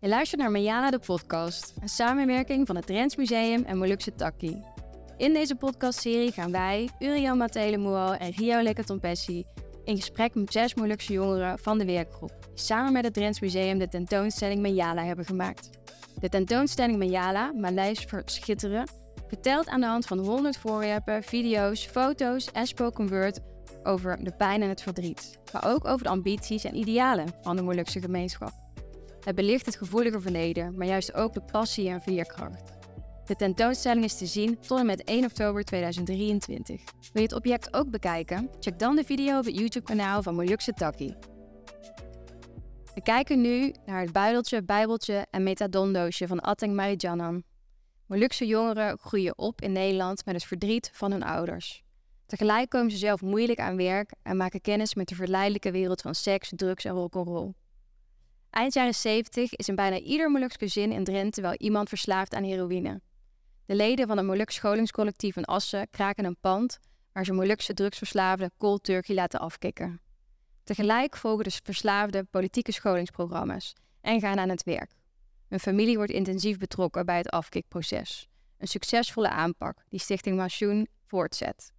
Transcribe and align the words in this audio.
Je 0.00 0.08
luistert 0.08 0.40
naar 0.40 0.50
Mayana 0.50 0.90
de 0.90 0.98
podcast, 0.98 1.74
een 1.80 1.88
samenwerking 1.88 2.66
van 2.66 2.76
het 2.76 2.86
Drents 2.86 3.16
Museum 3.16 3.64
en 3.64 3.78
Molukse 3.78 4.14
Takkie. 4.14 4.64
In 5.16 5.32
deze 5.32 5.54
podcastserie 5.54 6.32
gaan 6.32 6.52
wij, 6.52 6.88
Uriel 6.98 7.36
Matelemual 7.36 8.14
en 8.14 8.30
Rio 8.30 8.62
Lekatompessi, 8.62 9.44
in 9.84 9.96
gesprek 9.96 10.34
met 10.34 10.52
zes 10.52 10.74
Molukse 10.74 11.12
jongeren 11.12 11.58
van 11.58 11.78
de 11.78 11.84
werkgroep, 11.84 12.32
die 12.40 12.64
samen 12.64 12.92
met 12.92 13.04
het 13.04 13.14
Drents 13.14 13.40
Museum 13.40 13.78
de 13.78 13.88
tentoonstelling 13.88 14.62
Mayala 14.62 15.04
hebben 15.04 15.24
gemaakt. 15.24 15.70
De 16.20 16.28
tentoonstelling 16.28 16.98
Mayala, 16.98 17.52
Maleis 17.52 18.04
voor 18.04 18.22
Schitteren, 18.24 18.88
vertelt 19.28 19.68
aan 19.68 19.80
de 19.80 19.86
hand 19.86 20.06
van 20.06 20.18
100 20.18 20.56
voorwerpen, 20.56 21.22
video's, 21.22 21.86
foto's 21.86 22.50
en 22.52 22.66
spoken 22.66 23.08
word 23.08 23.40
over 23.82 24.24
de 24.24 24.32
pijn 24.32 24.62
en 24.62 24.68
het 24.68 24.82
verdriet, 24.82 25.38
maar 25.52 25.66
ook 25.66 25.84
over 25.84 26.02
de 26.02 26.10
ambities 26.10 26.64
en 26.64 26.74
idealen 26.74 27.28
van 27.42 27.56
de 27.56 27.62
Molukse 27.62 28.00
gemeenschap. 28.00 28.67
Het 29.24 29.34
belicht 29.34 29.66
het 29.66 29.76
gevoelige 29.76 30.20
verleden, 30.20 30.74
maar 30.76 30.86
juist 30.86 31.14
ook 31.14 31.32
de 31.32 31.42
passie 31.52 31.88
en 31.88 32.00
veerkracht. 32.00 32.76
De 33.26 33.36
tentoonstelling 33.36 34.04
is 34.04 34.18
te 34.18 34.26
zien 34.26 34.58
tot 34.60 34.78
en 34.78 34.86
met 34.86 35.04
1 35.04 35.24
oktober 35.24 35.64
2023. 35.64 36.80
Wil 37.12 37.22
je 37.22 37.28
het 37.28 37.32
object 37.32 37.74
ook 37.74 37.90
bekijken? 37.90 38.50
Check 38.60 38.78
dan 38.78 38.96
de 38.96 39.04
video 39.04 39.38
op 39.38 39.44
het 39.44 39.58
YouTube-kanaal 39.58 40.22
van 40.22 40.34
Molukse 40.34 40.72
Takkie. 40.72 41.16
We 42.94 43.02
kijken 43.02 43.40
nu 43.40 43.74
naar 43.86 44.00
het 44.00 44.12
buideltje, 44.12 44.62
bijbeltje 44.62 45.26
en 45.30 45.42
metadondoosje 45.42 46.26
van 46.26 46.40
Ateng 46.40 46.74
Marijanan. 46.74 47.42
Molukse 48.06 48.46
jongeren 48.46 48.98
groeien 48.98 49.38
op 49.38 49.60
in 49.60 49.72
Nederland 49.72 50.24
met 50.24 50.34
het 50.34 50.44
verdriet 50.44 50.90
van 50.92 51.10
hun 51.10 51.22
ouders. 51.22 51.82
Tegelijk 52.26 52.68
komen 52.68 52.90
ze 52.90 52.96
zelf 52.96 53.20
moeilijk 53.20 53.58
aan 53.58 53.76
werk 53.76 54.12
en 54.22 54.36
maken 54.36 54.60
kennis 54.60 54.94
met 54.94 55.08
de 55.08 55.14
verleidelijke 55.14 55.70
wereld 55.70 56.00
van 56.00 56.14
seks, 56.14 56.52
drugs 56.56 56.84
en 56.84 56.92
rock'n'roll. 56.92 57.52
Eind 58.50 58.74
jaren 58.74 58.94
70 58.94 59.54
is 59.54 59.68
in 59.68 59.74
bijna 59.74 59.98
ieder 59.98 60.30
Moluks 60.30 60.56
gezin 60.56 60.92
in 60.92 61.04
Drenthe 61.04 61.40
wel 61.40 61.54
iemand 61.54 61.88
verslaafd 61.88 62.34
aan 62.34 62.44
heroïne. 62.44 63.00
De 63.66 63.74
leden 63.74 64.06
van 64.06 64.16
het 64.16 64.26
Moluks 64.26 64.54
scholingscollectief 64.54 65.36
in 65.36 65.44
Assen 65.44 65.90
kraken 65.90 66.24
een 66.24 66.40
pand 66.40 66.78
waar 67.12 67.24
ze 67.24 67.32
Molukse 67.32 67.74
drugsverslaafden 67.74 68.52
cold 68.58 68.84
turkey 68.84 69.14
laten 69.14 69.40
afkicken. 69.40 70.00
Tegelijk 70.64 71.16
volgen 71.16 71.44
de 71.44 71.60
verslaafden 71.62 72.28
politieke 72.30 72.72
scholingsprogramma's 72.72 73.72
en 74.00 74.20
gaan 74.20 74.38
aan 74.38 74.48
het 74.48 74.62
werk. 74.62 74.90
Hun 75.48 75.60
familie 75.60 75.96
wordt 75.96 76.12
intensief 76.12 76.58
betrokken 76.58 77.06
bij 77.06 77.16
het 77.16 77.30
afkikproces. 77.30 78.28
Een 78.58 78.68
succesvolle 78.68 79.28
aanpak 79.28 79.84
die 79.88 80.00
Stichting 80.00 80.36
Masjoen 80.36 80.88
voortzet. 81.06 81.72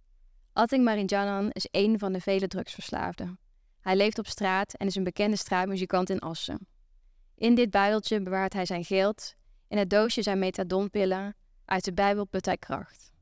Atting 0.52 0.84
Marinjanan 0.84 1.50
is 1.50 1.68
een 1.70 1.98
van 1.98 2.12
de 2.12 2.20
vele 2.20 2.46
drugsverslaafden. 2.46 3.38
Hij 3.80 3.96
leeft 3.96 4.18
op 4.18 4.26
straat 4.26 4.74
en 4.74 4.86
is 4.86 4.94
een 4.94 5.04
bekende 5.04 5.36
straatmuzikant 5.36 6.10
in 6.10 6.18
Assen. 6.18 6.66
In 7.34 7.54
dit 7.54 7.70
buideltje 7.70 8.22
bewaart 8.22 8.52
hij 8.52 8.66
zijn 8.66 8.84
geld, 8.84 9.34
in 9.68 9.78
het 9.78 9.90
doosje 9.90 10.22
zijn 10.22 10.38
methadonpillen, 10.38 11.36
uit 11.64 11.84
de 11.84 11.92
Bijbel 11.92 12.24
put 12.24 12.46
hij 12.46 12.56
kracht. 12.56 13.12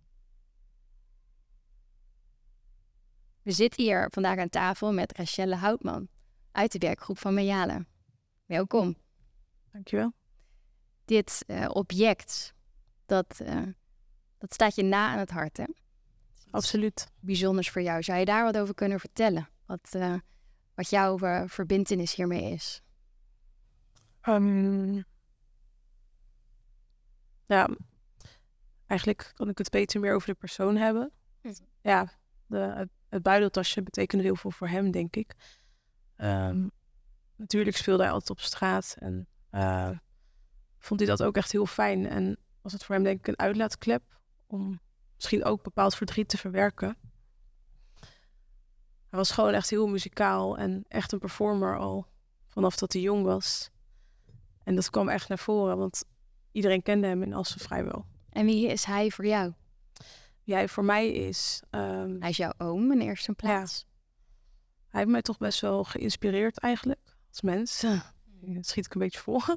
We 3.42 3.52
zitten 3.52 3.82
hier 3.82 4.08
vandaag 4.10 4.38
aan 4.38 4.48
tafel 4.48 4.92
met 4.92 5.16
Rachelle 5.16 5.56
Houtman 5.56 6.08
uit 6.52 6.72
de 6.72 6.78
werkgroep 6.78 7.18
van 7.18 7.34
Mejale. 7.34 7.86
Welkom. 8.46 8.96
Dankjewel. 9.72 10.12
Dit 11.04 11.44
uh, 11.46 11.68
object, 11.72 12.54
dat, 13.06 13.40
uh, 13.42 13.62
dat 14.38 14.52
staat 14.52 14.74
je 14.74 14.82
na 14.82 15.08
aan 15.08 15.18
het 15.18 15.30
hart, 15.30 15.56
hè? 15.56 15.64
Absoluut. 16.50 17.10
Bijzonders 17.20 17.70
voor 17.70 17.82
jou. 17.82 18.02
Zou 18.02 18.18
je 18.18 18.24
daar 18.24 18.44
wat 18.44 18.58
over 18.58 18.74
kunnen 18.74 19.00
vertellen? 19.00 19.48
Wat, 19.66 19.92
uh, 19.96 20.14
wat 20.78 20.90
jouw 20.90 21.18
verbindenis 21.48 22.14
hiermee 22.14 22.52
is? 22.52 22.82
Um, 24.22 25.04
ja, 27.46 27.68
eigenlijk 28.86 29.32
kan 29.34 29.48
ik 29.48 29.58
het 29.58 29.70
beter 29.70 30.00
meer 30.00 30.14
over 30.14 30.28
de 30.28 30.34
persoon 30.34 30.76
hebben. 30.76 31.12
Hm. 31.40 31.52
Ja, 31.80 32.12
de, 32.46 32.58
het, 32.58 32.88
het 33.08 33.22
buideltasje 33.22 33.82
betekende 33.82 34.25
heel 34.25 34.36
veel 34.36 34.50
voor 34.50 34.69
hem, 34.69 34.91
denk 34.91 35.16
ik. 35.16 35.34
Um, 36.16 36.70
natuurlijk 37.36 37.76
speelde 37.76 38.03
hij 38.03 38.12
altijd 38.12 38.30
op 38.30 38.41
straat 38.41 38.97
en 38.98 39.26
uh, 39.50 39.91
vond 40.78 41.00
hij 41.00 41.08
dat 41.08 41.22
ook 41.22 41.36
echt 41.36 41.53
heel 41.53 41.66
fijn. 41.66 42.06
En 42.06 42.38
was 42.62 42.72
het 42.72 42.84
voor 42.84 42.94
hem 42.94 43.04
denk 43.04 43.19
ik 43.19 43.26
een 43.26 43.38
uitlaatklep 43.38 44.20
om 44.47 44.80
misschien 45.14 45.44
ook 45.44 45.62
bepaald 45.62 45.94
verdriet 45.94 46.28
te 46.28 46.38
verwerken. 46.38 46.97
Hij 49.08 49.19
was 49.19 49.30
gewoon 49.30 49.52
echt 49.52 49.70
heel 49.70 49.86
muzikaal 49.86 50.58
en 50.58 50.84
echt 50.88 51.12
een 51.12 51.19
performer 51.19 51.78
al 51.78 52.06
vanaf 52.46 52.76
dat 52.76 52.92
hij 52.92 53.02
jong 53.02 53.24
was. 53.24 53.70
En 54.64 54.74
dat 54.74 54.91
kwam 54.91 55.08
echt 55.08 55.28
naar 55.28 55.38
voren, 55.38 55.78
want 55.78 56.04
iedereen 56.52 56.82
kende 56.82 57.06
hem 57.06 57.22
in 57.22 57.34
Assen 57.34 57.60
vrijwel. 57.60 58.06
En 58.30 58.47
wie 58.47 58.66
is 58.68 58.84
hij 58.84 59.10
voor 59.10 59.26
jou? 59.26 59.52
Wie 60.44 60.54
hij 60.54 60.68
voor 60.68 60.84
mij 60.84 61.08
is. 61.12 61.62
Um, 61.70 62.16
hij 62.20 62.30
is 62.30 62.36
jouw 62.36 62.52
oom 62.58 62.92
in 62.92 63.00
eerste 63.00 63.32
plaats. 63.32 63.78
Ja. 63.78 63.86
Hij 64.88 65.00
heeft 65.00 65.12
mij 65.12 65.22
toch 65.22 65.38
best 65.38 65.60
wel 65.60 65.84
geïnspireerd 65.84 66.58
eigenlijk 66.58 67.16
als 67.28 67.41
mens. 67.41 67.80
Dat 68.41 68.66
schiet 68.66 68.86
ik 68.86 68.94
een 68.94 69.00
beetje 69.00 69.20
voor. 69.20 69.56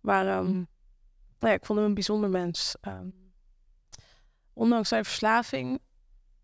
Maar 0.00 0.38
um, 0.38 0.52
nou 1.38 1.52
ja, 1.52 1.52
ik 1.52 1.66
vond 1.66 1.78
hem 1.78 1.88
een 1.88 1.94
bijzonder 1.94 2.30
mens. 2.30 2.76
Um, 2.82 3.32
ondanks 4.52 4.88
zijn 4.88 5.04
verslaving 5.04 5.80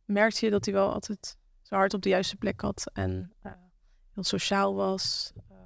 merkte 0.05 0.44
je 0.44 0.50
dat 0.50 0.65
hij 0.65 0.75
wel 0.75 0.93
altijd 0.93 1.37
zijn 1.66 1.81
hart 1.81 1.94
op 1.94 2.03
de 2.03 2.09
juiste 2.09 2.37
plek 2.37 2.60
had 2.60 2.91
en 2.93 3.32
uh, 3.43 3.53
heel 4.12 4.22
sociaal 4.22 4.75
was. 4.75 5.32
Uh, 5.50 5.56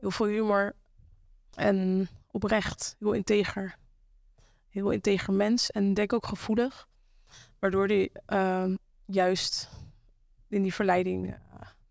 heel 0.00 0.10
veel 0.10 0.26
humor 0.26 0.74
en 1.54 2.08
oprecht, 2.30 2.96
heel 2.98 3.12
integer. 3.12 3.76
Heel 4.68 4.90
integer 4.90 5.34
mens 5.34 5.70
en 5.70 5.94
denk 5.94 6.12
ook 6.12 6.26
gevoelig. 6.26 6.88
Waardoor 7.58 7.86
hij 7.86 8.10
uh, 8.28 8.76
juist 9.04 9.70
in 10.48 10.62
die 10.62 10.74
verleiding 10.74 11.32
eh, 11.32 11.38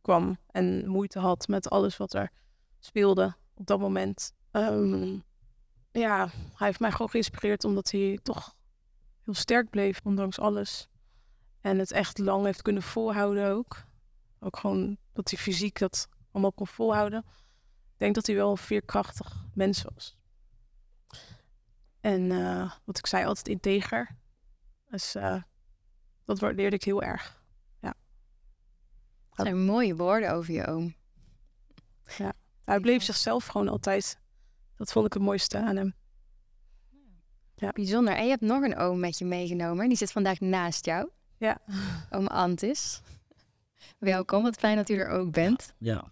kwam 0.02 0.38
en 0.52 0.88
moeite 0.88 1.20
had 1.20 1.48
met 1.48 1.70
alles 1.70 1.98
wat 1.98 2.14
er 2.14 2.32
speelde 2.80 3.36
op 3.54 3.68
dat 3.68 3.80
moment. 3.80 4.34
Um, 4.52 5.24
ja, 5.92 6.30
hij 6.56 6.68
heeft 6.68 6.80
mij 6.80 6.92
gewoon 6.92 7.10
geïnspireerd 7.10 7.64
omdat 7.64 7.92
hij 7.92 8.20
toch 8.24 8.56
heel 9.24 9.34
sterk 9.34 9.70
bleef, 9.70 10.02
ondanks 10.04 10.40
alles. 10.40 10.90
En 11.62 11.80
het 11.80 11.92
echt 11.92 12.18
lang 12.18 12.46
heeft 12.46 12.62
kunnen 12.62 12.84
volhouden 12.84 13.52
ook. 13.52 13.84
Ook 14.40 14.58
gewoon 14.58 14.98
dat 15.14 15.30
hij 15.30 15.40
fysiek 15.40 15.80
dat 15.80 16.10
allemaal 16.32 16.54
kon 16.54 16.68
volhouden. 16.68 17.26
Ik 17.94 18.06
denk 18.06 18.16
dat 18.16 18.26
hij 18.26 18.36
wel 18.36 18.52
een 18.52 18.58
veerkrachtig 18.58 19.46
mens 19.54 19.84
was. 19.94 20.18
En 22.02 22.22
uh, 22.22 22.72
wat 22.86 22.98
ik 22.98 23.06
zei, 23.06 23.26
altijd 23.26 23.48
integer. 23.48 24.18
Dus 24.90 25.16
uh, 25.16 25.42
dat 26.26 26.40
waardeerde 26.40 26.76
ik 26.76 26.84
heel 26.84 27.04
erg. 27.04 27.44
Ja. 27.82 27.94
Dat 29.30 29.46
zijn 29.46 29.66
mooie 29.66 29.96
woorden 29.96 30.32
over 30.34 30.54
je 30.54 30.66
oom. 30.68 30.96
Ja, 32.18 32.34
hij 32.64 32.80
bleef 32.80 33.04
zichzelf 33.04 33.46
gewoon 33.46 33.68
altijd. 33.68 34.20
Dat 34.76 34.92
vond 34.92 35.06
ik 35.06 35.14
het 35.14 35.22
mooiste 35.22 35.58
aan 35.58 35.76
hem. 35.76 35.96
Ja. 37.56 37.72
Bijzonder. 37.72 38.16
En 38.16 38.24
je 38.24 38.30
hebt 38.30 38.42
nog 38.42 38.64
een 38.64 38.78
oom 38.78 39.00
met 39.00 39.18
je 39.18 39.26
meegenomen. 39.26 39.88
Die 39.88 39.98
zit 39.98 40.12
vandaag 40.12 40.40
naast 40.40 40.86
jou. 40.86 41.10
Ja. 41.40 41.62
Oom 42.16 42.28
Antis. 42.28 43.02
Welkom, 43.98 44.44
wat 44.44 44.56
fijn 44.56 44.76
dat 44.76 44.90
u 44.90 44.96
er 44.96 45.08
ook 45.08 45.32
bent. 45.32 45.74
Ja. 45.78 46.10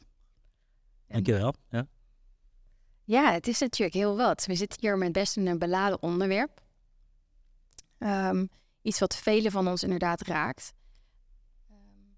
Dankjewel. 1.07 1.53
Ja. 1.69 1.87
Ja, 3.03 3.31
het 3.31 3.47
is 3.47 3.59
natuurlijk 3.59 3.97
heel 3.97 4.15
wat. 4.15 4.45
We 4.45 4.55
zitten 4.55 4.79
hier 4.81 4.97
met 4.97 5.11
best 5.11 5.37
een 5.37 5.59
beladen 5.59 6.01
onderwerp. 6.01 6.61
Um, 7.99 8.49
iets 8.81 8.99
wat 8.99 9.15
velen 9.15 9.51
van 9.51 9.67
ons 9.67 9.83
inderdaad 9.83 10.21
raakt. 10.21 10.73
Um, 11.71 12.15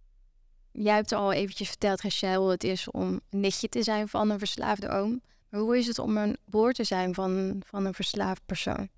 jij 0.72 0.96
hebt 0.96 1.12
al 1.12 1.32
eventjes 1.32 1.68
verteld, 1.68 2.02
Rachel, 2.02 2.42
hoe 2.42 2.52
het 2.52 2.64
is 2.64 2.92
om 2.92 3.22
een 3.30 3.40
nichtje 3.40 3.70
te 3.70 3.84
zijn 3.84 4.08
van 4.08 4.30
een 4.30 4.40
verslaafde 4.40 4.90
oom. 4.90 5.22
Maar 5.50 5.62
hoe 5.62 5.78
is 5.78 5.88
het 5.88 6.00
om 6.00 6.18
een 6.18 6.38
broer 6.46 6.74
te 6.74 6.84
zijn 6.84 7.14
van, 7.14 7.62
van 7.66 7.86
een 7.86 7.94
verslaafd 7.94 8.46
persoon? 8.46 8.90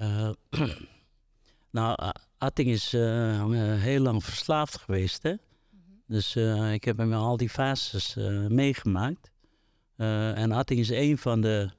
Uh, 0.00 0.30
nou, 1.70 2.12
Atting 2.38 2.68
is 2.68 2.94
uh, 2.94 3.74
heel 3.74 4.00
lang 4.00 4.24
verslaafd 4.24 4.78
geweest, 4.78 5.22
hè. 5.22 5.30
-hmm. 5.30 6.02
Dus 6.06 6.36
uh, 6.36 6.72
ik 6.72 6.84
heb 6.84 6.96
hem 6.96 7.12
al 7.12 7.36
die 7.36 7.50
fases 7.50 8.14
meegemaakt. 8.48 9.30
Uh, 9.96 10.38
en 10.38 10.52
Atting 10.52 10.80
is 10.80 10.90
een 10.90 11.18
van 11.18 11.40
de 11.40 11.70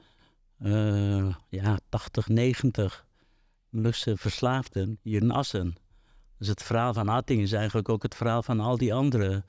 ja, 1.50 1.80
80, 1.90 2.28
90 2.28 3.06
Molukse 3.70 4.18
verslaafden 4.18 5.00
hier 5.02 5.22
in 5.22 5.32
Assen. 5.32 5.76
Dus 6.38 6.48
het 6.48 6.64
verhaal 6.64 6.94
van 6.94 7.10
Atting 7.10 7.42
is 7.42 7.52
eigenlijk 7.52 7.90
ook 7.90 8.04
het 8.04 8.16
verhaal 8.16 8.44
van 8.44 8.60
al 8.60 8.78
die 8.78 8.94
andere 8.94 9.44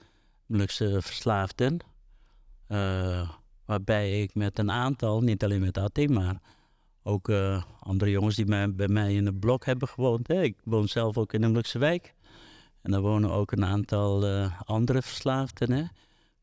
Molukse 0.46 1.02
verslaafden. 1.02 1.78
Waarbij 3.64 4.22
ik 4.22 4.34
met 4.34 4.58
een 4.58 4.70
aantal, 4.70 5.20
niet 5.20 5.44
alleen 5.44 5.60
met 5.60 5.78
Atting, 5.78 6.10
maar 6.10 6.40
ook 7.08 7.32
andere 7.78 8.10
jongens 8.10 8.36
die 8.36 8.46
mij, 8.46 8.74
bij 8.74 8.88
mij 8.88 9.14
in 9.14 9.26
een 9.26 9.38
blok 9.38 9.64
hebben 9.64 9.88
gewoond. 9.88 10.28
Hè. 10.28 10.42
Ik 10.42 10.56
woon 10.64 10.88
zelf 10.88 11.18
ook 11.18 11.32
in 11.32 11.40
Molukse 11.40 11.78
wijk. 11.78 12.14
En 12.82 12.90
daar 12.90 13.00
wonen 13.00 13.30
ook 13.30 13.52
een 13.52 13.64
aantal 13.64 14.26
andere 14.64 15.02
verslaafden. 15.02 15.70
Hè 15.72 15.82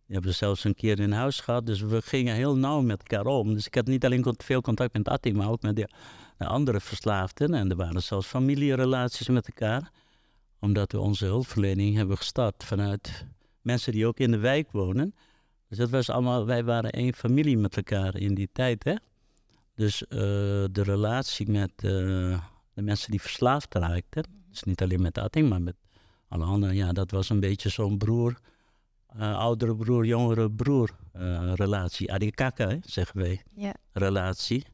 Die 0.06 0.15
hebben 0.15 0.33
zelfs 0.33 0.63
een 0.63 0.75
keer 0.75 1.00
in 1.00 1.12
huis 1.12 1.39
gehad. 1.39 1.65
Dus 1.65 1.81
we 1.81 2.01
gingen 2.01 2.35
heel 2.35 2.57
nauw 2.57 2.81
met 2.81 3.00
elkaar 3.00 3.25
om. 3.33 3.53
Dus 3.53 3.65
ik 3.65 3.75
had 3.75 3.85
niet 3.85 4.06
alleen 4.06 4.35
veel 4.38 4.62
contact 4.62 4.94
met 4.94 5.07
Atting, 5.07 5.35
maar 5.35 5.50
ook 5.50 5.62
met 5.62 5.75
de, 5.75 5.89
de 6.38 6.45
andere 6.45 6.79
verslaafden. 6.79 7.53
En 7.53 7.69
er 7.69 7.75
waren 7.75 8.03
zelfs 8.03 8.27
familierelaties 8.27 9.27
met 9.27 9.47
elkaar. 9.47 9.91
Omdat 10.59 10.91
we 10.91 11.00
onze 11.00 11.25
hulpverlening 11.25 11.95
hebben 11.95 12.18
gestart 12.18 12.63
vanuit 12.63 13.25
mensen 13.61 13.91
die 13.91 14.07
ook 14.07 14.18
in 14.18 14.31
de 14.31 14.38
wijk 14.38 14.71
wonen. 14.71 15.15
Dus 15.69 15.77
dat 15.77 15.89
was 15.89 16.09
allemaal, 16.09 16.45
wij 16.45 16.63
waren 16.63 16.91
één 16.91 17.13
familie 17.13 17.57
met 17.57 17.77
elkaar 17.77 18.15
in 18.18 18.35
die 18.35 18.50
tijd. 18.53 18.83
Hè? 18.83 18.95
Dus 19.75 20.01
uh, 20.01 20.10
de 20.72 20.81
relatie 20.83 21.50
met 21.50 21.72
uh, 21.75 22.39
de 22.74 22.81
mensen 22.81 23.12
die 23.12 23.22
verslaafd 23.22 23.74
raakten. 23.74 24.24
Dus 24.50 24.63
niet 24.63 24.81
alleen 24.81 25.01
met 25.01 25.18
Atting, 25.18 25.50
maar 25.50 25.62
met 25.62 25.75
alle 26.27 26.44
anderen. 26.44 26.75
Ja, 26.75 26.92
dat 26.92 27.12
was 27.12 27.30
een 27.30 27.39
beetje 27.39 27.69
zo'n 27.69 27.98
broer 27.98 28.39
uh, 29.16 29.38
oudere 29.38 29.75
broer, 29.75 30.06
jongere 30.06 30.51
broer 30.51 30.89
relatie. 31.56 32.12
Adikaka, 32.13 32.68
hè, 32.68 32.77
zeggen 32.81 33.19
wij. 33.22 33.42
Ja. 33.56 33.74
Relatie. 33.92 34.66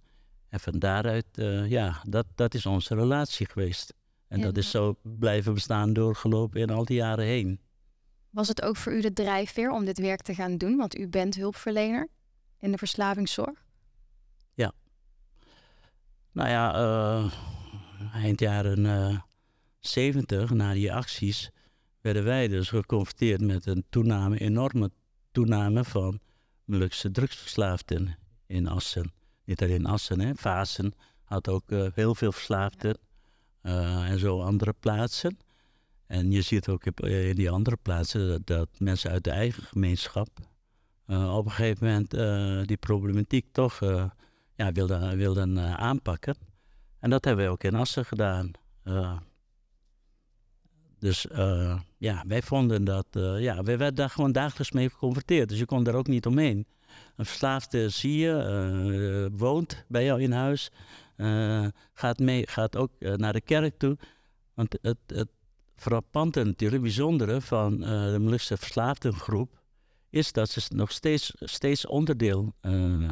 En 0.50 0.60
van 0.60 0.80
daaruit, 0.80 1.26
ja, 1.68 2.02
dat, 2.08 2.26
dat 2.36 2.54
is 2.54 2.66
onze 2.66 2.96
relatie 2.96 3.46
geweest. 3.46 3.94
En 4.28 4.40
ja. 4.40 4.46
dat 4.46 4.58
is 4.58 4.70
zo 4.70 4.96
blijven 5.04 5.54
bestaan 5.54 5.94
doorgelopen 5.94 6.62
in 6.62 6.70
al 6.70 6.86
die 6.86 6.96
jaren 6.96 7.26
heen. 7.26 7.60
Was 8.30 8.48
het 8.48 8.62
ook 8.62 8.78
voor 8.78 8.94
u 8.94 9.02
de 9.02 9.14
drijfveer 9.14 9.72
om 9.72 9.86
dit 9.86 10.00
werk 10.00 10.22
te 10.22 10.36
gaan 10.36 10.58
doen? 10.58 10.78
Want 10.78 10.98
u 10.98 11.08
bent 11.08 11.36
hulpverlener 11.36 12.08
in 12.60 12.72
de 12.72 12.78
verslavingszorg. 12.78 13.64
Nou 16.32 16.50
ja, 16.50 17.32
eind 18.14 18.40
jaren 18.40 19.24
zeventig, 19.80 20.50
na 20.50 20.74
die 20.74 20.94
acties 20.94 21.50
werden 22.02 22.24
wij 22.24 22.48
dus 22.48 22.70
geconfronteerd 22.70 23.42
met 23.42 23.66
een 23.66 23.84
toename, 23.90 24.40
enorme 24.40 24.92
toename 25.32 25.84
van 25.84 26.20
Molukse 26.66 27.12
drugsverslaafden 27.12 28.18
in 28.46 28.68
Assen. 28.68 29.12
Niet 29.46 29.62
alleen 29.62 29.86
Assen, 29.86 30.20
hè. 30.20 30.32
Had 31.24 31.50
ook 31.50 31.72
uh, 31.72 31.88
heel 31.94 32.16
veel 32.16 32.32
verslaafden 32.32 32.98
en 33.62 34.20
zo 34.20 34.42
andere 34.42 34.74
plaatsen. 34.80 35.38
En 36.08 36.32
je 36.32 36.42
ziet 36.42 36.68
ook 36.68 36.86
in 36.86 37.36
die 37.36 37.50
andere 37.50 37.78
plaatsen 37.82 38.42
dat, 38.46 38.70
mensen 38.78 39.12
uit 39.12 39.24
de 39.24 39.32
eigen 39.32 39.64
gemeenschap 39.64 40.30
op 41.08 41.46
een 41.46 41.52
gegeven 41.52 41.88
moment 41.88 42.68
die 42.68 42.78
problematiek 42.78 43.46
toch 43.52 43.80
ja, 44.62 44.72
wilden, 44.72 45.18
wilden 45.18 45.78
aanpakken. 45.78 46.36
En 47.00 47.10
dat 47.10 47.26
hebben 47.26 47.44
wij 47.44 47.54
ook 47.54 47.64
in 47.64 47.76
Assen 47.76 48.06
gedaan. 48.06 48.52
Dus 51.00 51.26
uh, 51.26 51.80
ja, 51.98 52.24
wij 52.28 52.42
vonden 52.42 52.84
dat, 52.84 53.06
ja, 53.38 53.64
wij 53.64 53.78
werden 53.78 53.96
daar 53.96 54.10
gewoon 54.10 54.32
dagelijks 54.32 54.72
mee 54.72 54.90
geconfronteerd. 54.90 55.50
Dus 55.50 55.60
je 55.60 55.66
kon 55.66 55.84
daar 55.84 55.96
ook 55.96 56.08
niet 56.08 56.26
omheen. 56.26 56.66
Een 57.16 57.26
verslaafde 57.26 57.90
zie 57.90 58.18
je, 58.18 59.30
woont 59.36 59.86
bij 59.88 60.04
jou 60.04 60.22
in 60.22 60.32
huis, 60.32 60.72
gaat, 61.94 62.20
mee, 62.20 62.48
gaat 62.48 62.76
ook 62.76 62.92
naar 63.00 63.34
de 63.34 63.42
kerk 63.42 63.78
toe. 63.78 63.98
Want 64.54 64.78
het, 64.82 64.98
het 65.08 65.30
frappante 65.76 66.44
natuurlijk, 66.44 66.82
bijzondere 66.82 67.42
van 67.42 67.78
de 67.80 68.18
Molukse 68.20 68.58
verslaafdengroep, 68.58 69.61
is 70.12 70.32
dat 70.32 70.50
ze 70.50 70.62
nog 70.76 70.92
steeds, 70.92 71.32
steeds 71.36 71.86
onderdeel 71.88 72.54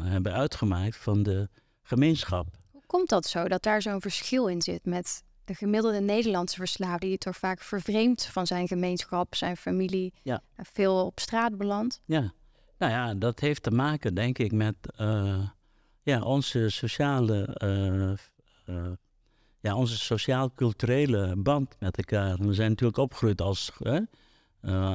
hebben 0.02 0.32
uitgemaakt 0.32 0.96
van 0.96 1.22
de 1.22 1.48
gemeenschap. 1.82 2.46
Hoe 2.72 2.82
komt 2.86 3.08
dat 3.08 3.26
zo, 3.26 3.48
dat 3.48 3.62
daar 3.62 3.82
zo'n 3.82 4.00
verschil 4.00 4.46
in 4.46 4.62
zit 4.62 4.84
met 4.84 5.22
de 5.44 5.54
gemiddelde 5.54 6.00
Nederlandse 6.00 6.56
verslaafde, 6.56 7.06
die 7.06 7.18
toch 7.18 7.36
vaak 7.36 7.60
vervreemd 7.60 8.24
van 8.24 8.46
zijn 8.46 8.68
gemeenschap, 8.68 9.34
zijn 9.34 9.56
familie, 9.56 10.12
ja. 10.22 10.42
veel 10.56 11.06
op 11.06 11.20
straat 11.20 11.56
belandt. 11.56 12.00
Ja, 12.04 12.32
nou 12.78 12.92
ja, 12.92 13.14
dat 13.14 13.40
heeft 13.40 13.62
te 13.62 13.70
maken, 13.70 14.14
denk 14.14 14.38
ik, 14.38 14.52
met 14.52 14.74
uh, 15.00 15.48
ja, 16.02 16.22
onze 16.22 16.68
sociale, 16.68 17.56
uh, 17.62 18.76
uh, 18.76 18.92
ja, 19.60 19.76
onze 19.76 19.98
sociaal-culturele 19.98 21.36
band 21.36 21.76
met 21.78 21.96
elkaar. 21.96 22.36
We 22.38 22.54
zijn 22.54 22.68
natuurlijk 22.68 22.98
opgegroeid 22.98 23.40
als, 23.40 23.72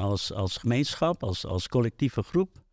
als, 0.01 0.33
als 0.33 0.57
gemeenschap, 0.57 1.23
als, 1.23 1.45
als 1.45 1.67
collectieve 1.67 2.23
groep. 2.23 2.63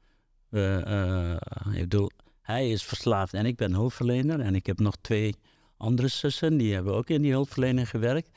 ik 1.73 1.81
bedoel, 1.81 2.11
hij 2.43 2.71
is 2.71 2.83
verslaafd 2.83 3.35
en 3.35 3.47
ik 3.47 3.57
ben 3.57 3.73
hulpverlener 3.73 4.41
en 4.41 4.55
ik 4.55 4.67
heb 4.67 4.79
nog 4.79 4.97
twee 5.01 5.35
andere 5.77 6.09
zussen, 6.09 6.57
die 6.57 6.75
hebben 6.75 6.95
ook 6.95 7.09
in 7.09 7.23
die 7.23 7.31
hulpverlening 7.31 7.89
gewerkt. 7.89 8.31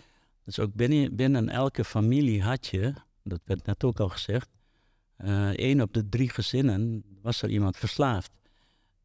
Dus 0.44 0.60
ook 0.60 0.74
binnen, 0.74 1.16
binnen 1.16 1.50
elke 1.50 1.84
familie 1.84 2.44
had 2.44 2.68
je, 2.68 2.94
dat 3.24 3.40
werd 3.46 3.66
net 3.66 3.84
ook 3.84 4.00
al 4.00 4.10
gezegd, 4.10 4.50
uh, 5.18 5.50
één 5.50 5.82
op 5.82 5.94
de 5.94 6.10
drie 6.10 6.30
gezinnen 6.30 7.04
was 7.22 7.42
er 7.42 7.50
iemand 7.50 7.78
verslaafd. 7.78 8.32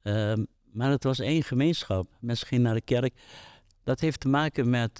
Uh, 0.02 0.32
maar 0.72 0.90
het 0.90 1.04
was 1.04 1.18
één 1.18 1.42
gemeenschap. 1.42 2.16
Mensen 2.20 2.46
gingen 2.46 2.64
naar 2.64 2.74
de 2.74 2.80
kerk. 2.80 3.14
Dat 3.84 4.00
heeft 4.00 4.20
te 4.20 4.28
maken 4.28 4.70
met, 4.70 4.98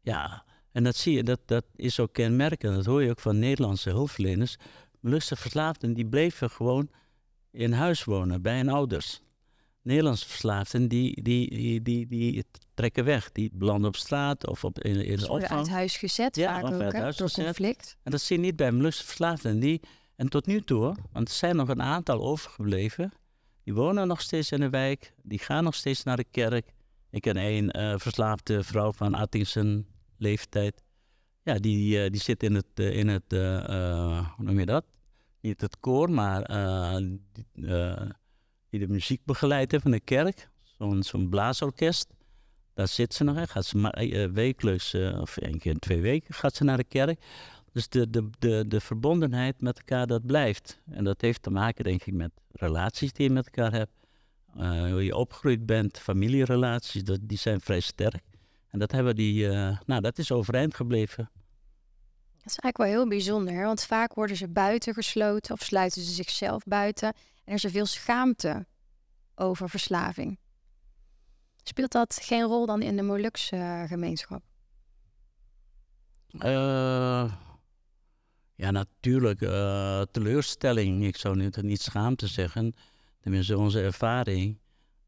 ja, 0.00 0.44
en 0.72 0.84
dat 0.84 0.96
zie 0.96 1.16
je, 1.16 1.22
dat, 1.22 1.40
dat 1.46 1.64
is 1.76 2.00
ook 2.00 2.12
kenmerkend. 2.12 2.74
Dat 2.74 2.84
hoor 2.84 3.02
je 3.02 3.10
ook 3.10 3.20
van 3.20 3.38
Nederlandse 3.38 3.90
hulpverleners. 3.90 4.56
Molukse 5.00 5.36
verslaafden, 5.36 5.94
die 5.94 6.06
bleven 6.06 6.50
gewoon 6.50 6.90
in 7.50 7.72
huis 7.72 8.04
wonen 8.04 8.42
bij 8.42 8.56
hun 8.56 8.68
ouders. 8.68 9.20
Nederlandse 9.82 10.28
verslaafden 10.28 10.88
die, 10.88 11.22
die, 11.22 11.50
die, 11.50 11.82
die, 11.82 12.06
die 12.06 12.44
trekken 12.74 13.04
weg. 13.04 13.32
Die 13.32 13.50
belanden 13.52 13.88
op 13.88 13.96
straat 13.96 14.46
of 14.46 14.64
op, 14.64 14.78
in, 14.78 15.04
in 15.04 15.16
de 15.16 15.28
opvang. 15.28 15.58
uit 15.58 15.68
huis 15.68 15.96
gezet 15.96 16.36
ja, 16.36 16.60
vaak 16.60 16.72
ook, 16.72 16.80
uit 16.80 16.92
huis 16.92 17.16
door 17.16 17.28
gezet. 17.28 17.44
conflict. 17.44 17.96
En 18.02 18.10
dat 18.10 18.20
zie 18.20 18.36
je 18.36 18.42
niet 18.42 18.56
bij 18.56 18.72
Molukse 18.72 19.04
verslaafden. 19.04 19.60
Die, 19.60 19.80
en 20.16 20.28
tot 20.28 20.46
nu 20.46 20.60
toe, 20.60 20.96
want 21.12 21.28
er 21.28 21.34
zijn 21.34 21.56
nog 21.56 21.68
een 21.68 21.82
aantal 21.82 22.20
overgebleven. 22.20 23.12
Die 23.64 23.74
wonen 23.74 24.06
nog 24.06 24.20
steeds 24.20 24.52
in 24.52 24.60
de 24.60 24.70
wijk. 24.70 25.12
Die 25.22 25.38
gaan 25.38 25.64
nog 25.64 25.74
steeds 25.74 26.02
naar 26.02 26.16
de 26.16 26.26
kerk. 26.30 26.72
Ik 27.10 27.20
ken 27.20 27.36
één 27.36 27.78
uh, 27.78 27.94
verslaafde 27.98 28.64
vrouw 28.64 28.92
van 28.92 29.14
Attingsen 29.14 29.86
leeftijd. 30.22 30.82
Ja, 31.42 31.54
die, 31.54 32.04
uh, 32.04 32.10
die 32.10 32.20
zit 32.20 32.42
in 32.42 32.54
het, 32.54 32.66
uh, 32.74 32.96
in 32.96 33.08
het 33.08 33.24
hoe 34.36 34.44
noem 34.44 34.58
je 34.58 34.66
dat? 34.66 34.84
Niet 35.40 35.60
het 35.60 35.80
koor, 35.80 36.10
maar 36.10 36.46
die 38.70 38.80
de 38.80 38.88
muziek 38.88 39.24
begeleidt 39.24 39.76
van 39.80 39.90
de 39.90 40.00
kerk. 40.00 40.50
Zo'n 40.78 41.02
zo'n 41.02 41.28
blaasorkest. 41.28 42.14
Daar 42.74 42.88
zit 42.88 43.14
ze 43.14 43.24
nog. 43.24 43.36
Hè. 43.36 43.46
Gaat 43.46 43.64
ze 43.64 44.30
wekelijks, 44.32 44.94
of 44.94 45.36
één 45.36 45.58
keer 45.58 45.72
in 45.72 45.78
twee 45.78 46.00
weken, 46.00 46.34
gaat 46.34 46.54
ze 46.54 46.64
naar 46.64 46.76
de 46.76 46.84
kerk. 46.84 47.20
Dus 47.72 47.88
de, 47.88 48.10
de, 48.10 48.30
de, 48.38 48.64
de 48.68 48.80
verbondenheid 48.80 49.60
met 49.60 49.78
elkaar, 49.78 50.06
dat 50.06 50.26
blijft. 50.26 50.80
En 50.90 51.04
dat 51.04 51.20
heeft 51.20 51.42
te 51.42 51.50
maken, 51.50 51.84
denk 51.84 52.02
ik, 52.04 52.14
met 52.14 52.30
relaties 52.52 53.12
die 53.12 53.26
je 53.26 53.32
met 53.32 53.46
elkaar 53.46 53.72
hebt. 53.72 53.92
Hoe 54.90 55.04
je 55.04 55.16
opgegroeid 55.16 55.66
bent, 55.66 55.98
familierelaties, 55.98 57.04
dat, 57.04 57.18
die 57.22 57.38
zijn 57.38 57.60
vrij 57.60 57.80
sterk. 57.80 58.22
En 58.72 58.78
dat, 58.78 58.92
hebben 58.92 59.14
die, 59.16 59.48
nou, 59.86 60.00
dat 60.00 60.18
is 60.18 60.32
overeind 60.32 60.74
gebleven. 60.74 61.30
Dat 62.42 62.50
is 62.50 62.58
eigenlijk 62.58 62.76
wel 62.76 62.86
heel 62.86 63.08
bijzonder, 63.08 63.64
want 63.64 63.84
vaak 63.84 64.14
worden 64.14 64.36
ze 64.36 64.48
buiten 64.48 64.94
gesloten 64.94 65.54
of 65.54 65.62
sluiten 65.62 66.02
ze 66.02 66.12
zichzelf 66.12 66.64
buiten. 66.64 67.08
En 67.08 67.14
er 67.44 67.54
is 67.54 67.64
er 67.64 67.70
veel 67.70 67.86
schaamte 67.86 68.66
over 69.34 69.70
verslaving. 69.70 70.38
Speelt 71.62 71.92
dat 71.92 72.18
geen 72.22 72.42
rol 72.42 72.66
dan 72.66 72.82
in 72.82 72.96
de 72.96 73.02
Molukse 73.02 73.56
uh, 73.56 73.82
gemeenschap? 73.82 74.42
Uh, 76.34 77.32
ja, 78.54 78.70
natuurlijk. 78.70 79.40
Uh, 79.40 80.02
teleurstelling. 80.10 81.04
Ik 81.04 81.16
zou 81.16 81.36
nu 81.36 81.50
niet 81.60 81.80
schaamte 81.80 82.26
zeggen. 82.26 82.74
Tenminste, 83.20 83.58
onze 83.58 83.80
ervaring, 83.80 84.58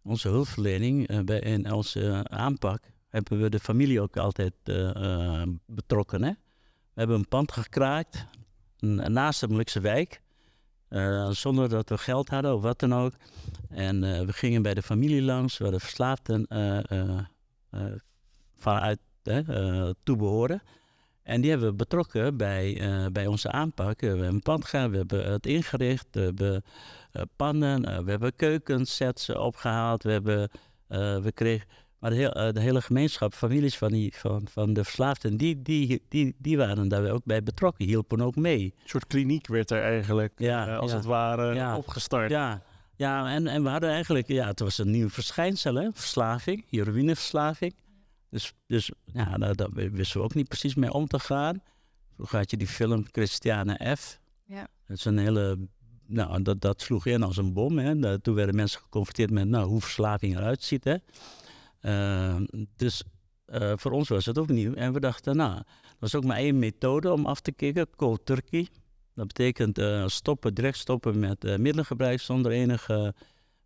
onze 0.02 0.28
hulpverlening 0.28 1.25
bij, 1.25 1.38
in 1.38 1.73
onze 1.73 2.26
aanpak, 2.28 2.83
hebben 3.14 3.40
we 3.40 3.50
de 3.50 3.61
familie 3.61 4.00
ook 4.00 4.16
altijd 4.16 4.52
betrokken. 5.66 6.23
Hè? 6.23 6.30
We 6.30 7.00
hebben 7.00 7.16
een 7.16 7.28
pand 7.28 7.52
gekraakt 7.52 8.25
naast 9.09 9.40
de 9.40 9.49
Molukse 9.49 9.80
wijk. 9.80 10.23
Uh, 10.88 11.30
zonder 11.30 11.68
dat 11.68 11.88
we 11.88 11.99
geld 11.99 12.28
hadden 12.28 12.54
of 12.54 12.62
wat 12.62 12.78
dan 12.78 12.94
ook. 12.94 13.12
En 13.68 14.00
we 14.26 14.33
gingen 14.33 14.62
bij 14.62 14.75
de 14.75 14.83
familie 14.83 15.23
langs, 15.23 15.59
waar 15.59 15.71
de 15.71 15.80
verslaafden 15.80 16.47
uh, 16.49 17.18
vanuit 18.56 18.99
toebehoren. 20.02 20.62
En 21.23 21.40
die 21.40 21.50
hebben 21.50 21.68
we 21.68 21.75
betrokken 21.75 22.37
bij, 22.37 22.80
bij 23.12 23.26
onze 23.26 23.50
aanpak. 23.50 24.00
We 24.00 24.06
hebben 24.06 24.26
een 24.26 24.40
pand 24.40 24.64
gegaan, 24.64 24.90
we 24.90 24.97
hebben 24.97 25.33
het 25.33 25.47
ingericht, 25.47 26.06
we 26.11 26.21
hebben 26.21 26.64
pannen, 27.37 28.04
we 28.04 28.11
hebben 28.11 28.37
keukensets 28.37 29.30
opgehaald. 29.30 30.02
We, 30.02 30.11
hebben, 30.11 30.50
we 31.23 31.33
kregen 31.35 31.66
maar 32.04 32.12
de, 32.12 32.18
heel, 32.18 32.52
de, 32.52 32.61
hele 32.61 32.82
gemeenschap, 32.82 33.34
families 33.34 33.78
van, 33.78 33.92
die, 33.92 34.14
van, 34.16 34.46
van 34.50 34.73
de 34.73 34.84
verslaafden, 34.84 35.37
die, 35.37 35.62
die, 35.62 36.02
die, 36.08 36.34
die 36.38 36.56
waren 36.56 36.88
daar 36.88 37.11
ook 37.11 37.25
bij 37.25 37.42
betrokken, 37.42 37.84
hielpen 37.84 38.20
ook 38.20 38.37
mee. 38.37 38.62
Een 38.62 38.88
soort 38.88 39.06
kliniek 39.06 39.46
werd 39.46 39.70
er 39.70 39.82
eigenlijk, 39.82 40.32
ja, 40.37 40.68
uh, 40.68 40.78
als 40.78 40.90
ja, 40.90 40.96
het 40.96 41.06
ware, 41.06 41.54
ja, 41.54 41.76
opgestart. 41.76 42.30
Ja, 42.30 42.62
ja 42.96 43.32
en, 43.34 43.46
en 43.46 43.62
we 43.62 43.68
hadden 43.68 43.90
eigenlijk, 43.90 44.28
ja, 44.28 44.46
het 44.46 44.61
was 44.61 44.78
een 44.78 44.90
nieuw 44.90 45.08
verschijnsel, 45.08 45.75
hè? 45.75 45.88
verslaving, 45.92 46.64
heroïneverslaving. 46.70 47.75
Dus, 48.30 48.52
dus 48.66 48.90
ja, 49.04 49.38
daar, 49.38 49.54
daar 49.54 49.70
wisten 49.73 50.18
we 50.20 50.25
ook 50.25 50.34
niet 50.34 50.49
precies 50.49 50.75
mee 50.75 50.92
om 50.92 51.06
te 51.06 51.18
gaan. 51.18 51.62
Vroeger 52.14 52.38
had 52.38 52.50
je 52.50 52.56
die 52.56 52.66
film 52.66 53.04
Christiane 53.12 53.96
F. 53.96 54.20
Ja. 54.46 54.68
Dat 54.87 54.96
is 54.96 55.04
een 55.04 55.18
hele. 55.18 55.58
Nou, 56.06 56.42
dat, 56.42 56.61
dat 56.61 56.82
sloeg 56.82 57.06
in 57.06 57.23
als 57.23 57.37
een 57.37 57.52
bom. 57.52 57.78
Hè. 57.78 58.18
toen 58.18 58.34
werden 58.34 58.54
mensen 58.54 58.80
geconfronteerd 58.80 59.30
met 59.30 59.49
nou, 59.49 59.66
hoe 59.66 59.80
verslaving 59.80 60.37
eruit 60.37 60.62
ziet. 60.62 60.84
Hè. 60.84 60.96
Ehm, 61.84 62.44
dus 62.76 63.02
uh, 63.46 63.72
voor 63.76 63.92
ons 63.92 64.08
was 64.08 64.26
het 64.26 64.38
ook 64.38 64.48
nieuw. 64.48 64.74
En 64.74 64.92
we 64.92 65.00
dachten, 65.00 65.36
nou, 65.36 65.54
dat 65.54 65.96
was 65.98 66.14
ook 66.14 66.24
maar 66.24 66.36
één 66.36 66.58
methode 66.58 67.12
om 67.12 67.26
af 67.26 67.40
te 67.40 67.52
kicken, 67.52 67.90
cold 67.96 68.26
turkey. 68.26 68.68
Dat 69.14 69.26
betekent 69.26 69.78
uh, 69.78 70.06
stoppen, 70.06 70.54
direct 70.54 70.78
stoppen 70.78 71.18
met 71.18 71.44
uh, 71.44 71.56
middelengebruik 71.56 72.20
zonder 72.20 72.52
enige 72.52 73.14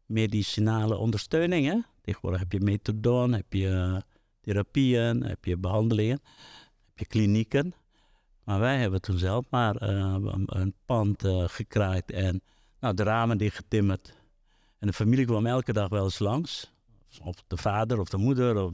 medicinale 0.07 0.97
ondersteuning. 0.97 1.67
Hè? 1.67 1.79
Tegenwoordig 2.01 2.41
heb 2.41 2.53
je 2.53 2.61
methadon, 2.61 3.33
heb 3.33 3.53
je 3.53 4.03
therapieën, 4.41 5.23
heb 5.23 5.45
je 5.45 5.57
behandelingen, 5.57 6.21
heb 6.87 6.99
je 6.99 7.07
klinieken. 7.07 7.75
Maar 8.45 8.61
wij 8.61 8.79
hebben 8.79 9.01
toen 9.01 9.19
zelf 9.19 9.45
maar 9.51 9.83
een 9.83 10.75
pand 10.87 11.25
gekraaid 11.47 12.11
en 12.11 12.43
nou, 12.81 12.95
de 12.95 13.03
ramen 13.03 13.39
dichtgetimmerd. 13.39 14.15
En 14.79 14.87
de 14.87 14.93
familie 14.93 15.27
kwam 15.27 15.47
elke 15.47 15.73
dag 15.73 15.89
wel 15.89 16.05
eens 16.05 16.19
langs 16.19 16.73
of 17.23 17.37
de 17.47 17.57
vader 17.57 18.01
of 18.01 18.09
de 18.09 18.17
moeder, 18.17 18.63
of, 18.63 18.73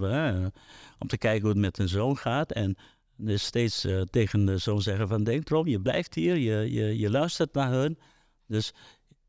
om 0.99 1.09
te 1.09 1.19
kijken 1.19 1.41
hoe 1.41 1.51
het 1.51 1.59
met 1.59 1.77
hun 1.77 1.89
zoon 1.89 2.17
gaat. 2.17 2.53
En 2.53 2.77
dus 3.17 3.45
steeds 3.45 3.85
uh, 3.85 4.01
tegen 4.01 4.45
de 4.45 4.59
zoon 4.59 4.83
zeggen 4.83 5.09
van 5.09 5.25
denk 5.25 5.51
erom, 5.51 5.67
je 5.67 5.81
blijft 5.81 6.15
hier, 6.15 6.37
je, 6.37 6.73
je, 6.73 6.99
je 6.99 7.11
luistert 7.11 7.53
naar 7.53 7.71
hun. 7.71 7.99
Dus 8.47 8.73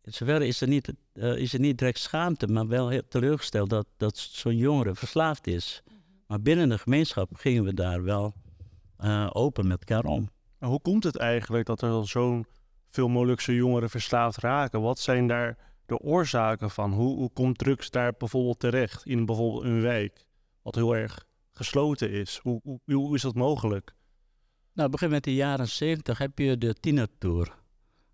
in 0.02 0.14
zoverre 0.14 0.48
is 0.48 0.62
er, 0.62 0.68
niet, 0.68 0.94
uh, 1.14 1.38
is 1.38 1.54
er 1.54 1.60
niet 1.60 1.78
direct 1.78 2.00
schaamte, 2.00 2.48
maar 2.48 2.68
wel 2.68 2.90
heel 2.90 3.08
teleurgesteld 3.08 3.70
dat, 3.70 3.88
dat 3.98 4.18
zo'n 4.18 4.58
jongere 4.58 4.96
verslaafd 4.96 5.48
is. 5.48 5.82
Mhm. 5.86 5.96
Maar 6.28 6.42
binnen 6.42 6.70
de 6.70 6.78
gemeenschap 6.78 7.30
gingen 7.36 7.64
we 7.64 7.74
daar 7.74 8.04
wel 8.04 8.34
uh, 9.04 9.30
open 9.34 9.68
met 9.68 9.80
elkaar 9.80 10.12
om. 10.12 10.30
hoe 10.60 10.82
komt 10.82 11.04
het 11.04 11.18
eigenlijk 11.18 11.66
dat 11.66 11.82
er 11.82 12.08
zo'n 12.08 12.46
veel 12.90 13.08
Molukse 13.08 13.56
jongeren 13.56 13.90
verslaafd 13.90 14.38
raken? 14.38 14.82
Wat 14.82 15.00
zijn 15.00 15.28
daar 15.28 15.58
de 15.86 16.00
oorzaken 16.00 16.70
van? 16.70 16.94
Hoe, 16.94 17.16
hoe 17.16 17.30
komt 17.34 17.58
drugs 17.58 17.90
daar 17.90 18.14
bijvoorbeeld 18.18 18.60
terecht 18.60 19.06
in 19.06 19.26
bijvoorbeeld 19.26 19.64
een 19.64 19.82
wijk, 19.82 20.28
wat 20.62 20.76
heel 20.76 20.96
erg 20.96 21.26
gesloten 21.52 22.12
is? 22.12 22.40
Hoe, 22.44 22.62
hoe, 22.64 22.80
hoe 22.86 23.16
is 23.16 23.22
dat 23.22 23.36
mogelijk? 23.36 23.96
Nou, 24.74 24.90
begin 24.90 25.10
met 25.10 25.24
de 25.24 25.34
jaren 25.34 25.68
70 25.68 26.18
heb 26.18 26.40
je 26.40 26.58
de 26.58 26.74
tienertour. 26.74 27.56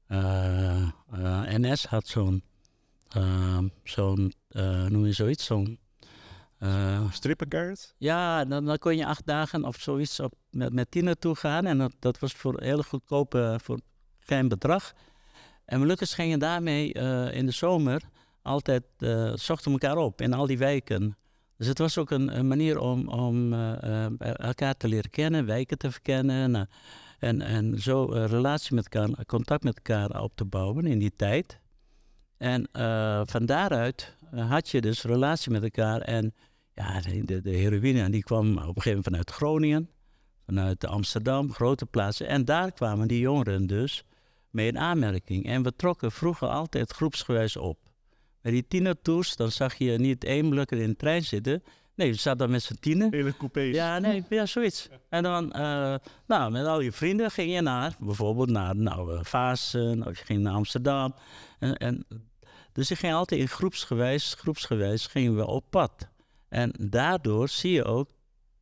Uh, 0.08 0.88
uh, 1.14 1.42
NS 1.44 1.86
had 1.86 2.08
zo'n, 2.08 2.44
uh, 3.18 3.58
zo'n 3.84 4.34
noem 4.88 5.06
je 5.06 5.14
zoiets, 5.14 5.46
zo'n... 5.46 5.80
Strippenkaart? 7.12 7.96
Ja, 7.98 8.46
dan, 8.46 8.66
dan 8.66 8.78
kon 8.78 8.98
je 8.98 9.06
acht 9.06 9.26
dagen 9.26 9.66
of 9.66 9.76
zoiets 9.80 10.20
op, 10.20 10.34
met, 10.50 10.74
met 10.74 10.92
tienertour 10.92 11.36
gaan. 11.36 11.66
En 11.66 11.78
dat, 11.78 11.96
dat 12.00 12.20
was 12.20 12.34
voor 12.34 12.58
een 12.58 12.64
hele 12.64 12.84
goedkope, 12.84 13.60
voor 13.64 13.80
geen 14.20 14.48
bedrag. 14.48 14.94
En 15.72 15.88
we 15.88 15.98
gingen 16.00 16.40
daarmee 16.40 16.96
uh, 16.96 17.34
in 17.34 17.46
de 17.46 17.52
zomer 17.52 18.02
altijd, 18.42 18.84
uh, 19.00 19.32
zochten 19.36 19.72
elkaar 19.72 19.98
op 19.98 20.22
in 20.22 20.34
al 20.34 20.48
die 20.48 20.58
wijken. 20.58 21.18
Dus 21.58 21.68
het 21.68 21.78
was 21.78 21.98
ook 21.98 22.12
een, 22.12 22.48
manier 22.48 22.80
om, 22.80 23.08
om 23.08 23.54
uh, 23.54 24.20
elkaar 24.20 24.78
te 24.78 24.88
leren 24.88 25.10
kennen, 25.10 25.46
wijken 25.46 25.78
te 25.78 25.92
verkennen. 25.92 26.70
en, 27.20 27.42
en 27.42 27.82
zo 27.82 28.06
relatie 28.06 28.76
met 28.76 28.88
elkaar, 28.90 29.26
contact 29.26 29.64
met 29.64 29.76
elkaar 29.76 30.22
op 30.22 30.36
te 30.36 30.46
bouwen 30.46 30.86
in 30.86 31.00
die 31.00 31.14
tijd. 31.16 31.60
En 32.38 32.68
van 33.28 33.46
daaruit 33.46 34.16
had 34.36 34.70
je 34.70 34.82
dus 34.82 35.04
relatie 35.04 35.52
met 35.52 35.64
elkaar. 35.64 36.02
En 36.02 36.34
ja, 36.74 37.02
de, 37.02 37.42
de 37.42 37.50
heroïne 37.50 38.10
die 38.10 38.24
kwam 38.24 38.52
op 38.52 38.58
een 38.58 38.64
gegeven 38.66 38.90
moment 38.90 39.06
vanuit 39.06 39.32
Groningen, 39.32 39.90
vanuit 40.46 40.86
Amsterdam, 40.86 41.54
grote 41.54 41.86
plaatsen. 41.86 42.28
En 42.28 42.46
daar 42.46 42.72
kwamen 42.72 43.08
die 43.08 43.20
jongeren 43.20 43.68
dus 43.68 44.06
mee 44.52 44.68
in 44.68 44.80
aanmerking. 44.80 45.46
En 45.46 45.64
we 45.64 45.76
trokken 45.76 46.12
vroeger 46.12 46.48
altijd 46.48 46.92
groepsgewijs 46.92 47.58
op. 47.58 47.78
Bij 48.42 48.52
die 48.52 48.68
tienertours, 48.68 49.36
dan 49.36 49.52
zag 49.52 49.76
je 49.76 50.00
niet 50.00 50.24
één 50.24 50.50
blukker 50.50 50.78
in 50.78 50.90
de 50.90 50.96
trein 50.96 51.24
zitten. 51.24 51.64
Nee, 51.96 52.08
je 52.08 52.14
zat 52.14 52.40
dan 52.40 52.52
met 52.52 52.64
z'n 52.64 52.78
tienen. 52.80 53.14
Hele 53.14 53.38
coupés. 53.38 53.76
Ja, 53.76 54.00
nee, 54.00 54.24
ja, 54.30 54.46
zoiets. 54.46 54.90
En 55.10 55.24
dan, 55.24 55.54
uh, 55.56 55.96
nou, 56.28 56.52
met 56.52 56.66
al 56.66 56.80
je 56.80 56.92
vrienden 56.92 57.32
ging 57.32 57.54
je 57.54 57.62
naar, 57.62 57.96
bijvoorbeeld 58.00 58.50
naar 58.50 58.76
nou, 58.76 59.14
uh, 59.14 59.20
of 60.06 60.20
je 60.20 60.26
ging 60.26 60.42
naar 60.42 60.54
Amsterdam. 60.54 61.14
En, 61.60 61.76
en, 61.76 62.06
dus 62.72 62.88
je 62.88 62.96
ging 62.96 63.14
altijd 63.14 63.42
in 63.42 63.48
groepsgewijs, 63.48 64.34
groepsgewijs 64.38 65.08
gingen 65.08 65.36
we 65.36 65.48
op 65.48 65.66
pad. 65.70 66.08
En 66.50 66.74
daardoor 66.80 67.50
zie 67.50 67.72
je 67.72 67.84
ook 67.84 68.10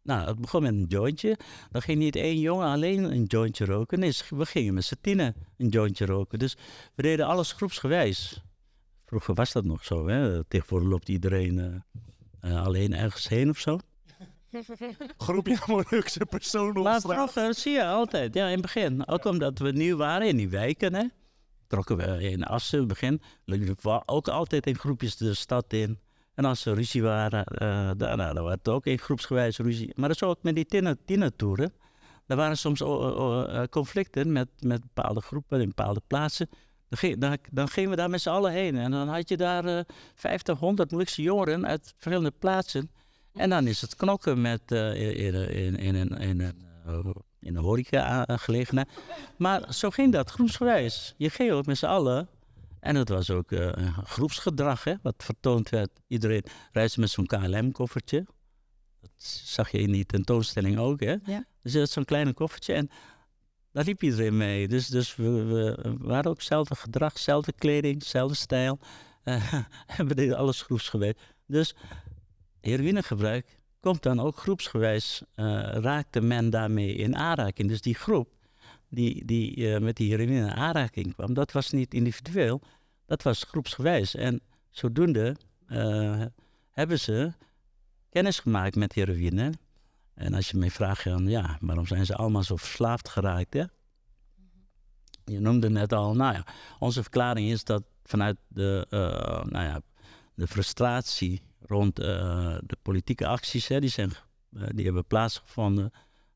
nou, 0.09 0.27
het 0.27 0.39
begon 0.39 0.61
met 0.61 0.71
een 0.71 0.85
jointje. 0.87 1.37
Dan 1.71 1.81
ging 1.81 1.97
niet 1.97 2.15
één 2.15 2.39
jongen 2.39 2.67
alleen 2.67 3.03
een 3.03 3.23
jointje 3.23 3.65
roken. 3.65 3.99
Nee, 3.99 4.13
we 4.29 4.45
gingen 4.45 4.73
met 4.73 4.83
z'n 4.83 4.97
tienen 5.01 5.35
een 5.57 5.67
jointje 5.67 6.05
roken. 6.05 6.39
Dus 6.39 6.57
we 6.95 7.01
deden 7.01 7.25
alles 7.25 7.51
groepsgewijs. 7.51 8.43
Vroeger 9.05 9.33
was 9.33 9.51
dat 9.51 9.63
nog 9.63 9.83
zo. 9.83 10.07
Hè? 10.07 10.43
Tegenwoordig 10.43 10.89
loopt 10.89 11.09
iedereen 11.09 11.83
uh, 12.41 12.65
alleen 12.65 12.93
ergens 12.93 13.27
heen 13.27 13.49
of 13.49 13.57
zo. 13.57 13.79
Groepje 15.17 15.57
Molukse 15.67 16.25
personen 16.25 16.83
Maar 16.83 17.01
vroeger 17.01 17.53
zie 17.53 17.71
je 17.71 17.85
altijd, 17.85 18.33
ja, 18.33 18.45
in 18.45 18.51
het 18.51 18.61
begin. 18.61 19.07
Ook 19.07 19.25
omdat 19.25 19.59
we 19.59 19.71
nieuw 19.71 19.97
waren 19.97 20.27
in 20.27 20.37
die 20.37 20.49
wijken, 20.49 20.93
hè. 20.93 21.03
Trokken 21.67 21.97
we 21.97 22.29
in 22.29 22.43
Assen, 22.43 22.79
in 22.79 22.89
het 22.89 22.99
begin. 22.99 23.21
Ook 24.05 24.27
altijd 24.27 24.67
in 24.67 24.77
groepjes 24.77 25.17
de 25.17 25.33
stad 25.33 25.73
in. 25.73 25.99
En 26.39 26.45
als 26.45 26.65
er 26.65 26.75
ruzie 26.75 27.01
waren, 27.01 27.45
uh, 27.61 27.91
dan, 27.97 28.17
nou, 28.17 28.33
dan 28.33 28.49
het 28.49 28.67
ook 28.67 28.85
in 28.85 28.99
groepsgewijs 28.99 29.57
ruzie. 29.57 29.91
Maar 29.95 30.07
dat 30.07 30.21
is 30.21 30.27
ook 30.27 30.37
met 30.41 30.55
die 30.55 30.95
tienertoeren. 31.05 31.73
Er 32.27 32.35
waren 32.35 32.57
soms 32.57 32.81
uh, 32.81 33.63
conflicten 33.69 34.31
met, 34.31 34.47
met 34.59 34.81
bepaalde 34.81 35.21
groepen 35.21 35.61
in 35.61 35.67
bepaalde 35.67 36.01
plaatsen. 36.07 36.49
Dan, 37.17 37.37
dan, 37.51 37.67
gingen 37.67 37.89
we 37.89 37.95
daar 37.95 38.09
met 38.09 38.21
z'n 38.21 38.29
allen 38.29 38.51
heen. 38.51 38.77
En 38.77 38.91
dan 38.91 39.07
had 39.07 39.29
je 39.29 39.37
daar 39.37 39.65
uh, 39.65 39.79
50, 40.15 40.59
100 40.59 40.91
Molukse 40.91 41.21
jongeren 41.21 41.67
uit 41.67 41.93
verschillende 41.97 42.33
plaatsen. 42.39 42.91
En 43.33 43.49
dan 43.49 43.67
is 43.67 43.81
het 43.81 43.95
knokken 43.95 44.41
met, 44.41 44.71
in, 44.71 45.15
in, 45.15 45.49
in, 45.49 45.77
in, 45.77 46.17
in, 46.17 46.39
uh, 46.39 46.99
in 47.39 47.55
een 47.55 47.63
horeca-gelegenheid. 47.63 48.89
Maar 49.37 49.73
zo 49.73 49.89
ging 49.89 50.11
dat, 50.11 50.29
groepsgewijs. 50.29 51.13
Je 51.17 51.29
ging 51.29 51.51
ook 51.51 51.65
met 51.65 51.77
z'n 51.77 51.85
allen 51.85 52.27
en 52.79 52.95
het 52.95 53.09
was 53.09 53.29
ook 53.29 53.51
uh, 53.51 53.97
groepsgedrag, 54.03 54.83
hè, 54.83 54.93
wat 55.01 55.15
vertoond 55.17 55.69
werd. 55.69 55.89
Iedereen 56.07 56.43
reisde 56.71 56.99
met 56.99 57.09
zo'n 57.09 57.25
KLM-koffertje. 57.25 58.25
Dat 59.01 59.11
zag 59.43 59.71
je 59.71 59.77
in 59.77 59.91
die 59.91 60.05
tentoonstelling 60.05 60.77
ook, 60.77 60.99
hè? 60.99 61.15
Ja. 61.23 61.45
Dus 61.61 61.73
dat 61.73 61.89
zo'n 61.89 62.05
kleine 62.05 62.33
koffertje 62.33 62.73
en 62.73 62.89
daar 63.71 63.83
liep 63.83 64.03
iedereen 64.03 64.37
mee. 64.37 64.67
Dus, 64.67 64.87
dus 64.87 65.15
we, 65.15 65.45
we 65.45 65.95
waren 65.99 66.31
ook 66.31 66.37
hetzelfde 66.37 66.75
gedrag, 66.75 67.13
dezelfde 67.13 67.53
kleding, 67.53 67.99
dezelfde 67.99 68.35
stijl. 68.35 68.79
Uh, 69.23 69.53
en 69.97 70.07
we 70.07 70.15
deden 70.15 70.37
alles 70.37 70.61
groepsgewijs. 70.61 71.13
Dus 71.45 71.75
heroïnegebruik 72.61 73.57
komt 73.79 74.03
dan 74.03 74.19
ook 74.19 74.37
groepsgewijs, 74.37 75.21
uh, 75.35 75.45
raakte 75.71 76.21
men 76.21 76.49
daarmee 76.49 76.95
in 76.95 77.15
aanraking. 77.15 77.69
Dus 77.69 77.81
die 77.81 77.95
groep 77.95 78.38
die, 78.89 79.25
die 79.25 79.55
uh, 79.55 79.79
met 79.79 79.95
die 79.95 80.09
heroïne 80.09 80.35
in 80.35 80.51
aanraking 80.51 81.13
kwam, 81.13 81.33
dat 81.33 81.51
was 81.51 81.71
niet 81.71 81.93
individueel, 81.93 82.61
dat 83.05 83.23
was 83.23 83.43
groepsgewijs. 83.43 84.15
En 84.15 84.41
zodoende 84.69 85.35
uh, 85.67 86.25
hebben 86.71 86.99
ze 86.99 87.33
kennis 88.09 88.39
gemaakt 88.39 88.75
met 88.75 88.93
heroïne. 88.93 89.53
En 90.13 90.33
als 90.33 90.49
je 90.49 90.57
mij 90.57 90.69
vraagt, 90.69 91.03
ja, 91.25 91.57
waarom 91.61 91.87
zijn 91.87 92.05
ze 92.05 92.15
allemaal 92.15 92.43
zo 92.43 92.55
verslaafd 92.55 93.09
geraakt? 93.09 93.53
Hè? 93.53 93.63
Je 95.25 95.39
noemde 95.39 95.69
net 95.69 95.93
al, 95.93 96.15
nou 96.15 96.33
ja, 96.33 96.45
onze 96.79 97.01
verklaring 97.01 97.49
is 97.49 97.63
dat 97.63 97.83
vanuit 98.03 98.37
de, 98.47 98.85
uh, 98.89 98.99
nou 99.51 99.65
ja, 99.65 99.81
de 100.33 100.47
frustratie 100.47 101.41
rond 101.59 101.95
de 101.95 102.77
politieke 102.81 103.27
acties, 103.27 103.67
hè, 103.67 103.79
die, 103.79 103.89
zijn, 103.89 104.11
die 104.49 104.85
hebben 104.85 105.05
plaatsgevonden 105.05 105.91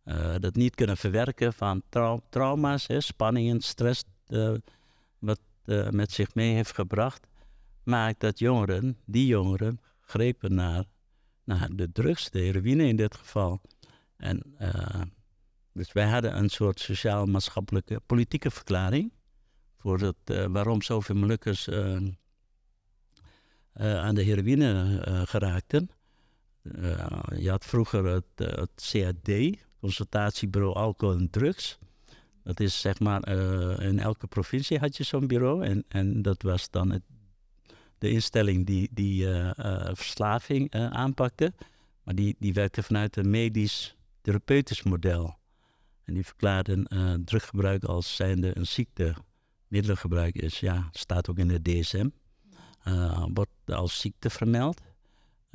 uh, 0.05 0.36
dat 0.39 0.55
niet 0.55 0.75
kunnen 0.75 0.98
verwerken 0.98 1.53
van 1.53 1.83
trauma's, 2.29 2.88
hè, 2.88 3.01
spanningen, 3.01 3.62
stress, 3.62 4.03
uh, 4.27 4.53
wat 5.19 5.39
uh, 5.65 5.89
met 5.89 6.12
zich 6.12 6.36
mee 6.36 6.53
heeft 6.53 6.74
gebracht, 6.74 7.27
maakt 7.83 8.19
dat 8.19 8.39
jongeren, 8.39 8.98
die 9.05 9.25
jongeren, 9.25 9.81
grepen 10.01 10.53
naar, 10.53 10.83
naar 11.43 11.69
de 11.75 11.91
drugs, 11.91 12.29
de 12.29 12.39
heroïne 12.39 12.88
in 12.88 12.95
dit 12.95 13.15
geval. 13.15 13.62
En 14.17 14.55
dus 15.74 15.91
wij 15.91 16.10
hadden 16.10 16.38
een 16.38 16.50
soort 16.50 16.79
sociaal-maatschappelijke 16.79 18.01
politieke 18.05 18.51
verklaring 18.51 19.12
voor 19.77 20.00
het, 20.00 20.48
waarom 20.51 20.81
zoveel 20.81 21.15
Molukkers 21.15 21.69
aan 21.69 22.17
de 24.15 24.24
heroïne 24.24 25.01
geraakten. 25.27 25.89
je 27.36 27.50
had 27.50 27.65
vroeger 27.65 28.05
het, 28.05 28.25
het 28.36 28.91
CAD, 28.91 29.57
consultatiebureau 29.84 30.74
alcohol 30.75 31.18
en 31.18 31.30
drugs. 31.30 31.78
Dat 32.44 32.60
is 32.60 32.82
zeg 32.82 33.00
maar, 33.00 33.30
uh, 33.30 33.80
in 33.80 34.00
elke 34.00 34.28
provincie 34.28 34.80
had 34.80 34.98
je 34.98 35.04
zo'n 35.04 35.28
bureau. 35.28 35.66
En, 35.66 35.84
en 35.88 36.22
dat 36.22 36.42
was 36.42 36.70
dan 36.70 36.92
het, 36.92 37.02
de 37.98 38.10
instelling 38.10 38.66
die, 38.66 38.90
die 38.92 39.25
uh, 39.25 39.52
uh, 39.60 39.90
verslaving 39.94 40.74
aanpakte. 40.74 41.54
Maar 42.04 42.16
die, 42.16 42.36
die 42.40 42.54
werkte 42.54 42.84
vanuit 42.84 43.18
een 43.18 43.30
medisch-therapeutisch 43.30 44.84
model. 44.84 45.38
En 46.04 46.13
die 46.13 46.25
verklaarden 46.25 46.88
druggebruik 47.25 47.84
als 47.84 48.16
zijnde 48.16 48.58
een 48.58 48.68
ziekte 48.68 49.16
middelengebruik 49.68 50.36
is, 50.36 50.60
ja, 50.60 50.90
staat 50.92 51.30
ook 51.30 51.38
in 51.38 51.48
de 51.48 51.62
DSM, 51.62 52.10
wordt 53.34 53.52
als 53.66 54.00
ziekte 54.00 54.30
vermeld. 54.30 54.82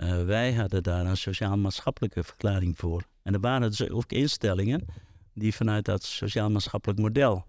Uh, 0.01 0.25
wij 0.25 0.55
hadden 0.55 0.83
daar 0.83 1.07
een 1.07 1.17
sociaal-maatschappelijke 1.17 2.23
verklaring 2.25 2.79
voor. 2.79 3.03
En 3.23 3.35
er 3.35 3.41
waren 3.41 3.71
dus 3.71 3.91
ook 3.91 4.13
instellingen 4.13 4.87
die 5.35 5.55
vanuit 5.55 5.85
dat 5.85 6.03
sociaal-maatschappelijk 6.03 6.99
model 7.01 7.47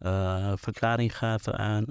uh, 0.00 0.52
verklaring 0.56 1.16
gaven 1.16 1.58
aan 1.58 1.84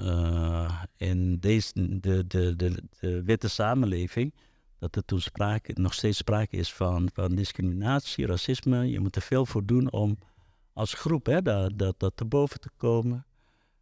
in 0.96 1.38
deze, 1.38 2.00
de, 2.00 2.26
de, 2.26 2.56
de, 2.56 2.82
de, 3.00 3.22
witte 3.22 3.48
samenleving, 3.48 4.34
dat 4.78 4.96
er 4.96 5.04
toen 5.04 5.20
sprake, 5.20 5.72
nog 5.74 5.94
steeds 5.94 6.18
sprake 6.18 6.56
is 6.56 6.72
van, 6.72 7.08
van 7.12 7.34
discriminatie, 7.34 8.26
racisme. 8.26 8.90
Je 8.90 9.00
moet 9.00 9.16
er 9.16 9.22
veel 9.22 9.46
voor 9.46 9.64
doen 9.64 9.92
om 9.92 10.18
als 10.72 10.94
groep 10.94 11.26
hè, 11.26 11.42
dat, 11.42 11.78
dat, 11.78 11.94
dat 11.98 12.16
te 12.16 12.24
boven 12.24 12.60
te 12.60 12.70
komen. 12.76 13.26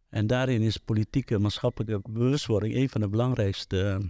En 0.09 0.27
daarin 0.27 0.61
is 0.61 0.77
politieke 0.77 1.39
maatschappelijke 1.39 2.11
bewustwording 2.11 2.75
een 2.75 2.89
van 2.89 3.01
de 3.01 3.09
belangrijkste 3.09 4.09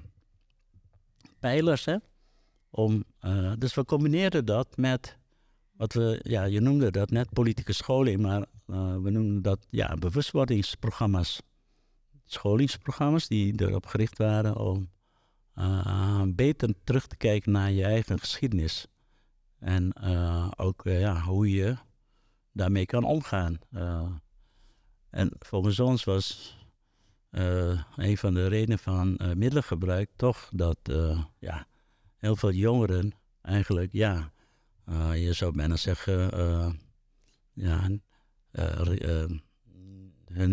pijlers. 1.40 1.86
Hè? 1.86 1.96
Om, 2.70 3.04
uh, 3.22 3.52
dus 3.58 3.74
we 3.74 3.86
combineerden 3.86 4.46
dat 4.46 4.78
met 4.78 5.18
wat 5.78 5.94
we, 5.94 6.20
ja, 6.24 6.44
je 6.44 6.60
noemde 6.60 6.92
dat 6.92 7.10
net 7.10 7.30
politieke 7.30 7.74
scholing, 7.74 8.22
maar 8.22 8.46
uh, 8.68 8.96
we 9.02 9.10
noemden 9.10 9.42
dat 9.42 9.68
ja, 9.70 9.96
bewustwordingsprogramma's. 9.96 11.42
Scholingsprogramma's 12.26 13.28
die 13.28 13.62
erop 13.62 13.86
gericht 13.86 14.18
waren 14.18 14.58
om 14.58 14.90
uh, 15.56 16.22
beter 16.28 16.74
terug 16.84 17.08
te 17.08 17.18
kijken 17.18 17.52
naar 17.52 17.72
je 17.72 17.84
eigen 17.84 18.20
geschiedenis. 18.20 18.88
En 19.60 19.96
ook 20.58 20.82
ja, 20.84 21.22
hoe 21.22 21.52
je 21.52 21.76
daarmee 22.52 22.86
kan 22.86 23.04
omgaan. 23.04 23.60
en 25.10 25.32
volgens 25.40 25.80
ons 25.80 26.04
was 26.04 26.58
een 27.96 28.18
van 28.18 28.34
de 28.34 28.48
redenen 28.48 28.80
van 28.80 29.20
middelengebruik 29.36 30.10
toch 30.16 30.50
dat 30.54 30.78
ja, 31.40 31.68
heel 32.18 32.36
veel 32.36 32.52
jongeren 32.52 33.14
eigenlijk, 33.42 33.92
ja, 33.92 34.32
je 35.14 35.34
zou 35.34 35.56
bijna 35.56 35.76
zeggen, 35.76 36.38
ja, 37.54 37.90
hun, 38.52 39.42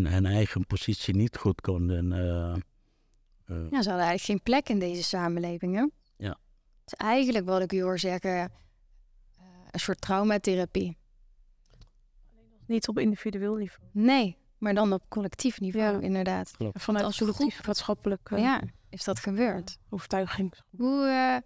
hun, 0.06 0.26
eigen 0.26 0.66
positie 0.66 1.16
niet 1.16 1.36
goed 1.36 1.60
konden. 1.60 2.12
Ja, 3.70 3.82
ze 3.82 3.88
hadden 3.88 4.06
eigenlijk 4.06 4.22
geen 4.22 4.42
plek 4.42 4.68
in 4.68 4.78
deze 4.78 5.02
samenleving, 5.02 5.74
hè? 5.74 5.86
Ja. 6.16 6.38
Het 6.84 6.92
is 6.92 6.94
eigenlijk 6.94 7.44
wat 7.46 7.62
ik 7.62 7.72
u 7.72 7.82
hoor 7.82 7.98
zeggen, 7.98 8.52
een 9.70 9.80
soort 9.80 10.00
traumatherapie. 10.00 10.96
Niet 12.66 12.88
op 12.88 12.98
individueel 12.98 13.54
niveau. 13.54 13.88
Nee, 13.92 14.36
maar 14.58 14.74
dan 14.74 14.92
op 14.92 15.02
collectief 15.08 15.60
niveau, 15.60 15.94
ja. 15.94 16.00
inderdaad. 16.00 16.50
Klopt. 16.50 16.82
Vanuit 16.82 17.04
als 17.04 17.18
collectief, 17.18 17.66
maatschappelijk. 17.66 18.30
ja, 18.36 18.62
is 18.88 19.04
dat 19.04 19.18
gebeurd? 19.18 19.78
Overtuiging. 19.90 20.54
Hoe, 20.76 21.42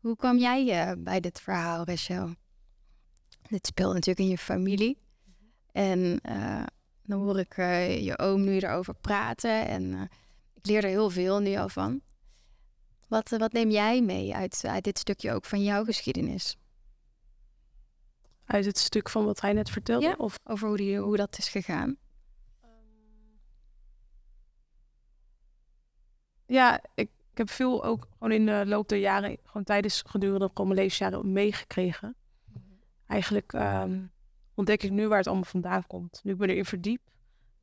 hoe 0.00 0.16
kwam 0.16 0.38
jij 0.38 0.88
uh, 0.88 0.92
bij 0.98 1.20
dit 1.20 1.40
verhaal, 1.40 1.84
Rachel? 1.84 2.34
Dit 3.42 3.66
speelt 3.66 3.92
natuurlijk 3.92 4.18
in 4.18 4.28
je 4.28 4.38
familie. 4.38 4.98
En 5.72 6.20
uh, 6.28 6.62
dan 7.02 7.20
hoor 7.20 7.38
ik 7.38 7.56
uh, 7.56 8.04
je 8.04 8.18
oom 8.18 8.44
nu 8.44 8.58
erover 8.58 8.94
praten. 8.94 9.66
En 9.66 10.08
ik 10.64 10.70
leer 10.70 10.84
er 10.84 10.90
heel 10.90 11.10
veel 11.10 11.40
nu 11.40 11.56
al 11.56 11.68
van. 11.68 12.00
Wat, 13.08 13.30
wat 13.30 13.52
neem 13.52 13.70
jij 13.70 14.02
mee 14.02 14.34
uit, 14.34 14.62
uit 14.66 14.84
dit 14.84 14.98
stukje 14.98 15.32
ook 15.32 15.44
van 15.44 15.62
jouw 15.62 15.84
geschiedenis? 15.84 16.56
Uit 18.44 18.64
het 18.64 18.78
stuk 18.78 19.08
van 19.08 19.24
wat 19.24 19.40
hij 19.40 19.52
net 19.52 19.70
vertelde? 19.70 20.06
Ja, 20.06 20.14
of 20.16 20.38
over 20.44 20.68
hoe, 20.68 20.76
die, 20.76 20.98
hoe 20.98 21.16
dat 21.16 21.38
is 21.38 21.48
gegaan? 21.48 21.96
Ja, 26.46 26.82
ik, 26.94 27.10
ik 27.30 27.38
heb 27.38 27.50
veel 27.50 27.84
ook 27.84 28.08
gewoon 28.12 28.32
in 28.32 28.46
de 28.46 28.62
loop 28.66 28.88
der 28.88 28.98
jaren, 28.98 29.38
gewoon 29.44 29.64
tijdens 29.64 30.02
gedurende 30.06 30.50
mijn 30.54 30.74
levensjaren 30.74 31.32
meegekregen. 31.32 32.16
Eigenlijk 33.06 33.52
um, 33.52 34.12
ontdek 34.54 34.82
ik 34.82 34.90
nu 34.90 35.08
waar 35.08 35.18
het 35.18 35.26
allemaal 35.26 35.44
vandaan 35.44 35.86
komt. 35.86 36.20
Nu 36.22 36.32
ik 36.32 36.38
me 36.38 36.48
erin 36.48 36.64
verdiep, 36.64 37.00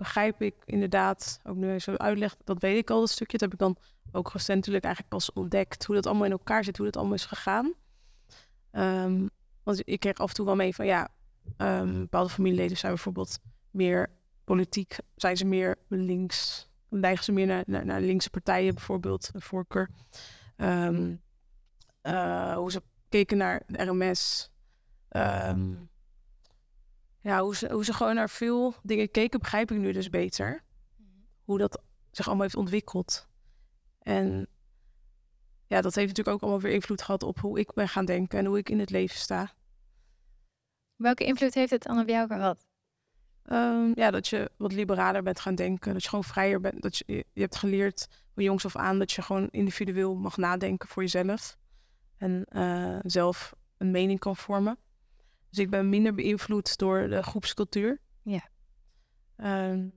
begrijp 0.01 0.41
ik 0.41 0.55
inderdaad, 0.65 1.39
ook 1.43 1.55
nu 1.55 1.67
hij 1.67 1.79
zo 1.79 1.95
uitlegt, 1.95 2.37
dat 2.43 2.61
weet 2.61 2.77
ik 2.77 2.89
al 2.89 2.99
dat 2.99 3.09
stukje. 3.09 3.37
Dat 3.37 3.51
heb 3.51 3.59
ik 3.59 3.65
dan 3.65 3.77
ook 4.11 4.31
recentelijk 4.31 4.83
eigenlijk 4.83 5.15
pas 5.15 5.33
ontdekt, 5.33 5.85
hoe 5.85 5.95
dat 5.95 6.05
allemaal 6.05 6.25
in 6.25 6.31
elkaar 6.31 6.63
zit, 6.63 6.77
hoe 6.77 6.85
dat 6.85 6.97
allemaal 6.97 7.13
is 7.13 7.25
gegaan. 7.25 7.73
Um, 8.71 9.29
want 9.63 9.81
ik 9.85 9.99
kreeg 9.99 10.17
af 10.17 10.29
en 10.29 10.35
toe 10.35 10.45
wel 10.45 10.55
mee 10.55 10.75
van 10.75 10.85
ja, 10.85 11.09
um, 11.57 11.99
bepaalde 11.99 12.29
familieleden 12.29 12.77
zijn 12.77 12.93
bijvoorbeeld 12.93 13.39
meer 13.71 14.09
politiek, 14.43 14.97
zijn 15.15 15.37
ze 15.37 15.45
meer 15.45 15.75
links 15.87 16.69
neigen 16.99 17.23
ze 17.23 17.31
meer 17.31 17.47
naar, 17.47 17.85
naar, 17.85 18.01
linkse 18.01 18.29
partijen, 18.29 18.73
bijvoorbeeld, 18.73 19.33
de 19.33 19.41
voorkeur. 19.41 19.89
Um, 20.57 21.21
uh, 22.03 22.55
hoe 22.55 22.71
ze 22.71 22.81
keken 23.09 23.37
naar 23.37 23.63
de 23.67 23.83
RMS. 23.83 24.51
Ja, 27.21 27.41
hoe 27.41 27.55
ze, 27.55 27.71
hoe 27.71 27.85
ze 27.85 27.93
gewoon 27.93 28.15
naar 28.15 28.29
veel 28.29 28.73
dingen 28.83 29.11
keken, 29.11 29.39
begrijp 29.39 29.71
ik 29.71 29.77
nu 29.77 29.91
dus 29.91 30.09
beter. 30.09 30.63
Hoe 31.43 31.57
dat 31.57 31.81
zich 32.11 32.25
allemaal 32.27 32.43
heeft 32.43 32.57
ontwikkeld. 32.57 33.27
En 33.99 34.47
ja, 35.67 35.81
dat 35.81 35.95
heeft 35.95 36.07
natuurlijk 36.07 36.35
ook 36.35 36.41
allemaal 36.41 36.61
weer 36.61 36.73
invloed 36.73 37.01
gehad 37.01 37.23
op 37.23 37.39
hoe 37.39 37.59
ik 37.59 37.73
ben 37.73 37.87
gaan 37.87 38.05
denken 38.05 38.39
en 38.39 38.45
hoe 38.45 38.57
ik 38.57 38.69
in 38.69 38.79
het 38.79 38.89
leven 38.89 39.17
sta. 39.17 39.53
Welke 40.95 41.25
invloed 41.25 41.53
heeft 41.53 41.71
het 41.71 41.83
dan 41.83 41.99
op 41.99 42.07
jou 42.07 42.27
gehad? 42.27 42.65
Um, 43.45 43.91
ja, 43.95 44.11
dat 44.11 44.27
je 44.27 44.51
wat 44.57 44.71
liberaler 44.73 45.23
bent 45.23 45.39
gaan 45.39 45.55
denken. 45.55 45.93
Dat 45.93 46.03
je 46.03 46.09
gewoon 46.09 46.23
vrijer 46.23 46.61
bent. 46.61 46.81
Dat 46.81 46.97
je, 46.97 47.25
je 47.33 47.41
hebt 47.41 47.55
geleerd 47.55 48.07
van 48.33 48.43
jongs 48.43 48.65
af 48.65 48.75
aan 48.75 48.99
dat 48.99 49.11
je 49.11 49.21
gewoon 49.21 49.47
individueel 49.49 50.15
mag 50.15 50.37
nadenken 50.37 50.89
voor 50.89 51.01
jezelf. 51.01 51.57
En 52.17 52.45
uh, 52.51 52.99
zelf 53.01 53.55
een 53.77 53.91
mening 53.91 54.19
kan 54.19 54.35
vormen. 54.35 54.77
Dus 55.51 55.59
ik 55.59 55.69
ben 55.69 55.89
minder 55.89 56.13
beïnvloed 56.13 56.77
door 56.77 57.07
de 57.09 57.23
groepscultuur. 57.23 58.01
Ja. 58.21 58.49
Um, 59.69 59.93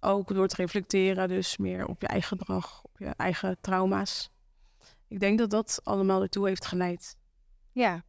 ook 0.00 0.34
door 0.34 0.48
te 0.48 0.56
reflecteren, 0.56 1.28
dus 1.28 1.56
meer 1.56 1.86
op 1.86 2.00
je 2.00 2.06
eigen 2.06 2.38
gedrag, 2.38 2.82
op 2.82 2.98
je 2.98 3.06
eigen 3.06 3.56
trauma's. 3.60 4.30
Ik 5.08 5.20
denk 5.20 5.38
dat 5.38 5.50
dat 5.50 5.80
allemaal 5.82 6.22
ertoe 6.22 6.48
heeft 6.48 6.66
geleid. 6.66 7.16
Ja. 7.72 8.04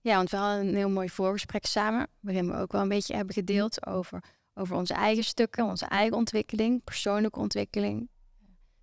Ja, 0.00 0.16
want 0.16 0.30
we 0.30 0.36
hadden 0.36 0.66
een 0.66 0.74
heel 0.74 0.90
mooi 0.90 1.08
voorgesprek 1.08 1.66
samen, 1.66 2.06
waarin 2.20 2.50
we 2.50 2.56
ook 2.56 2.72
wel 2.72 2.80
een 2.80 2.88
beetje 2.88 3.14
hebben 3.14 3.34
gedeeld 3.34 3.86
over, 3.86 4.24
over 4.54 4.76
onze 4.76 4.94
eigen 4.94 5.24
stukken, 5.24 5.64
onze 5.64 5.86
eigen 5.86 6.16
ontwikkeling, 6.16 6.84
persoonlijke 6.84 7.38
ontwikkeling, 7.38 8.08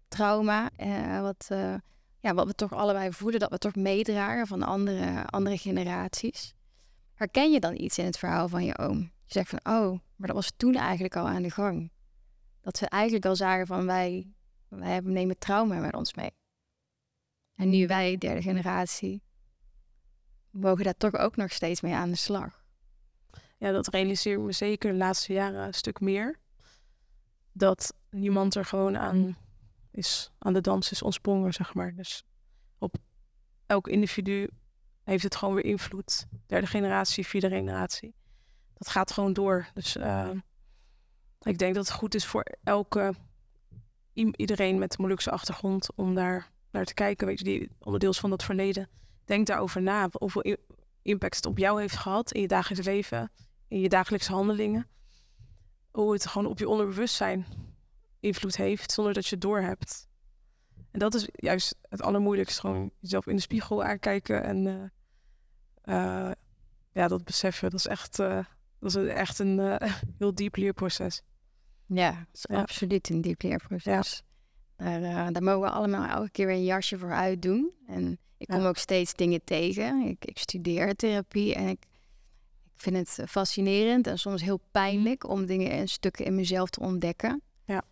trauma, 0.08 0.70
eh, 0.76 1.22
wat, 1.22 1.46
eh, 1.50 1.76
ja, 2.20 2.34
wat 2.34 2.48
we 2.48 2.54
toch 2.54 2.74
allebei 2.74 3.12
voelen, 3.12 3.40
dat 3.40 3.50
we 3.50 3.58
toch 3.58 3.76
meedragen 3.76 4.48
van 4.48 4.64
andere, 4.64 5.26
andere 5.26 5.58
generaties. 5.58 6.55
Herken 7.16 7.52
je 7.52 7.60
dan 7.60 7.76
iets 7.76 7.98
in 7.98 8.06
het 8.06 8.18
verhaal 8.18 8.48
van 8.50 8.66
je 8.66 8.78
oom? 8.78 8.98
Je 9.00 9.34
zegt 9.34 9.50
van, 9.50 9.60
oh, 9.64 10.00
maar 10.16 10.28
dat 10.28 10.36
was 10.36 10.54
toen 10.58 10.76
eigenlijk 10.76 11.16
al 11.16 11.28
aan 11.28 11.42
de 11.42 11.52
gang. 11.52 11.92
Dat 12.62 12.78
ze 12.78 12.88
eigenlijk 12.90 13.26
al 13.26 13.36
zagen 13.36 13.68
van, 13.68 13.86
wij, 13.86 14.34
wij 14.68 14.94
hebben- 14.94 15.14
nemen 15.14 15.38
trauma 15.38 15.80
met 15.80 15.96
ons 15.96 16.14
mee. 16.14 16.32
En 17.56 17.70
nu 17.70 17.88
wij, 17.88 18.18
derde 18.18 18.42
generatie, 18.42 19.24
mogen 20.50 20.84
daar 20.84 20.98
toch 20.98 21.16
ook 21.16 21.36
nog 21.36 21.52
steeds 21.52 21.82
mee 21.82 21.94
aan 21.94 22.10
de 22.10 22.16
slag. 22.16 22.64
Ja, 23.58 23.72
dat 23.72 23.88
realiseer 23.88 24.34
ik 24.34 24.44
me 24.44 24.52
zeker 24.52 24.92
de 24.92 24.98
laatste 24.98 25.34
jaren 25.34 25.66
een 25.66 25.74
stuk 25.74 26.00
meer. 26.00 26.40
Dat 27.52 27.94
niemand 28.10 28.56
er 28.56 28.66
gewoon 28.66 28.98
aan 28.98 29.38
is, 29.92 30.32
aan 30.38 30.54
de 30.54 30.62
dans 30.62 30.92
is 30.92 31.02
ontsprongen, 31.02 31.54
zeg 31.54 31.74
maar. 31.74 31.96
Dus 31.96 32.24
op 32.78 32.96
elk 33.66 33.88
individu 33.88 34.50
heeft 35.06 35.24
het 35.24 35.36
gewoon 35.36 35.54
weer 35.56 35.66
invloed. 35.66 36.28
Derde 36.46 36.68
generatie, 36.68 37.28
vierde 37.28 37.50
generatie. 37.50 38.16
Dat 38.74 38.90
gaat 38.90 39.12
gewoon 39.12 39.34
door. 39.34 39.68
Dus 39.74 39.98
eh, 39.98 40.30
ik 41.42 41.58
denk 41.58 41.76
dat 41.76 41.88
het 41.88 41.96
goed 41.96 42.16
is 42.16 42.26
voor 42.26 42.46
elke 42.64 43.14
iedereen 44.14 44.80
met 44.80 44.94
een 44.94 45.02
Molukse 45.02 45.32
achtergrond 45.32 45.96
om 45.96 46.16
daar 46.16 46.52
naar 46.72 46.86
te 46.86 46.94
kijken. 46.94 47.28
Weet 47.28 47.40
je, 47.40 47.46
die 47.46 47.72
onderdeels 47.80 48.20
van 48.20 48.30
dat 48.30 48.44
verleden. 48.44 48.90
Denk 49.26 49.48
daarover 49.48 49.82
na. 49.82 50.10
Hoeveel 50.12 50.58
impact 51.02 51.36
het 51.36 51.46
op 51.46 51.58
jou 51.58 51.82
heeft 51.82 51.96
gehad 51.96 52.32
in 52.32 52.42
je 52.42 52.48
dagelijks 52.48 52.86
leven, 52.86 53.32
in 53.68 53.80
je 53.80 53.90
dagelijkse 53.90 54.32
handelingen. 54.32 54.88
Hoe 55.92 56.14
het 56.14 56.26
gewoon 56.26 56.48
op 56.48 56.60
je 56.60 56.70
onderbewustzijn 56.70 57.46
invloed 58.20 58.56
heeft 58.56 58.92
zonder 58.92 59.14
dat 59.14 59.26
je 59.26 59.36
het 59.36 59.42
doorhebt. 59.44 60.08
En 60.92 61.00
dat 61.00 61.14
is 61.14 61.28
juist 61.32 61.76
het 61.90 62.02
allermoeilijkste. 62.02 62.60
Gewoon 62.60 62.92
jezelf 63.00 63.28
in 63.28 63.36
de 63.36 63.42
spiegel 63.42 63.84
aankijken 63.84 64.44
en 64.44 64.68
eh, 64.68 64.90
eh, 65.86 66.32
ja, 66.92 67.08
dat 67.08 67.24
beseffen. 67.24 67.70
Dat 67.70 67.80
is 67.80 67.88
echt, 67.88 68.20
eh, 68.20 68.46
dat 68.80 68.96
is 68.96 69.08
echt 69.08 69.40
een 69.40 69.60
eh, 69.60 69.94
heel 70.20 70.36
diep 70.36 70.56
leerproces. 70.56 71.22
Ja, 71.86 72.12
dat 72.12 72.28
is 72.34 72.46
Ja. 72.50 72.62
absoluut 72.62 73.10
een 73.10 73.22
diep 73.22 73.42
leerproces. 73.42 74.24
Daar, 74.76 75.02
eh, 75.04 75.28
daar 75.32 75.44
mogen 75.44 75.62
we 75.62 75.70
allemaal 75.70 76.10
elke 76.10 76.30
keer 76.32 76.46
weer 76.46 76.56
een 76.56 76.64
jasje 76.64 76.98
voor 76.98 77.12
uitdoen. 77.14 77.72
En 77.88 78.18
ik 78.38 78.48
kom 78.48 78.60
Ja. 78.62 78.68
ook 78.68 78.78
steeds 78.78 79.14
dingen 79.14 79.44
tegen. 79.44 80.02
Ik, 80.02 80.26
ik 80.26 80.38
studeer 80.38 80.96
therapie 80.96 81.56
en 81.56 81.68
ik, 81.68 81.86
ik 82.76 82.82
vind 82.82 82.96
het 82.96 83.30
fascinerend 83.30 84.08
en 84.08 84.20
soms 84.20 84.42
heel 84.42 84.60
pijnlijk 84.72 85.30
om 85.30 85.46
dingen 85.46 85.72
en 85.72 85.88
stukken 85.88 86.26
in 86.26 86.36
mezelf 86.36 86.70
te 86.70 86.80
ontdekken. 86.80 87.42
Ja. 87.66 87.84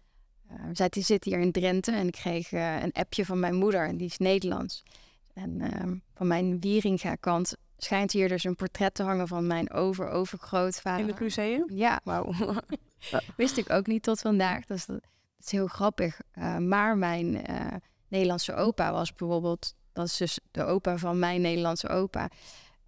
Zaten- 0.73 1.03
zitten 1.03 1.31
hier 1.31 1.39
in 1.41 1.51
Drenthe 1.51 1.91
en 1.91 2.07
ik 2.07 2.11
kreeg 2.13 2.51
een 2.51 2.91
appje 2.91 3.25
van 3.25 3.39
mijn 3.39 3.55
moeder 3.55 3.87
en 3.87 3.97
die 3.97 4.07
is 4.07 4.17
Nederlands. 4.17 4.83
En 5.33 5.61
ehm, 5.61 5.95
van 6.13 6.27
mijn 6.27 6.59
Wieringa-kant 6.59 7.55
schijnt 7.83 8.11
hier 8.11 8.27
dus 8.27 8.43
een 8.43 8.55
portret 8.55 8.93
te 8.93 9.03
hangen 9.03 9.27
van 9.27 9.47
mijn 9.47 9.71
over-overgrootvader. 9.71 11.01
In 11.01 11.07
het 11.07 11.19
museum? 11.19 11.63
Ja, 11.67 12.01
Wauw. 12.03 12.33
Wist 13.37 13.57
ik 13.57 13.69
ook 13.69 13.87
niet 13.87 14.03
tot 14.03 14.19
vandaag. 14.19 14.65
Dus 14.65 14.85
dat, 14.85 15.01
dat 15.01 15.45
is 15.45 15.51
heel 15.51 15.67
grappig. 15.67 16.19
Uh, 16.35 16.57
maar 16.57 16.97
mijn 16.97 17.51
uh, 17.51 17.65
Nederlandse 18.07 18.55
opa 18.55 18.91
was 18.91 19.13
bijvoorbeeld... 19.13 19.75
Dat 19.93 20.05
is 20.05 20.17
dus 20.17 20.39
de 20.51 20.63
opa 20.63 20.97
van 20.97 21.19
mijn 21.19 21.41
Nederlandse 21.41 21.87
opa. 21.87 22.29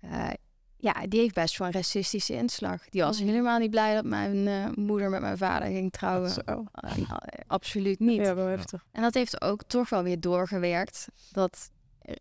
Uh, 0.03 0.29
ja, 0.77 0.93
die 1.07 1.19
heeft 1.19 1.33
best 1.33 1.57
wel 1.57 1.67
een 1.67 1.73
racistische 1.73 2.33
inslag. 2.33 2.89
Die 2.89 3.01
was 3.01 3.19
helemaal 3.19 3.59
niet 3.59 3.69
blij 3.69 3.93
dat 3.93 4.05
mijn 4.05 4.71
moeder 4.75 5.09
met 5.09 5.21
mijn 5.21 5.37
vader 5.37 5.67
ging 5.67 5.91
trouwen. 5.91 6.31
Uh, 6.49 7.11
absoluut 7.47 7.99
niet. 7.99 8.25
Ja, 8.25 8.35
wel 8.35 8.47
heftig. 8.47 8.85
En 8.91 9.01
dat 9.01 9.13
heeft 9.13 9.41
ook 9.41 9.63
toch 9.67 9.89
wel 9.89 10.03
weer 10.03 10.19
doorgewerkt. 10.19 11.07
Dat 11.31 11.69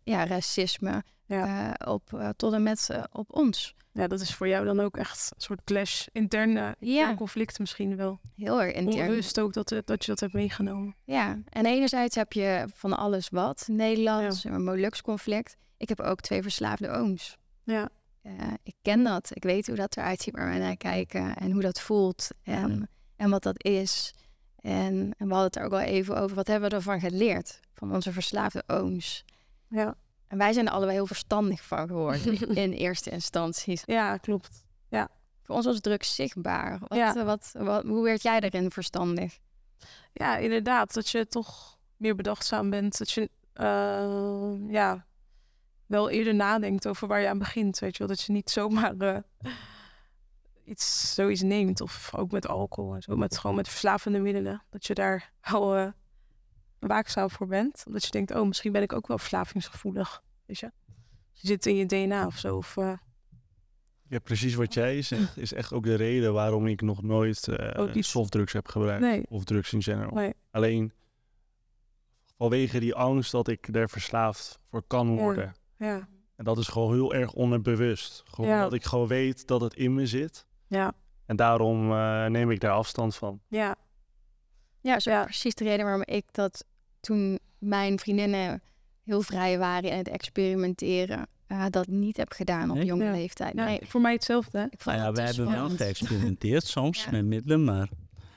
ja, 0.03 0.25
racisme 0.25 1.03
ja. 1.25 1.67
Uh, 1.67 1.93
op, 1.93 2.33
tot 2.35 2.53
en 2.53 2.63
met 2.63 2.89
op 3.11 3.33
ons. 3.33 3.75
Ja, 3.91 4.07
dat 4.07 4.21
is 4.21 4.35
voor 4.35 4.47
jou 4.47 4.65
dan 4.65 4.79
ook 4.79 4.97
echt 4.97 5.31
een 5.35 5.41
soort 5.41 5.63
clash, 5.63 6.05
interne 6.11 6.75
ja. 6.79 7.15
conflict 7.15 7.59
misschien 7.59 7.95
wel. 7.95 8.19
Heel 8.35 8.61
erg 8.61 8.73
intern. 8.73 9.07
Onrust 9.07 9.39
ook 9.39 9.53
dat, 9.53 9.69
dat 9.85 10.05
je 10.05 10.11
dat 10.11 10.19
hebt 10.19 10.33
meegenomen. 10.33 10.95
Ja, 11.03 11.39
en 11.49 11.65
enerzijds 11.65 12.15
heb 12.15 12.33
je 12.33 12.65
van 12.73 12.97
alles 12.97 13.29
wat. 13.29 13.67
Nederlands, 13.67 14.41
ja. 14.41 14.51
een 14.51 14.63
Molux 14.63 15.01
conflict. 15.01 15.55
Ik 15.77 15.89
heb 15.89 15.99
ook 15.99 16.21
twee 16.21 16.41
verslaafde 16.41 16.89
ooms. 16.89 17.37
Ja. 17.63 17.89
Ik 18.63 18.75
ken 18.81 19.03
dat. 19.03 19.29
Ik 19.33 19.43
weet 19.43 19.67
hoe 19.67 19.75
dat 19.75 19.97
eruit 19.97 20.21
ziet 20.21 20.35
waar 20.35 20.47
wij 20.47 20.59
naar 20.59 20.77
kijken. 20.77 21.35
En 21.35 21.51
hoe 21.51 21.61
dat 21.61 21.81
voelt. 21.81 22.27
En, 22.43 22.79
ja. 22.79 22.87
en 23.15 23.29
wat 23.29 23.43
dat 23.43 23.63
is. 23.63 24.13
En, 24.59 25.13
en 25.17 25.27
we 25.27 25.33
hadden 25.33 25.43
het 25.43 25.55
er 25.55 25.63
ook 25.63 25.71
al 25.71 25.79
even 25.79 26.17
over. 26.17 26.35
Wat 26.35 26.47
hebben 26.47 26.69
we 26.69 26.75
ervan 26.75 26.99
geleerd? 26.99 27.59
Van 27.73 27.93
onze 27.93 28.11
verslaafde 28.11 28.63
ooms. 28.67 29.25
Ja. 29.75 29.95
En 30.27 30.37
wij 30.37 30.53
zijn 30.53 30.65
er 30.65 30.71
allebei 30.71 30.95
heel 30.95 31.07
verstandig 31.07 31.63
van 31.63 31.87
geworden 31.87 32.39
in 32.63 32.71
eerste 32.71 33.09
instantie. 33.09 33.79
Ja, 33.85 34.17
klopt. 34.17 34.65
Ja. 34.89 35.09
Voor 35.43 35.55
ons 35.55 35.65
was 35.65 35.79
drugs 35.79 36.15
zichtbaar. 36.15 36.79
Wat, 36.79 36.97
ja. 36.97 37.25
wat, 37.25 37.51
wat, 37.53 37.83
hoe 37.83 38.03
werd 38.03 38.21
jij 38.21 38.39
daarin 38.39 38.71
verstandig? 38.71 39.39
Ja, 40.13 40.37
inderdaad. 40.37 40.93
Dat 40.93 41.09
je 41.09 41.27
toch 41.27 41.77
meer 41.97 42.15
bedachtzaam 42.15 42.69
bent. 42.69 42.97
Dat 42.97 43.11
je 43.11 43.29
uh, 43.55 44.71
ja, 44.71 45.05
wel 45.85 46.09
eerder 46.09 46.35
nadenkt 46.35 46.87
over 46.87 47.07
waar 47.07 47.19
je 47.19 47.29
aan 47.29 47.37
begint. 47.37 47.79
Weet 47.79 47.91
je 47.91 47.97
wel? 47.97 48.15
Dat 48.15 48.25
je 48.25 48.31
niet 48.31 48.49
zomaar 48.49 48.95
uh, 48.97 49.17
iets 50.65 51.13
zoiets 51.13 51.41
neemt. 51.41 51.81
Of 51.81 52.15
ook 52.15 52.31
met 52.31 52.47
alcohol 52.47 52.95
en 52.95 53.01
zo. 53.01 53.15
Met, 53.15 53.37
gewoon 53.37 53.55
met 53.55 53.69
verslavende 53.69 54.19
middelen. 54.19 54.63
Dat 54.69 54.85
je 54.85 54.93
daar 54.93 55.31
wel 55.41 55.77
uh, 55.77 55.87
waakzaam 56.87 57.29
voor 57.29 57.47
bent. 57.47 57.83
Omdat 57.87 58.03
je 58.03 58.11
denkt, 58.11 58.35
oh, 58.35 58.47
misschien 58.47 58.71
ben 58.71 58.81
ik 58.81 58.93
ook 58.93 59.07
wel 59.07 59.17
verslavingsgevoelig. 59.17 60.23
Weet 60.45 60.59
je? 60.59 60.71
je 61.31 61.47
zit 61.47 61.65
in 61.65 61.75
je 61.75 61.85
DNA 61.85 62.25
of 62.25 62.37
zo. 62.37 62.57
Of, 62.57 62.75
uh... 62.75 62.93
Ja, 64.07 64.19
precies 64.19 64.55
wat 64.55 64.73
jij 64.73 65.01
zegt 65.01 65.37
is 65.37 65.53
echt 65.53 65.73
ook 65.73 65.83
de 65.83 65.95
reden 65.95 66.33
waarom 66.33 66.67
ik 66.67 66.81
nog 66.81 67.01
nooit 67.01 67.47
uh, 67.47 67.93
softdrugs 67.93 68.53
heb 68.53 68.67
gebruikt. 68.67 69.01
Nee. 69.01 69.25
Of 69.29 69.43
drugs 69.43 69.73
in 69.73 69.81
general. 69.81 70.13
Nee. 70.13 70.33
Alleen 70.51 70.91
vanwege 72.37 72.79
die 72.79 72.95
angst 72.95 73.31
dat 73.31 73.47
ik 73.47 73.67
er 73.75 73.89
verslaafd 73.89 74.59
voor 74.69 74.83
kan 74.87 75.17
worden. 75.17 75.55
Ja. 75.77 75.85
ja. 75.85 76.07
En 76.35 76.43
dat 76.43 76.57
is 76.57 76.67
gewoon 76.67 76.93
heel 76.93 77.13
erg 77.13 77.33
onderbewust. 77.33 78.23
Gewoon 78.25 78.49
ja. 78.49 78.61
dat 78.61 78.73
ik 78.73 78.83
gewoon 78.83 79.07
weet 79.07 79.47
dat 79.47 79.61
het 79.61 79.73
in 79.73 79.93
me 79.93 80.07
zit. 80.07 80.45
Ja. 80.67 80.93
En 81.25 81.35
daarom 81.35 81.91
uh, 81.91 82.25
neem 82.25 82.51
ik 82.51 82.59
daar 82.59 82.71
afstand 82.71 83.15
van. 83.15 83.41
Ja. 83.47 83.75
Ja, 84.81 84.99
zo 84.99 85.11
ja. 85.11 85.23
precies 85.23 85.55
de 85.55 85.63
reden 85.63 85.85
waarom 85.85 86.03
ik 86.05 86.25
dat 86.31 86.65
toen 87.05 87.39
mijn 87.57 87.99
vriendinnen 87.99 88.61
heel 89.03 89.21
vrij 89.21 89.57
waren 89.57 89.89
in 89.91 89.97
het 89.97 90.07
experimenteren, 90.07 91.27
uh, 91.47 91.65
dat 91.69 91.87
niet 91.87 92.17
heb 92.17 92.31
gedaan 92.31 92.69
op 92.69 92.75
Nee? 92.75 92.85
jonge 92.85 93.03
Ja. 93.03 93.11
leeftijd. 93.11 93.53
Ja, 93.55 93.65
Nee, 93.65 93.79
Voor 93.83 94.01
mij 94.01 94.13
hetzelfde. 94.13 94.57
hè? 94.57 94.63
ik 94.69 94.81
vond 94.81 94.95
Nou 94.97 94.99
ja, 94.99 95.05
het 95.07 95.15
wij 95.17 95.31
te 95.31 95.35
hebben 95.41 95.53
wel 95.55 95.69
geëxperimenteerd 95.77 96.65
soms 96.77 97.03
Ja. 97.03 97.11
met 97.11 97.25
middelen, 97.25 97.63
maar 97.63 97.89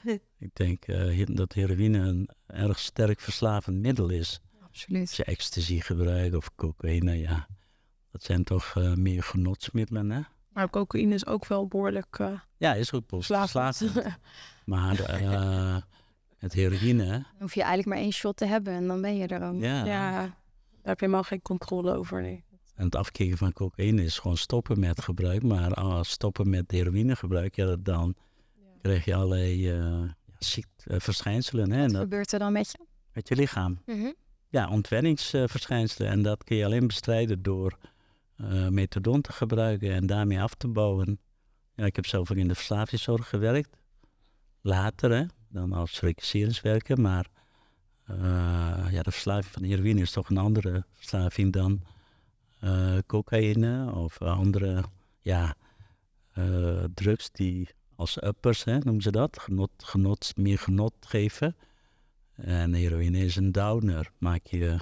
ik 0.39 0.51
denk 0.53 0.85
eh, 0.87 1.27
dat 1.27 1.53
heroïne 1.53 1.99
een 1.99 2.29
erg 2.47 2.79
sterk 2.79 3.21
verslavend 3.21 3.77
middel 3.77 4.09
is. 4.09 4.41
Als 4.53 4.63
Absoluut. 4.67 5.17
je 5.17 5.25
ecstasy 5.25 5.81
gebruikt 5.81 6.35
of 6.35 6.55
cocaïne, 6.55 7.19
ja. 7.19 7.47
Dat 8.13 8.23
zijn 8.23 8.45
toch 8.45 8.73
eh, 8.77 8.95
meer 8.95 9.23
genotsmiddelen, 9.23 10.11
hè? 10.11 10.21
Maar 10.53 10.71
cocaïne 10.71 11.15
is 11.15 11.27
ook 11.27 11.47
wel 11.47 11.67
behoorlijk 11.67 12.19
uh, 12.21 12.41
Ja, 12.57 12.75
is 12.75 12.93
ook 12.93 13.05
verslavend. 13.09 13.77
verslavend. 13.77 14.17
Maar 14.65 15.01
eh, 15.01 15.77
met 16.41 16.53
heroïne, 16.53 17.07
Dan 17.07 17.25
hoef 17.39 17.55
je 17.55 17.63
eigenlijk 17.63 17.89
maar 17.89 18.05
één 18.05 18.13
shot 18.13 18.37
te 18.37 18.47
hebben 18.47 18.73
en 18.75 18.87
dan 18.87 19.01
ben 19.01 19.17
je 19.17 19.27
er 19.27 19.43
ook. 19.49 19.61
ja. 19.61 19.85
ja, 19.85 20.13
daar 20.21 20.33
heb 20.83 20.99
je 21.01 21.05
helemaal 21.05 21.23
geen 21.23 21.43
controle 21.43 21.97
over. 21.97 22.23
Nee. 22.23 22.45
En 22.75 22.85
het 22.85 22.97
afkicken 22.97 23.39
van 23.39 23.53
cocaïne 23.53 24.05
is 24.05 24.19
gewoon 24.19 24.37
stoppen 24.37 24.81
met 24.81 25.03
gebruik. 25.03 25.43
Maar 25.43 25.75
als 25.75 26.11
stoppen 26.11 26.51
met 26.51 26.71
heroïnegebruik, 26.71 27.57
ja, 27.57 27.77
dan 27.81 28.15
krijg 28.83 29.05
je 29.05 29.15
allerlei 29.15 29.79
uh, 29.79 30.03
uh, 30.03 30.09
verschijnselen 30.99 31.71
hè, 31.71 31.83
Wat 31.83 31.91
dat, 31.91 32.01
gebeurt 32.01 32.33
er 32.33 32.39
dan 32.39 32.53
met 32.53 32.71
je? 32.71 32.87
met 33.13 33.29
je 33.29 33.37
lichaam. 33.37 33.83
Ja, 34.49 34.69
ontwenningsverschijnselen. 34.69 36.11
En 36.11 36.23
dat 36.23 36.45
kun 36.45 36.57
je 36.57 36.65
alleen 36.65 36.87
bestrijden 36.87 37.43
door 37.43 37.79
uh, 38.37 38.69
methadon 38.69 39.21
te 39.21 39.33
gebruiken 39.33 39.93
en 39.93 40.07
daarmee 40.07 40.41
af 40.41 40.55
te 40.55 40.69
bouwen. 40.69 41.21
Ja, 41.75 41.85
ik 41.85 41.97
heb 41.97 42.07
zelf 42.07 42.31
ook 42.31 42.37
in 42.37 42.49
de 42.49 42.55
verslavingszorg 42.55 43.29
gewerkt. 43.29 43.77
Later, 44.61 45.11
hè, 45.11 45.25
dan 45.49 45.73
als 45.73 46.01
recruteringswerker. 46.01 47.01
Maar 47.01 47.27
uh, 48.11 48.87
ja, 48.91 49.03
de 49.03 49.11
verslaving 49.11 49.53
van 49.53 49.63
heroïne 49.63 50.01
is 50.01 50.11
toch 50.11 50.31
een 50.31 50.39
andere 50.39 50.85
verslaving 50.93 51.53
dan 51.53 51.83
uh, 52.65 52.99
cocaïne 53.07 53.93
of 53.95 54.23
andere 54.23 54.85
ja, 55.21 55.55
drugs 56.95 57.31
die 57.33 57.69
als 57.99 58.23
uppers, 58.23 58.65
hè, 58.65 58.79
noemen 58.79 59.03
ze 59.03 59.11
dat. 59.11 59.39
Genot, 59.39 59.71
genot, 59.77 60.33
meer 60.37 60.59
genot 60.59 60.95
geven. 61.01 61.57
En 62.35 62.73
heroïne 62.73 63.19
is 63.19 63.37
een 63.37 63.53
downer. 63.53 64.11
Maak 64.19 64.47
je, 64.47 64.79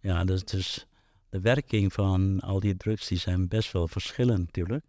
ja, 0.00 0.24
dus, 0.24 0.44
dus 0.44 0.86
de 1.28 1.40
werking 1.40 1.92
van 1.92 2.40
al 2.40 2.60
die 2.60 2.76
drugs 2.76 3.08
die 3.08 3.18
zijn 3.18 3.48
best 3.48 3.72
wel 3.72 3.88
verschillend 3.88 4.38
natuurlijk. 4.38 4.84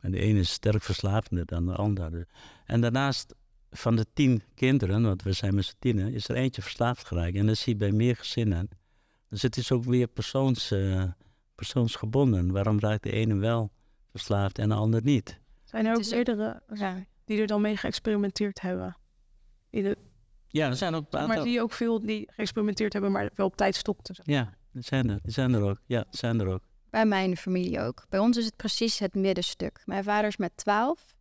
En 0.00 0.10
de 0.10 0.18
ene 0.18 0.38
is 0.38 0.50
sterk 0.50 0.82
verslavender 0.82 1.46
dan 1.46 1.66
de 1.66 1.74
andere. 1.74 2.26
En 2.64 2.80
daarnaast 2.80 3.34
van 3.70 3.96
de 3.96 4.06
tien 4.14 4.42
kinderen, 4.54 5.02
want 5.02 5.22
we 5.22 5.32
zijn 5.32 5.54
met 5.54 5.64
z'n 5.64 5.74
tienen, 5.78 6.12
is 6.12 6.28
er 6.28 6.36
eentje 6.36 6.62
verslaafd 6.62 7.06
geraakt. 7.06 7.34
En 7.34 7.46
dat 7.46 7.56
zie 7.56 7.72
je 7.72 7.78
bij 7.78 7.92
meer 7.92 8.16
gezinnen. 8.16 8.68
Dus 9.28 9.42
het 9.42 9.56
is 9.56 9.72
ook 9.72 9.84
weer 9.84 10.06
persoons, 10.06 10.72
uh, 10.72 11.04
persoonsgebonden. 11.54 12.52
Waarom 12.52 12.80
raakt 12.80 13.02
de 13.02 13.10
ene 13.10 13.34
wel 13.34 13.70
verslaafd 14.10 14.58
en 14.58 14.68
de 14.68 14.74
ander 14.74 15.02
niet? 15.02 15.40
Zijn 15.64 15.86
er 15.86 15.96
ook 15.96 16.10
meerdere 16.10 16.62
ja. 16.74 17.04
die 17.24 17.40
er 17.40 17.46
dan 17.46 17.60
mee 17.60 17.76
geëxperimenteerd 17.76 18.60
hebben? 18.60 18.96
In 19.70 19.82
de... 19.82 19.96
Ja, 20.48 20.68
er 20.68 20.76
zijn 20.76 20.94
ook 20.94 21.12
Maar 21.12 21.42
zie 21.42 21.52
je 21.52 21.60
ook 21.60 21.72
veel 21.72 22.00
die 22.00 22.28
geëxperimenteerd 22.32 22.92
hebben, 22.92 23.12
maar 23.12 23.30
wel 23.34 23.46
op 23.46 23.56
tijd 23.56 23.74
stopten. 23.76 24.14
Ja, 24.22 24.54
die 24.72 24.82
zijn 24.82 25.10
er, 25.10 25.18
die 25.22 25.32
zijn 25.32 25.54
er 25.54 25.62
ook. 25.62 25.78
Ja, 25.86 26.04
zijn 26.10 26.40
er 26.40 26.46
ook. 26.46 26.62
Bij 26.90 27.06
mijn 27.06 27.36
familie 27.36 27.80
ook. 27.80 28.04
Bij 28.08 28.20
ons 28.20 28.36
is 28.36 28.44
het 28.44 28.56
precies 28.56 28.98
het 28.98 29.14
middenstuk. 29.14 29.82
Mijn 29.84 30.04
vader 30.04 30.28
is 30.28 30.36
met 30.36 30.56
12 30.56 31.14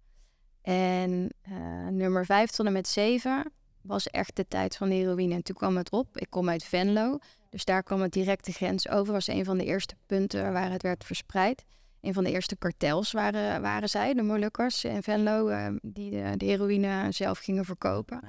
en 0.70 1.30
uh, 1.50 1.88
nummer 1.88 2.26
5 2.26 2.50
tot 2.50 2.66
en 2.66 2.72
met 2.72 2.88
7 2.88 3.52
was 3.82 4.08
echt 4.08 4.36
de 4.36 4.48
tijd 4.48 4.78
van 4.78 4.90
de 4.90 4.96
heroïne. 4.96 5.34
En 5.34 5.44
toen 5.44 5.56
kwam 5.56 5.78
het 5.78 5.92
op. 5.92 6.18
Ik 6.18 6.30
kom 6.30 6.50
uit 6.50 6.64
Venlo, 6.64 7.20
dus 7.50 7.66
daar 7.66 7.84
kwam 7.84 8.02
het 8.02 8.12
direct 8.12 8.46
de 8.46 8.52
grens 8.52 8.90
over. 8.90 9.14
Was 9.14 9.28
een 9.28 9.46
van 9.46 9.58
de 9.58 9.66
eerste 9.66 9.96
punten 10.06 10.54
waar 10.54 10.72
het 10.72 10.82
werd 10.82 11.04
verspreid. 11.04 11.66
Een 12.02 12.14
van 12.14 12.24
de 12.24 12.32
eerste 12.32 12.56
kartels 12.56 13.12
waren, 13.12 13.62
waren 13.62 13.90
zij, 13.90 14.14
de 14.14 14.22
Molukkers 14.22 14.84
in 14.84 15.04
Venlo, 15.04 15.50
uh, 15.50 15.68
die 15.82 16.12
de, 16.12 16.34
de, 16.38 16.46
heroïne 16.46 17.12
zelf 17.12 17.40
gingen 17.40 17.66
verkopen. 17.66 18.22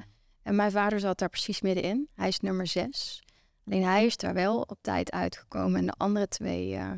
En 0.43 0.55
mijn 0.55 0.71
vader 0.71 1.01
zat 1.01 1.19
daar 1.19 1.29
precies 1.29 1.61
middenin. 1.61 2.09
Hij 2.15 2.29
is 2.29 2.41
nummer 2.41 2.67
6. 2.67 3.23
Alleen 3.67 3.85
hij 3.85 4.07
is 4.07 4.17
daar 4.17 4.35
wel 4.35 4.61
op 4.61 4.79
tijd 4.81 5.11
uitgekomen. 5.11 5.81
En 5.81 5.87
de 5.87 5.95
andere 5.97 6.29
twee, 6.29 6.73
uh, 6.73 6.91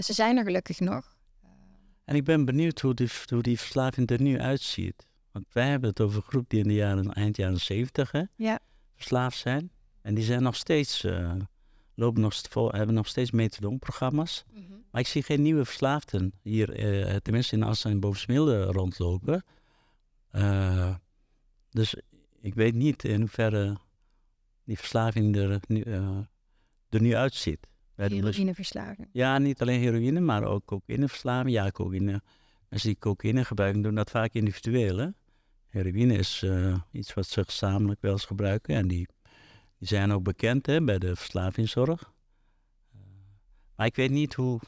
ze 0.00 0.12
zijn 0.12 0.36
er 0.36 0.44
gelukkig 0.44 0.80
nog. 0.80 1.11
En 2.04 2.14
ik 2.14 2.24
ben 2.24 2.44
benieuwd 2.44 2.80
hoe 2.80 2.94
die, 2.94 3.08
hoe 3.28 3.42
die 3.42 3.58
verslaving 3.58 4.10
er 4.10 4.22
nu 4.22 4.40
uitziet. 4.40 5.06
Want 5.32 5.46
wij 5.52 5.68
hebben 5.68 5.88
het 5.88 6.00
over 6.00 6.16
een 6.16 6.22
groep 6.22 6.48
die 6.48 6.60
in 6.60 6.68
de 6.68 6.74
jaren, 6.74 7.12
eind 7.12 7.36
jaren 7.36 7.60
70 7.60 8.12
ja. 8.36 8.58
verslaafd 8.94 9.38
zijn. 9.38 9.70
En 10.02 10.14
die 10.14 10.24
zijn 10.24 10.42
nog 10.42 10.56
steeds, 10.56 11.04
uh, 11.04 11.34
lopen 11.94 12.22
nog, 12.22 12.42
hebben 12.52 12.94
nog 12.94 13.06
steeds 13.06 13.30
methadonprogramma's. 13.30 14.44
Mm 14.52 14.64
-hmm. 14.66 14.84
Maar 14.90 15.00
ik 15.00 15.06
zie 15.06 15.22
geen 15.22 15.42
nieuwe 15.42 15.64
verslaafden 15.64 16.32
hier, 16.42 16.84
uh, 17.08 17.16
tenminste 17.16 17.56
in 17.56 17.62
Assen 17.62 17.90
en 17.90 18.00
Bovensmilde 18.00 18.64
rondlopen. 18.64 19.44
Uh, 20.32 20.94
dus 21.70 21.94
ik 22.40 22.54
weet 22.54 22.74
niet 22.74 23.04
in 23.04 23.20
hoeverre 23.20 23.76
die 24.64 24.76
verslaving 24.76 25.36
er 25.36 25.60
nu, 25.66 25.82
er 26.88 27.00
nu 27.00 27.16
uitziet. 27.16 27.66
Heroïneverslaving. 28.10 29.08
Ja, 29.12 29.38
niet 29.38 29.62
alleen 29.62 29.80
heroïne, 29.80 30.20
maar 30.20 30.44
ook 30.44 30.64
cocaïneverslaving. 30.64 31.54
Ja, 31.54 31.70
cocaïne. 31.70 32.22
Mensen 32.68 32.88
die 32.88 32.98
cocaïne 32.98 33.44
gebruiken, 33.44 33.82
doen 33.82 33.94
dat 33.94 34.10
vaak 34.10 34.32
individueel. 34.32 34.96
Hè? 34.96 35.08
Heroïne 35.68 36.14
is 36.14 36.42
uh, 36.42 36.76
iets 36.90 37.14
wat 37.14 37.26
ze 37.26 37.44
gezamenlijk 37.44 38.00
wel 38.00 38.12
eens 38.12 38.24
gebruiken. 38.24 38.74
En 38.74 38.88
die, 38.88 39.08
die 39.78 39.88
zijn 39.88 40.12
ook 40.12 40.22
bekend 40.22 40.66
hè, 40.66 40.84
bij 40.84 40.98
de 40.98 41.16
verslavingszorg. 41.16 42.12
Uh, 42.94 43.00
maar 43.76 43.86
ik 43.86 43.96
weet 43.96 44.10
niet 44.10 44.34
hoe... 44.34 44.60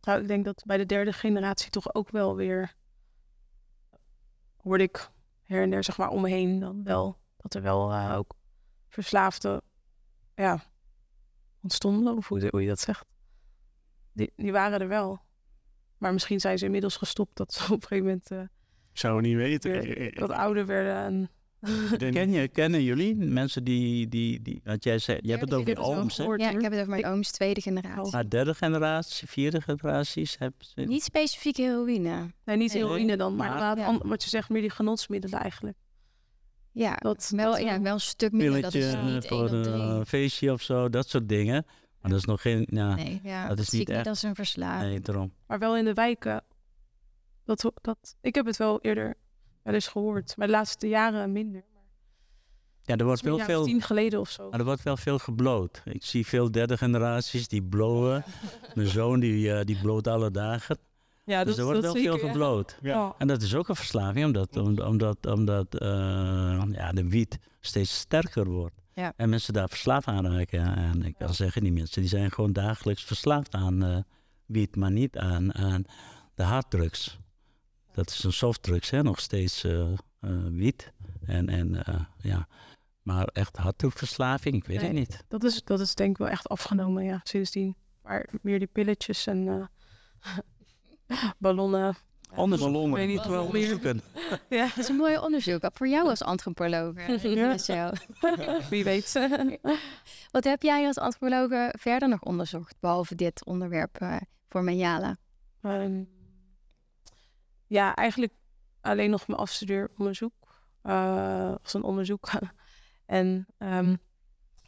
Nou, 0.00 0.20
ik 0.20 0.28
denk 0.28 0.44
dat 0.44 0.62
bij 0.66 0.76
de 0.76 0.86
derde 0.86 1.12
generatie 1.12 1.70
toch 1.70 1.94
ook 1.94 2.10
wel 2.10 2.36
weer... 2.36 2.74
hoorde 4.56 4.84
ik 4.84 5.10
her 5.42 5.62
en 5.62 5.70
der 5.70 5.84
zeg 5.84 5.96
maar 5.96 6.08
om 6.08 6.20
me 6.20 6.28
heen 6.28 6.58
dan 6.58 6.84
wel... 6.84 7.18
dat 7.36 7.54
er 7.54 7.62
wel 7.62 7.92
uh, 7.92 8.14
ook 8.16 8.34
verslaafde 8.88 9.62
ja, 10.40 10.62
ontstonden, 11.62 12.16
of 12.16 12.28
hoe, 12.28 12.48
hoe 12.50 12.62
je 12.62 12.68
dat 12.68 12.80
zegt. 12.80 13.04
Die, 14.12 14.32
die 14.36 14.52
waren 14.52 14.80
er 14.80 14.88
wel. 14.88 15.20
Maar 15.98 16.12
misschien 16.12 16.40
zijn 16.40 16.58
ze 16.58 16.64
inmiddels 16.64 16.96
gestopt 16.96 17.36
dat 17.36 17.52
ze 17.52 17.62
op 17.72 17.82
een 17.82 17.88
gegeven 17.88 18.04
moment... 18.04 18.30
Uh, 18.30 18.40
zou 18.92 19.20
niet 19.20 19.36
weten. 19.36 19.70
Weer, 19.70 20.16
wat 20.18 20.30
ouder 20.30 20.66
werden 20.66 20.94
en... 20.94 21.30
Ken 22.10 22.32
je, 22.32 22.48
kennen 22.48 22.82
jullie 22.82 23.16
mensen 23.16 23.64
die, 23.64 24.08
die, 24.08 24.42
die 24.42 24.60
want 24.64 24.84
jij 24.84 24.98
zei, 24.98 25.18
je 25.22 25.30
hebt 25.30 25.40
het 25.40 25.54
over 25.54 25.68
je 25.68 25.76
ooms, 25.76 26.16
hè? 26.16 26.24
Ja, 26.24 26.50
ik 26.50 26.60
heb 26.60 26.72
het 26.72 26.80
over 26.80 26.88
mijn 26.88 27.06
ooms, 27.06 27.30
tweede 27.30 27.60
generatie. 27.60 28.12
Maar 28.12 28.28
derde 28.28 28.54
generatie, 28.54 29.28
vierde 29.28 29.60
generaties? 29.60 30.38
Heb. 30.38 30.54
Niet 30.74 31.02
specifiek 31.02 31.56
heroïne. 31.56 32.32
Nee, 32.44 32.56
niet 32.56 32.72
heroïne 32.72 33.16
dan, 33.16 33.36
maar, 33.36 33.50
maar 33.50 33.78
ja. 33.78 33.98
wat 34.02 34.22
je 34.22 34.28
zegt, 34.28 34.48
meer 34.48 34.60
die 34.60 34.70
genotsmiddelen 34.70 35.40
eigenlijk. 35.40 35.76
Ja, 36.72 36.94
dat, 36.94 37.32
wel, 37.36 37.58
ja, 37.58 37.80
wel 37.80 37.92
een 37.92 38.00
stuk 38.00 38.32
minder. 38.32 38.60
Dat 38.62 38.74
is 38.74 38.94
niet 39.04 39.26
voor 39.26 39.50
een 39.50 40.06
feestje 40.06 40.52
of 40.52 40.62
zo, 40.62 40.88
dat 40.88 41.08
soort 41.08 41.28
dingen. 41.28 41.66
Maar 42.00 42.10
dat 42.10 42.20
is 42.20 42.24
nog 42.26 42.40
geen. 42.42 42.66
Ja, 42.70 42.94
nee, 42.94 43.20
ja, 43.22 43.48
dat 43.48 43.58
is 43.58 43.68
zie 43.68 43.78
niet 43.78 43.88
ik 43.88 43.94
echt. 43.94 44.04
niet 44.04 44.14
als 44.14 44.22
een 44.22 44.34
verslaving. 44.34 44.90
Nee, 44.90 45.00
daarom. 45.00 45.32
Maar 45.46 45.58
wel 45.58 45.76
in 45.76 45.84
de 45.84 45.94
wijken. 45.94 46.44
Dat, 47.44 47.72
dat, 47.80 48.16
ik 48.20 48.34
heb 48.34 48.46
het 48.46 48.56
wel 48.56 48.80
eerder 48.80 49.14
wel 49.62 49.74
eens 49.74 49.88
gehoord, 49.88 50.36
maar 50.36 50.46
de 50.46 50.52
laatste 50.52 50.88
jaren 50.88 51.32
minder. 51.32 51.64
Ja, 52.82 52.96
er 52.96 53.04
wordt 53.04 53.20
wel 53.20 53.36
Ja, 53.38 53.44
veel. 53.44 53.64
tien 53.64 53.82
geleden 53.82 54.20
of 54.20 54.30
zo. 54.30 54.50
Maar 54.50 54.58
er 54.58 54.64
wordt 54.64 54.82
wel 54.82 54.96
veel 54.96 55.18
gebloot. 55.18 55.82
Ik 55.84 56.04
zie 56.04 56.26
veel 56.26 56.50
derde 56.50 56.76
generaties 56.76 57.48
die 57.48 57.62
blowen. 57.62 58.24
Mijn 58.74 58.88
zoon 58.88 59.20
die, 59.20 59.52
eh, 59.52 59.64
die 59.64 59.80
bloot 59.80 60.06
alle 60.06 60.30
dagen. 60.30 60.78
Ja, 61.30 61.44
dus 61.44 61.56
er 61.58 61.64
wordt 61.64 61.80
wel 61.80 61.94
veel 61.94 62.18
gebloot. 62.18 62.78
Ja. 62.82 63.14
En 63.18 63.26
dat 63.26 63.42
is 63.42 63.54
ook 63.54 63.68
een 63.68 63.76
verslaving, 63.76 64.24
omdat, 64.26 64.56
om- 64.56 64.78
omdat, 64.80 65.26
omdat 65.26 65.74
eh, 65.74 65.88
ja, 66.72 66.92
de 66.92 67.08
wiet 67.08 67.38
steeds 67.60 67.98
sterker 67.98 68.48
wordt. 68.48 68.74
Ja. 68.94 69.12
En 69.16 69.28
mensen 69.28 69.52
daar 69.52 69.68
verslaafd 69.68 70.06
aan 70.06 70.26
raken. 70.26 70.76
En 70.76 71.02
ik 71.02 71.14
kan 71.18 71.34
zeggen, 71.34 71.62
die 71.62 71.72
mensen 71.72 72.00
die 72.00 72.10
zijn 72.10 72.30
gewoon 72.30 72.52
dagelijks 72.52 73.04
verslaafd 73.04 73.54
aan 73.54 73.82
eh, 73.84 73.98
wiet, 74.46 74.76
maar 74.76 74.90
niet 74.90 75.18
aan, 75.18 75.54
aan 75.54 75.84
de 76.34 76.42
harddrugs. 76.42 77.18
Dat 77.92 78.10
is 78.10 78.24
een 78.24 78.32
softdrugs, 78.32 78.90
hè, 78.90 79.02
nog 79.02 79.20
steeds 79.20 79.64
eh, 79.64 79.80
eh, 79.90 79.96
wiet. 80.50 80.92
En, 81.26 81.48
en 81.48 81.84
eh, 81.84 82.00
ja, 82.18 82.48
maar 83.02 83.24
echt 83.24 83.56
harddrugverslaving, 83.56 84.54
ik 84.54 84.64
weet 84.64 84.80
het 84.82 84.92
niet. 84.92 85.24
Dat 85.28 85.44
is, 85.44 85.64
dat 85.64 85.80
is 85.80 85.94
denk 85.94 86.10
ik 86.10 86.16
wel 86.18 86.28
echt 86.28 86.48
afgenomen, 86.48 87.04
ja, 87.04 87.20
sindsdien. 87.22 87.76
Maar 88.02 88.28
meer 88.42 88.58
die 88.58 88.68
pilletjes 88.72 89.26
en 89.26 89.48
eh, 89.48 90.36
ballonnen. 91.38 91.96
Anders 92.34 92.62
ballonnen. 92.62 92.98
weet 92.98 93.08
niet 93.08 93.26
wel 93.26 93.44
onderzoeken. 93.44 94.00
Ja, 94.48 94.64
Dat 94.66 94.76
is 94.78 94.88
een 94.88 94.96
mooi 94.96 95.18
onderzoek, 95.18 95.64
ook 95.64 95.76
voor 95.76 95.88
jou 95.88 96.08
als 96.08 96.22
antropoloog. 96.22 96.94
eh, 96.94 97.56
Ja. 97.66 97.92
Wie 98.70 98.84
weet. 98.84 99.28
Wat 100.30 100.44
heb 100.44 100.62
jij 100.62 100.86
als 100.86 100.98
antropoloog 100.98 101.70
verder 101.78 102.08
nog 102.08 102.20
onderzocht, 102.22 102.74
behalve 102.80 103.14
dit 103.14 103.44
onderwerp 103.44 103.96
eh, 103.96 104.16
voor 104.48 104.62
Menjala? 104.62 105.16
Ehm, 105.62 106.02
ja, 107.66 107.94
eigenlijk 107.94 108.32
alleen 108.80 109.10
nog 109.10 109.26
mijn 109.26 109.38
afstudeeronderzoek. 109.40 110.32
eh 110.82 111.54
was 111.62 111.74
een 111.74 111.82
onderzoek. 111.82 112.30
en 113.06 113.46
ehm, 113.58 113.96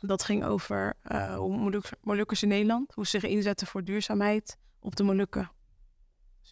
dat 0.01 0.25
ging 0.25 0.45
over 0.45 0.95
eh, 1.03 1.35
hoe 1.37 1.57
Moluk- 1.57 1.93
Molukkers 2.01 2.43
in 2.43 2.49
Nederland, 2.49 2.95
hoe 2.95 3.07
ze 3.07 3.19
zich 3.21 3.31
inzetten 3.31 3.67
voor 3.67 3.85
duurzaamheid 3.85 4.57
op 4.81 4.97
de 4.97 5.03
Molukken. 5.03 5.51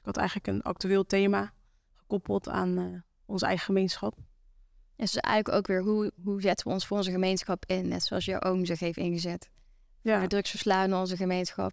Ik 0.00 0.06
had 0.06 0.16
eigenlijk 0.16 0.46
een 0.46 0.62
actueel 0.62 1.06
thema 1.06 1.52
gekoppeld 1.94 2.48
aan 2.48 2.78
eh, 2.78 2.84
onze 3.26 3.46
eigen 3.46 3.64
gemeenschap. 3.64 4.14
En 4.16 5.06
dus 5.06 5.16
eigenlijk 5.16 5.56
ook 5.56 5.66
weer, 5.66 5.82
hoe, 5.82 6.12
hoe 6.22 6.40
zetten 6.40 6.66
we 6.66 6.72
ons 6.72 6.86
voor 6.86 6.96
onze 6.96 7.10
gemeenschap 7.10 7.64
in? 7.66 7.88
Net 7.88 8.04
zoals 8.04 8.24
jouw 8.24 8.40
oom 8.40 8.64
zich 8.64 8.80
heeft 8.80 8.96
ingezet. 8.96 9.50
Ja, 10.02 10.26
in 10.84 10.94
onze 10.94 11.16
gemeenschap. 11.16 11.72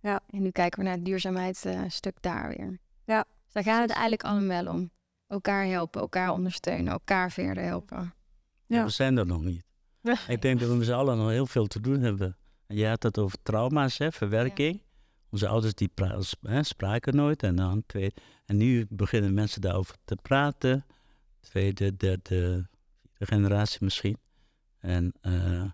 Ja. 0.00 0.20
En 0.26 0.42
nu 0.42 0.50
kijken 0.50 0.78
we 0.78 0.84
naar 0.84 0.94
het 0.94 1.04
duurzaamheidsstuk 1.04 2.16
daar 2.20 2.48
weer. 2.48 2.78
Ja. 3.04 3.24
Dus 3.44 3.52
daar 3.52 3.62
gaat 3.62 3.80
het 3.80 3.90
eigenlijk 3.90 4.22
allemaal 4.22 4.64
wel 4.64 4.74
om. 4.74 4.90
Elkaar 5.26 5.64
helpen, 5.64 6.00
elkaar 6.00 6.32
ondersteunen, 6.32 6.92
elkaar 6.92 7.30
verder 7.30 7.64
helpen. 7.64 8.14
Ja. 8.66 8.84
We 8.84 8.90
zijn 8.90 9.16
er 9.16 9.26
nog 9.26 9.42
niet. 9.42 9.64
Ik 10.28 10.42
denk 10.42 10.60
dat 10.60 10.68
we 10.68 10.74
met 10.74 10.86
z'n 10.86 10.92
allen 10.92 11.18
nog 11.18 11.28
heel 11.28 11.46
veel 11.46 11.66
te 11.66 11.80
doen 11.80 12.00
hebben. 12.00 12.36
En 12.66 12.76
je 12.76 12.86
had 12.86 13.02
het 13.02 13.18
over 13.18 13.38
trauma's, 13.42 13.98
hè, 13.98 14.12
verwerking. 14.12 14.82
Onze 15.30 15.48
ouders 15.48 15.74
die 15.74 15.90
spraken 16.60 17.16
nooit. 17.16 17.42
En, 17.42 17.56
dan 17.56 17.82
twee, 17.86 18.12
en 18.46 18.56
nu 18.56 18.86
beginnen 18.88 19.34
mensen 19.34 19.60
daarover 19.60 19.96
te 20.04 20.16
praten. 20.22 20.86
Tweede, 21.40 21.96
derde, 21.96 22.68
vierde 23.02 23.34
generatie 23.34 23.78
misschien. 23.80 24.16
En, 24.78 25.12
eh, 25.20 25.64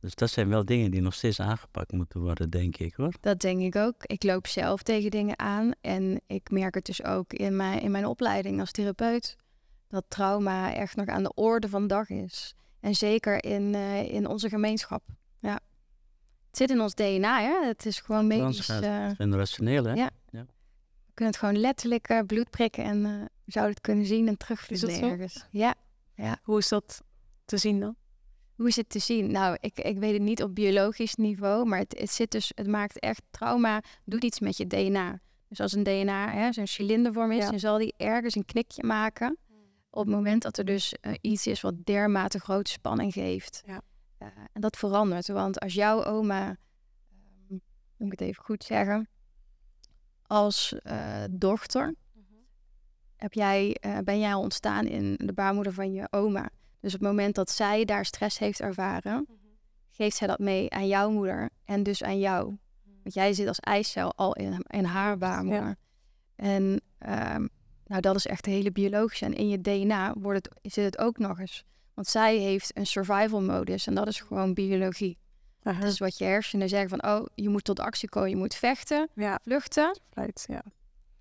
dus 0.00 0.14
dat 0.14 0.30
zijn 0.30 0.48
wel 0.48 0.64
dingen 0.64 0.90
die 0.90 1.00
nog 1.00 1.14
steeds 1.14 1.40
aangepakt 1.40 1.92
moeten 1.92 2.20
worden, 2.20 2.50
denk 2.50 2.76
ik 2.76 2.94
hoor. 2.94 3.14
Dat 3.20 3.40
denk 3.40 3.60
ik 3.60 3.76
ook. 3.76 3.94
Ik 4.04 4.22
loop 4.22 4.46
zelf 4.46 4.82
tegen 4.82 5.10
dingen 5.10 5.38
aan. 5.38 5.72
En 5.80 6.20
ik 6.26 6.50
merk 6.50 6.74
het 6.74 6.86
dus 6.86 7.04
ook 7.04 7.32
in 7.32 7.56
mijn, 7.56 7.80
in 7.80 7.90
mijn 7.90 8.06
opleiding 8.06 8.60
als 8.60 8.70
therapeut. 8.70 9.36
Dat 9.88 10.04
trauma 10.08 10.74
echt 10.74 10.96
nog 10.96 11.06
aan 11.06 11.22
de 11.22 11.34
orde 11.34 11.68
van 11.68 11.86
dag 11.86 12.08
is. 12.08 12.54
En 12.80 12.94
zeker 12.94 13.44
in, 13.44 13.74
eh, 13.74 14.12
in 14.12 14.28
onze 14.28 14.48
gemeenschap. 14.48 15.02
Ja. 15.38 15.60
Het 16.54 16.62
zit 16.62 16.70
in 16.70 16.80
ons 16.82 16.94
DNA, 16.94 17.40
hè? 17.40 17.66
Het 17.66 17.86
is 17.86 18.00
gewoon 18.00 18.26
medisch. 18.26 18.60
gaat 18.60 18.82
eh, 18.82 19.08
Generationeel, 19.16 19.84
hè? 19.84 19.92
Ja. 19.92 20.10
we 20.30 20.46
kunnen 21.14 21.34
het 21.34 21.36
gewoon 21.36 21.56
letterlijk 21.60 22.08
eh, 22.08 22.20
bloed 22.26 22.50
prikken 22.50 22.84
en 22.84 23.04
eh, 23.04 23.12
Je 23.44 23.52
zou 23.52 23.68
het 23.68 23.80
kunnen 23.80 24.06
zien 24.06 24.26
en 24.26 24.32
Is 24.32 24.38
terugvinden 24.38 24.90
zo? 24.90 25.08
ergens. 25.08 25.46
Ja. 25.50 25.74
Hoe 26.42 26.58
is 26.58 26.68
dat 26.68 27.02
te 27.44 27.56
zien 27.56 27.80
dan? 27.80 27.96
Hoe 28.56 28.68
is 28.68 28.76
het 28.76 28.88
te 28.88 28.98
zien? 28.98 29.30
Nou, 29.30 29.56
ik, 29.60 29.78
ik 29.80 29.98
weet 29.98 30.12
het 30.12 30.22
niet 30.22 30.42
op 30.42 30.54
biologisch 30.54 31.14
niveau, 31.14 31.64
maar 31.66 31.78
het, 31.78 31.98
het 31.98 32.10
zit 32.10 32.30
dus, 32.30 32.52
het 32.54 32.66
maakt 32.66 32.98
echt 33.00 33.22
trauma, 33.30 33.82
doet 34.04 34.24
iets 34.24 34.40
met 34.40 34.56
je 34.56 34.66
DNA. 34.66 35.20
Dus 35.48 35.60
als 35.60 35.72
een 35.72 35.82
DNA 35.82 36.30
hè, 36.30 36.52
zo'n 36.52 36.66
cilindervorm 36.66 37.32
is, 37.32 37.44
Ja. 37.44 37.50
dan 37.50 37.58
zal 37.58 37.78
die 37.78 37.94
ergens 37.96 38.34
een 38.34 38.44
knikje 38.44 38.84
maken. 38.84 39.36
Op 39.90 40.06
het 40.06 40.14
moment 40.14 40.42
dat 40.42 40.58
er 40.58 40.64
dus 40.64 40.94
iets 41.20 41.46
is 41.46 41.60
wat 41.60 41.84
dermate 41.84 42.38
grote 42.40 42.70
spanning 42.70 43.12
geeft. 43.12 43.62
Ja. 43.66 43.80
En 44.52 44.60
dat 44.60 44.76
verandert, 44.76 45.28
want 45.28 45.60
als 45.60 45.74
jouw 45.74 46.04
oma, 46.04 46.46
ehm, 46.48 47.58
moet 47.96 48.12
ik 48.12 48.18
het 48.18 48.28
even 48.28 48.44
goed 48.44 48.64
zeggen, 48.64 49.08
als 50.26 50.78
eh, 50.82 51.24
dochter 51.30 51.94
heb 53.16 53.32
jij, 53.32 53.76
eh, 53.80 53.98
ben 53.98 54.18
jij 54.18 54.34
al 54.34 54.40
ontstaan 54.40 54.86
in 54.86 55.14
de 55.16 55.32
baarmoeder 55.32 55.72
van 55.72 55.92
je 55.92 56.06
oma. 56.10 56.50
Dus 56.80 56.94
op 56.94 57.00
het 57.00 57.08
moment 57.08 57.34
dat 57.34 57.50
zij 57.50 57.84
daar 57.84 58.04
stress 58.04 58.38
heeft 58.38 58.60
ervaren, 58.60 59.26
geeft 59.90 60.16
zij 60.16 60.26
dat 60.26 60.38
mee 60.38 60.70
aan 60.70 60.86
jouw 60.86 61.10
moeder 61.10 61.50
en 61.64 61.82
dus 61.82 62.02
aan 62.02 62.18
jou. 62.18 62.56
Want 63.02 63.14
jij 63.14 63.32
zit 63.32 63.48
als 63.48 63.60
eicel 63.60 64.14
al 64.14 64.34
in, 64.34 64.64
in 64.66 64.84
haar 64.84 65.18
baarmoeder. 65.18 65.76
En 66.34 66.80
ehm, 66.98 67.46
nou, 67.86 68.00
dat 68.00 68.16
is 68.16 68.26
echt 68.26 68.44
de 68.44 68.50
hele 68.50 68.72
biologische. 68.72 69.24
En 69.24 69.34
in 69.34 69.48
je 69.48 69.60
DNA 69.60 70.14
wordt 70.18 70.44
het, 70.44 70.72
zit 70.72 70.84
het 70.84 70.98
ook 70.98 71.18
nog 71.18 71.40
eens. 71.40 71.64
Want 71.94 72.06
zij 72.06 72.36
heeft 72.36 72.76
een 72.76 72.86
survival 72.86 73.42
modus 73.42 73.86
en 73.86 73.94
dat 73.94 74.06
is 74.06 74.20
gewoon 74.20 74.54
biologie. 74.54 75.18
Aha. 75.62 75.80
Dat 75.80 75.90
is 75.92 75.98
wat 75.98 76.18
je 76.18 76.24
hersenen 76.24 76.68
zeggen 76.68 76.88
van, 76.88 77.04
oh, 77.10 77.26
je 77.34 77.48
moet 77.48 77.64
tot 77.64 77.80
actie 77.80 78.08
komen, 78.08 78.30
je 78.30 78.36
moet 78.36 78.54
vechten, 78.54 79.08
Ja, 79.14 79.38
vluchten 79.42 79.98
ja. 80.46 80.62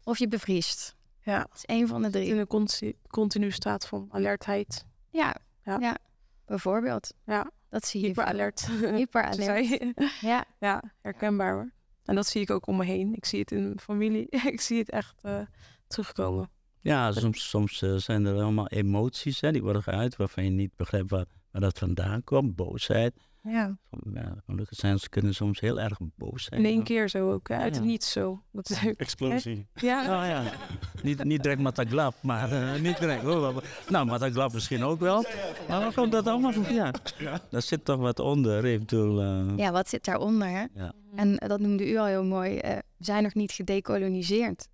of 0.04 0.18
je 0.18 0.28
bevriest. 0.28 0.96
Ja, 1.22 1.40
Het 1.40 1.54
is 1.56 1.66
één 1.66 1.88
van 1.88 2.00
de 2.02 2.06
in 2.08 2.12
drie. 2.12 2.34
een 2.36 2.48
conti- 2.48 2.98
continu 3.08 3.52
staat 3.52 3.88
van 3.88 4.08
alertheid. 4.12 4.86
Ja, 5.10 5.36
Ja. 5.64 5.78
ja. 5.80 5.98
bijvoorbeeld. 6.46 7.14
Ja, 7.26 7.52
Dat 7.70 7.86
zie 7.86 8.02
je. 8.02 8.08
hyperalert. 8.08 8.60
zei- 9.32 9.94
Ja, 10.22 10.46
ja, 10.60 10.84
herkenbaar 11.02 11.54
hoor. 11.54 11.72
En 12.06 12.16
dat 12.16 12.28
zie 12.28 12.42
ik 12.42 12.50
ook 12.52 12.68
om 12.68 12.78
me 12.78 12.86
heen. 12.86 13.14
Ik 13.16 13.26
zie 13.26 13.40
het 13.40 13.52
in 13.52 13.64
mijn 13.64 13.80
familie. 13.80 14.28
ik 14.54 14.62
zie 14.62 14.80
het 14.80 14.90
echt 14.90 15.20
eh, 15.22 15.40
terugkomen. 15.88 16.50
Ja, 16.84 17.12
soms, 17.12 17.50
soms 17.50 17.82
eh, 17.82 17.96
zijn 17.96 18.26
er 18.26 18.42
allemaal 18.42 18.68
emoties 18.68 19.42
hè, 19.42 19.52
die 19.52 19.62
worden 19.64 19.84
geuit 19.84 20.16
waarvan 20.16 20.44
je 20.44 20.50
niet 20.50 20.76
begrijpt 20.76 21.10
waar, 21.10 21.26
waar 21.52 21.62
dat 21.62 21.78
vandaan 21.80 22.24
komt. 22.24 22.56
Boosheid. 22.56 23.14
Ja. 23.44 23.78
Ja, 24.14 24.36
gelukkig 24.46 24.78
zijn 24.78 25.00
ze 25.00 25.10
kunnen 25.10 25.36
soms 25.36 25.60
heel 25.60 25.80
erg 25.80 25.98
boos 26.16 26.44
zijn. 26.44 26.60
In 26.60 26.66
één 26.66 26.84
keer 26.84 27.10
zo 27.10 27.32
ook, 27.32 27.48
hè? 27.48 27.56
uit 27.56 27.76
het 27.76 27.84
Ja. 27.84 27.90
niets 27.90 28.12
zo. 28.12 28.42
Dat 28.52 28.70
is 28.70 28.86
ook- 28.88 28.94
Explosie. 28.98 29.68
ja, 29.74 30.06
Nou 30.08 30.26
ja, 30.26 30.44
niet, 31.04 31.24
niet 31.24 31.44
direct 31.44 31.62
Mataglap, 31.62 32.14
maar 32.22 32.52
eh, 32.52 32.82
niet 32.82 33.00
direct. 33.00 33.22
hoor. 33.22 33.64
Nou, 33.90 34.06
Mataglap 34.06 34.54
misschien 34.54 34.84
ook 34.84 35.00
wel. 35.00 35.26
Maar 35.68 35.80
dan 35.82 35.94
komt 35.94 36.12
dat 36.12 36.28
allemaal 36.28 36.52
van, 36.54 36.74
ja. 36.74 36.92
Daar 37.50 37.62
zit 37.62 37.86
toch 37.86 38.00
wat 38.00 38.20
onder. 38.20 38.66
Ik 38.66 38.80
bedoel, 38.80 39.22
eh, 39.22 39.58
ja, 39.58 39.72
wat 39.72 39.90
zit 39.90 40.06
daaronder? 40.06 40.48
Hè? 40.48 40.66
ja. 40.74 40.94
En 41.16 41.36
dat 41.36 41.60
noemde 41.60 41.90
u 41.92 41.98
al 41.98 42.06
heel 42.06 42.24
mooi. 42.26 42.58
eh, 42.58 42.76
we 42.98 43.06
zijn 43.06 43.24
nog 43.24 43.34
niet 43.34 43.52
gedekoloniseerd. 43.52 44.68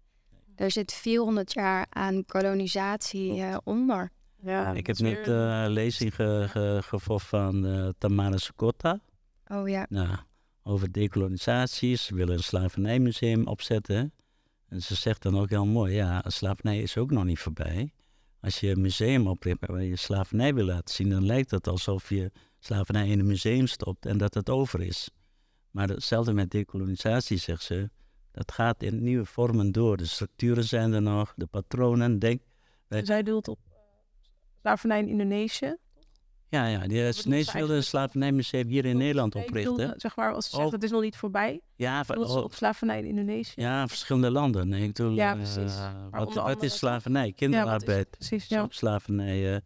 Er 0.60 0.72
zit 0.72 0.94
400 0.94 1.54
jaar 1.54 1.86
aan 1.90 2.26
kolonisatie 2.26 3.42
eh, 3.42 3.58
onder. 3.64 4.12
ja, 4.42 4.72
Ik 4.74 4.88
heb 4.88 4.98
net 4.98 5.26
weer- 5.26 5.50
eh, 5.50 5.64
een 5.64 5.70
lezing 5.72 6.16
ge, 6.16 6.46
ge- 6.50 6.80
gevolgd 6.84 7.26
van 7.28 7.66
eh, 7.66 7.88
Tamara 7.98 8.38
Sokotta. 8.38 9.00
Oh 9.48 9.70
ja. 9.70 9.86
Nou, 9.90 10.16
over 10.64 10.92
dekolonisatie. 10.92 11.96
Ze 11.96 12.16
willen 12.16 12.34
een 12.38 12.44
slavernijmuseum 12.44 13.48
opzetten. 13.48 14.14
En 14.70 14.82
ze 14.82 14.96
zegt 14.96 15.22
dan 15.22 15.40
ook 15.40 15.50
heel 15.50 15.66
mooi, 15.66 15.94
ja, 15.96 16.24
slavernij 16.28 16.80
is 16.82 16.98
ook 16.98 17.12
nog 17.12 17.24
niet 17.24 17.40
voorbij. 17.40 17.94
Als 18.42 18.60
je 18.60 18.70
een 18.72 18.82
museum 18.82 19.28
opricht 19.28 19.58
waar 19.66 19.84
je 19.84 19.96
slavernij 19.96 20.54
wil 20.54 20.66
laten 20.66 20.96
zien, 20.96 21.10
dan 21.10 21.26
lijkt 21.26 21.52
het 21.52 21.68
alsof 21.68 22.10
je 22.10 22.32
slavernij 22.60 23.08
in 23.08 23.20
een 23.20 23.28
museum 23.28 23.68
stopt 23.68 24.06
en 24.06 24.18
dat 24.18 24.34
het 24.34 24.50
over 24.50 24.82
is. 24.82 25.10
Maar 25.72 25.88
hetzelfde 25.88 26.34
met 26.34 26.52
dekolonisatie, 26.52 27.38
zegt 27.38 27.64
ze. 27.64 27.90
Dat 28.40 28.52
gaat 28.52 28.84
in 28.84 29.04
nieuwe 29.04 29.26
vormen 29.26 29.72
door. 29.72 29.98
De 29.98 30.06
structuren 30.06 30.64
zijn 30.64 30.94
er 30.94 31.02
nog, 31.02 31.34
de 31.36 31.46
patronen. 31.46 32.20
Denk, 32.20 32.42
Zij 32.88 33.24
doelt 33.24 33.48
op 33.48 33.60
eh, 33.70 33.78
slavernij 34.62 35.00
in 35.00 35.08
Indonesië. 35.08 35.76
ja, 36.50 36.66
ja, 36.68 37.12
Chinezen 37.12 37.58
wilden 37.58 37.76
een 37.76 37.84
slavernijmuseum 37.84 38.68
hier 38.68 38.86
in 38.86 38.98
Nederland 38.98 39.36
oprichten. 39.36 39.76
bedoel, 39.76 39.94
Zeg 39.98 40.16
maar, 40.16 40.34
als 40.34 40.50
ze 40.50 40.56
zegt 40.56 40.66
Oh. 40.68 40.72
het 40.72 40.84
is 40.84 40.92
nog 40.92 41.02
niet 41.02 41.16
voorbij. 41.16 41.62
Ja, 41.76 42.04
oh, 42.08 42.36
op 42.36 42.54
slavernij 42.54 43.00
in 43.00 43.06
Indonesië. 43.06 43.62
Ja, 43.62 43.88
verschillende 43.88 44.32
landen. 44.32 44.68
Nee, 44.70 44.82
ik 44.84 44.94
bedoel, 44.94 45.12
Ja, 45.14 45.32
eh, 45.32 45.36
precies. 45.38 45.78
wat, 46.12 46.34
wat 46.34 46.64
is 46.64 46.78
slavernij? 46.78 47.32
Kinderarbeid. 47.32 48.10
Precies, 48.10 48.44
is 48.44 48.50
ja. 48.50 48.66
slavernij. 48.70 49.54
eh. 49.56 49.62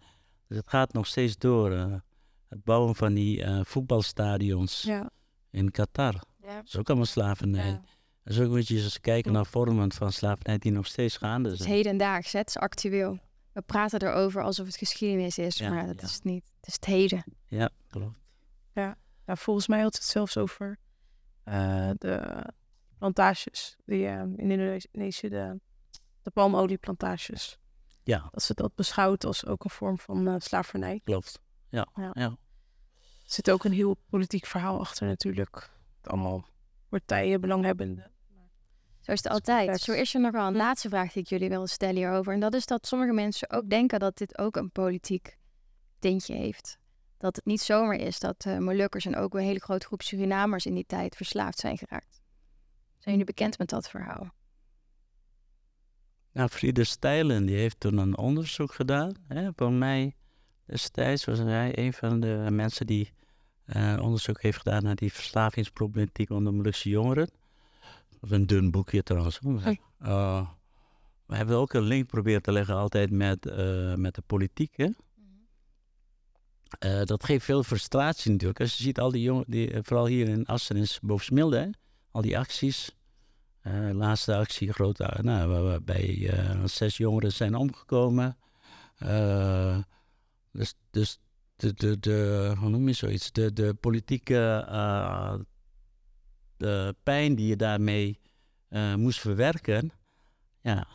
dus 0.48 0.58
het 0.58 0.70
gaat 0.70 0.94
nog 0.94 1.08
steeds 1.08 1.38
door. 1.38 1.72
eh. 1.72 1.94
het 2.50 2.64
bouwen 2.64 2.96
van 2.96 3.14
die 3.14 3.44
eh, 3.44 3.60
voetbalstadions 3.64 4.82
ja. 4.82 5.10
in 5.52 5.72
Qatar. 5.72 6.14
ja. 6.42 6.56
Dat 6.56 6.66
is 6.68 6.78
ook 6.78 6.88
allemaal 6.88 7.06
slavernij. 7.06 7.80
Ja. 8.24 8.32
Dus 8.32 8.40
ook 8.40 8.50
moet 8.50 8.68
je 8.68 8.76
eens 8.76 9.00
kijken 9.00 9.32
Ja. 9.32 9.38
naar 9.38 9.46
vormen 9.46 9.92
van 9.94 10.12
slavernij 10.12 10.58
die 10.58 10.72
nog 10.72 10.86
steeds 10.88 11.18
gaande 11.18 11.50
Het 11.50 11.58
is 11.60 11.64
zijn. 11.64 11.76
hedendaags, 11.78 12.32
het 12.32 12.48
is 12.48 12.58
actueel. 12.58 13.20
We 13.52 13.62
praten 13.62 14.02
erover 14.02 14.42
alsof 14.44 14.66
het 14.66 14.76
geschiedenis 14.78 15.38
is, 15.38 15.58
Ja, 15.58 15.70
maar 15.70 15.86
dat 15.88 16.02
ja. 16.02 16.08
is 16.08 16.14
het 16.14 16.24
niet. 16.24 16.44
Het 16.60 16.68
is 16.68 16.74
het 16.74 16.86
heden. 16.86 17.24
Ja, 17.48 17.70
klopt. 17.90 18.18
Ja, 18.74 18.98
volgens 19.36 19.68
mij 19.68 19.82
had 19.82 19.94
het 19.96 20.04
zelfs 20.04 20.38
over 20.38 20.78
eh, 21.44 21.90
de 21.98 22.44
plantages. 22.98 23.76
Die 23.86 24.08
eh, 24.08 24.20
in 24.20 24.38
Indonesië, 24.52 25.30
de, 25.30 25.60
de 26.22 26.32
palmolieplantages. 26.32 27.58
Ja, 28.04 28.28
Dat 28.32 28.44
ze 28.44 28.54
dat 28.54 28.76
beschouwt 28.76 29.26
als 29.26 29.46
ook 29.46 29.64
een 29.64 29.70
vorm 29.70 30.00
van 30.00 30.28
eh, 30.28 30.36
slavernij. 30.38 31.02
klopt. 31.04 31.40
Ja, 31.70 31.88
Ja. 31.96 32.10
ja. 32.14 32.26
Er 33.24 33.40
zit 33.40 33.52
ook 33.52 33.64
een 33.64 33.72
heel 33.74 33.98
politiek 34.10 34.46
verhaal 34.46 34.80
achter 34.80 35.08
natuurlijk. 35.08 35.70
Allemaal 36.02 36.46
partijen, 36.90 37.42
belanghebbenden. 37.42 38.12
Zo 39.04 39.12
is 39.12 39.24
het 39.24 39.32
altijd. 39.32 39.82
Zo 39.82 39.92
is 39.92 40.13
er 40.13 40.22
nog 40.22 40.32
wel 40.32 40.48
een 40.48 40.56
laatste 40.56 40.89
vraag 40.89 41.12
die 41.12 41.22
ik 41.22 41.30
jullie 41.30 41.50
wil 41.50 41.68
stellen 41.68 41.96
hierover. 41.96 42.34
En 42.34 42.39
dat 42.39 42.54
is 42.54 42.66
dat 42.66 42.88
sommige 42.88 43.13
mensen 43.13 43.50
ook 43.50 43.70
denken 43.70 44.00
dat 44.00 44.18
dit 44.18 44.38
ook 44.38 44.56
een 44.56 44.72
politiek 44.72 45.38
tintje 46.00 46.36
heeft. 46.36 46.78
Dat 47.18 47.36
het 47.36 47.46
niet 47.46 47.62
zomaar 47.62 47.96
is 47.96 48.20
dat 48.20 48.46
eh 48.46 48.58
Molukkers 48.58 49.06
en 49.06 49.16
ook 49.16 49.34
een 49.34 49.44
hele 49.44 49.60
grote 49.60 49.86
groep 49.86 50.02
Surinamers 50.02 50.66
in 50.66 50.74
die 50.74 50.86
tijd 50.86 51.16
verslaafd 51.16 51.60
zijn 51.60 51.78
geraakt. 51.78 52.22
Zijn 52.98 53.16
jullie 53.16 53.26
bekend 53.26 53.58
met 53.58 53.70
dat 53.70 53.89
verhaal? 53.89 54.34
Nou, 56.32 56.50
Friede 56.50 56.84
Stijlen 56.84 57.46
die 57.46 57.56
heeft 57.56 57.80
toen 57.80 57.98
een 57.98 58.18
onderzoek 58.18 58.74
gedaan. 58.74 59.13
Hè, 59.28 59.50
voor 59.56 59.72
mij 59.72 60.16
destijds 60.66 61.26
was 61.26 61.39
hij 61.39 61.78
een 61.78 61.94
van 61.94 62.20
de 62.20 62.48
mensen 62.50 62.88
die 62.88 63.13
eh, 63.66 64.00
onderzoek 64.02 64.42
heeft 64.42 64.58
gedaan 64.58 64.84
naar 64.84 64.96
die 64.96 65.13
verslavingsproblematiek 65.13 66.30
onder 66.30 66.54
Molukse 66.54 66.89
jongeren. 66.89 67.30
Dat 68.24 68.32
is 68.32 68.38
een 68.38 68.48
dun 68.48 68.72
boekje 68.72 69.04
trouwens. 69.04 69.40
eh, 70.00 70.48
we 71.26 71.36
hebben 71.36 71.58
ook 71.58 71.74
een 71.74 71.82
link 71.84 72.08
proberen 72.08 72.42
te 72.42 72.52
leggen 72.52 72.76
altijd 72.76 73.12
met, 73.12 73.46
eh, 73.46 73.94
met 73.96 74.16
de 74.16 74.22
politiek. 74.26 74.78
Hè? 74.78 74.88
Eh, 76.80 77.04
dat 77.04 77.24
geeft 77.24 77.46
veel 77.46 77.64
frustratie 77.64 78.32
natuurlijk. 78.32 78.60
Als 78.60 78.78
je 78.78 78.84
ziet 78.84 79.00
al 79.00 79.12
die 79.12 79.22
jongen, 79.22 79.44
die, 79.48 79.78
vooral 79.82 80.06
hier 80.06 80.28
in 80.30 80.46
Assen 80.46 80.76
is 80.76 81.00
Bovensmilde, 81.02 81.58
hè? 81.58 81.68
al 82.12 82.22
die 82.22 82.38
acties. 82.38 82.96
Laatste 83.92 84.36
actie, 84.36 84.74
grote, 84.74 85.20
nou, 85.22 85.50
waar- 85.50 85.64
waarbij 85.64 86.32
zes 86.66 86.98
jongeren 86.98 87.32
zijn 87.32 87.56
omgekomen. 87.56 88.38
Dus 90.52 90.74
dus 90.92 91.20
de, 91.56 91.74
de, 91.74 92.00
de, 92.00 92.54
hoe 92.60 92.70
noem 92.70 92.88
je 92.88 92.94
zoiets? 92.94 93.32
De, 93.32 93.54
de 93.54 93.74
politieke 93.74 94.66
de 96.58 96.96
pijn 97.04 97.36
die 97.36 97.48
je 97.48 97.56
daarmee 97.56 98.20
eh, 98.68 98.96
moest 98.96 99.20
verwerken, 99.20 99.92
ja, 100.62 100.88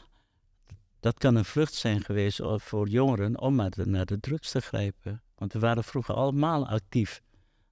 dat 1.01 1.18
kan 1.18 1.35
een 1.35 1.44
vlucht 1.44 1.75
zijn 1.75 2.05
geweest 2.05 2.40
voor 2.42 2.88
jongeren 2.88 3.40
om 3.40 3.55
maar 3.55 3.73
naar 3.85 4.07
de 4.07 4.21
drugs 4.21 4.51
te 4.51 4.61
grijpen. 4.61 5.23
Want 5.35 5.52
we 5.52 5.59
waren 5.59 5.85
vroeger 5.85 6.15
allemaal 6.15 6.69
actief 6.69 7.23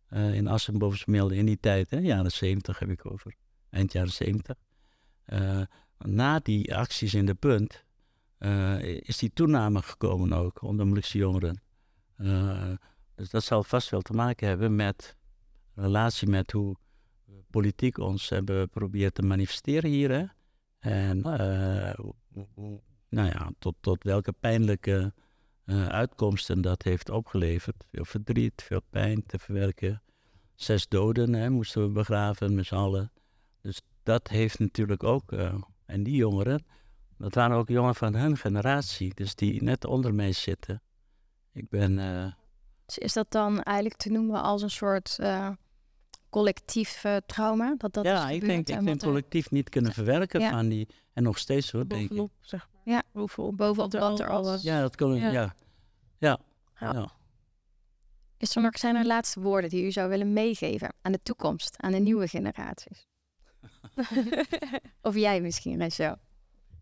eh, 0.07 0.35
in 0.35 0.49
Assen 0.49 0.79
Bovensmilde 0.79 1.37
in 1.37 1.47
die 1.47 1.61
tijd, 1.61 1.91
hè? 1.91 1.99
jaren 1.99 2.33
zeventig 2.33 2.79
heb 2.79 2.91
ik 2.91 3.11
over, 3.11 3.35
eind 3.71 3.93
jaren 3.93 4.13
zeventig. 4.13 4.57
Eh, 5.25 5.63
na 5.99 6.39
die 6.39 6.77
acties 6.77 7.15
in 7.15 7.27
de 7.27 7.35
punt 7.35 7.85
is 9.01 9.19
die 9.19 9.31
toename 9.33 9.83
gekomen 9.83 10.33
ook 10.33 10.63
onder 10.63 10.87
Molukse 10.87 11.19
jongeren. 11.19 11.63
Dus 13.15 13.31
dat 13.31 13.45
zal 13.45 13.63
vast 13.63 13.91
wel 13.91 14.01
te 14.01 14.13
maken 14.13 14.49
hebben 14.49 14.77
met 14.77 15.17
relatie 15.75 16.29
met 16.29 16.53
hoe 16.53 16.77
politiek 17.51 17.99
ons 17.99 18.29
hebben 18.29 18.69
proberen 18.69 19.13
te 19.13 19.23
manifesteren 19.23 19.91
hier. 19.91 20.11
Hè? 20.11 20.25
En 20.79 21.23
eh, 21.23 21.99
nou 23.09 23.29
ja, 23.29 23.51
tot, 23.59 23.75
tot 23.81 24.05
welke 24.05 24.33
pijnlijke 24.33 25.13
eh, 25.65 25.87
uitkomsten 25.87 26.61
dat 26.61 26.83
heeft 26.83 27.11
opgeleverd. 27.11 27.85
Veel 27.91 28.05
verdriet, 28.05 28.63
veel 28.63 28.81
pijn 28.91 29.27
te 29.27 29.39
verwerken. 29.39 30.03
Zes 30.55 30.89
doden 30.89 31.33
hè, 31.33 31.51
moesten 31.51 31.83
we 31.83 31.89
begraven 31.89 32.55
met 32.55 32.67
z'n 32.67 32.75
allen. 32.75 33.13
Dus 33.61 33.81
dat 34.03 34.29
heeft 34.29 34.59
natuurlijk 34.59 35.03
ook, 35.03 35.33
eh, 35.33 35.55
en 35.87 36.03
die 36.03 36.17
jongeren, 36.17 36.65
Dat 37.19 37.35
waren 37.35 37.57
ook 37.57 37.69
jongeren 37.69 37.95
van 37.95 38.15
hun 38.15 38.37
generatie, 38.37 39.15
dus 39.15 39.35
die 39.35 39.63
net 39.63 39.85
onder 39.85 40.15
mij 40.15 40.33
zitten. 40.33 40.83
Ik 41.53 41.69
ben, 41.69 41.97
Dus 42.85 42.99
is 42.99 43.13
dat 43.13 43.31
dan 43.31 43.63
eigenlijk 43.63 43.97
te 43.97 44.11
noemen 44.11 44.43
als 44.43 44.63
een 44.63 44.71
soort 44.71 45.19
collectief 46.31 47.05
eh, 47.05 47.17
trauma? 47.27 47.75
Dat 47.79 47.93
dat 47.95 48.05
is 48.05 48.11
ja, 48.11 48.29
ik 48.29 48.33
gebeurd 48.41 48.47
denk, 48.53 48.69
ik 48.69 48.75
en 48.77 48.85
denk 48.85 49.01
collectief 49.03 49.51
niet 49.51 49.69
kunnen 49.69 49.93
verwerken 49.93 50.41
Ja. 50.41 50.51
van 50.51 50.69
die, 50.69 50.89
en 51.13 51.23
nog 51.23 51.39
steeds 51.39 51.71
hoor, 51.71 51.89
denk 51.89 52.01
ik. 52.03 52.09
Bovenop, 52.09 52.33
zeg 52.41 52.69
maar. 52.73 52.95
Ja. 52.95 53.03
Bovenop, 53.13 53.57
bovenop 53.57 53.93
wat 53.93 54.21
er 54.21 54.29
al 54.29 54.43
was. 54.45 54.63
Ja, 54.63 54.81
dat 54.81 54.97
kon, 54.97 55.15
ja. 55.15 55.55
Ja. 56.19 56.39
Ja. 56.81 57.11
Is 58.39 58.57
er 58.57 58.63
nog, 58.63 58.79
zijn 58.79 58.97
er 58.97 59.07
laatste 59.07 59.41
woorden 59.41 59.71
die 59.71 59.85
u 59.85 59.93
zou 59.93 60.09
willen 60.09 60.33
meegeven 60.33 60.93
aan 61.03 61.13
de 61.13 61.21
toekomst, 61.23 61.75
aan 61.81 61.93
de 61.93 61.99
nieuwe 61.99 62.29
generaties? 62.29 63.07
Of 65.03 65.15
jij 65.15 65.41
misschien, 65.41 65.79
Rachel? 65.81 66.17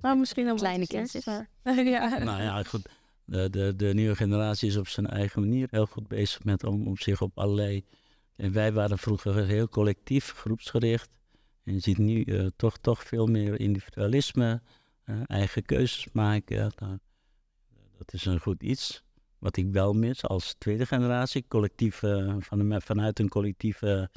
Nou, 0.01 0.19
misschien 0.19 0.47
een 0.47 0.57
Kleine 0.57 0.87
kindjes. 0.87 1.25
maar- 1.25 1.49
ja. 1.85 2.19
Nou 2.19 2.43
ja, 2.43 2.63
goed. 2.63 2.89
De, 3.25 3.51
de, 3.51 3.77
de 3.77 3.95
nieuwe 3.95 4.17
generatie 4.17 4.69
is 4.69 4.77
op 4.77 4.89
zijn 4.89 5.07
eigen 5.07 5.41
manier 5.41 5.69
heel 5.71 5.87
goed 5.87 6.09
bezig 6.09 6.45
met 6.45 6.65
om, 6.65 6.87
om 6.87 6.97
zich 6.97 7.21
op 7.23 7.39
allerlei. 7.39 7.85
En 8.37 8.53
wij 8.53 8.73
waren 8.73 8.99
vroeger 8.99 9.47
heel 9.47 9.69
collectief, 9.69 10.33
groepsgericht. 10.33 11.19
En 11.65 11.73
je 11.73 11.81
ziet 11.81 11.99
nu 11.99 12.23
eh, 12.23 12.47
toch, 12.57 12.79
toch 12.79 13.03
veel 13.03 13.27
meer 13.27 13.61
individualisme, 13.61 14.63
eh, 15.05 15.21
eigen 15.27 15.65
keuzes 15.65 16.09
maken. 16.13 16.73
Nou, 16.79 16.99
dat 17.99 18.13
is 18.13 18.25
een 18.25 18.41
goed 18.41 18.63
iets. 18.63 19.05
Wat 19.39 19.57
ik 19.57 19.73
wel 19.73 19.93
mis 19.93 20.23
als 20.23 20.55
tweede 20.59 20.87
generatie, 20.87 21.45
collectief, 21.49 22.03
eh, 22.03 22.37
van 22.39 22.83
vanuit 22.83 23.19
een 23.19 23.29
collectieve 23.29 24.11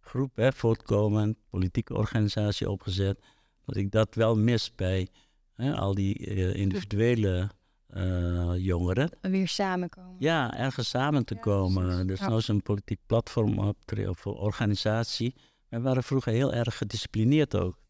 groep, 0.00 0.36
hè, 0.36 0.52
voortkomend, 0.52 1.36
politieke 1.50 1.94
organisatie 1.94 2.70
opgezet. 2.70 3.20
Dat 3.64 3.76
ik 3.76 3.90
dat 3.90 4.14
wel 4.14 4.36
mis 4.36 4.74
bij 4.74 5.08
hè, 5.54 5.74
al 5.74 5.94
die 5.94 6.26
eh, 6.26 6.54
individuele 6.54 7.50
eh, 7.92 8.52
jongeren. 8.56 9.10
Weer 9.20 9.48
samenkomen. 9.48 10.16
Ja, 10.18 10.56
ergens 10.58 10.88
samen 10.88 11.24
te 11.24 11.34
komen. 11.34 12.06
Dus 12.06 12.18
Ja. 12.18 12.26
nou 12.26 12.38
is 12.38 12.48
een 12.48 12.62
politiek 12.62 13.00
platform 13.06 13.58
optreden 13.58 14.10
of 14.10 14.26
organisatie. 14.26 15.34
Wij 15.68 15.80
waren 15.80 16.02
vroeger 16.02 16.32
heel 16.32 16.52
erg 16.52 16.76
gedisciplineerd 16.76 17.56
ook. 17.56 17.80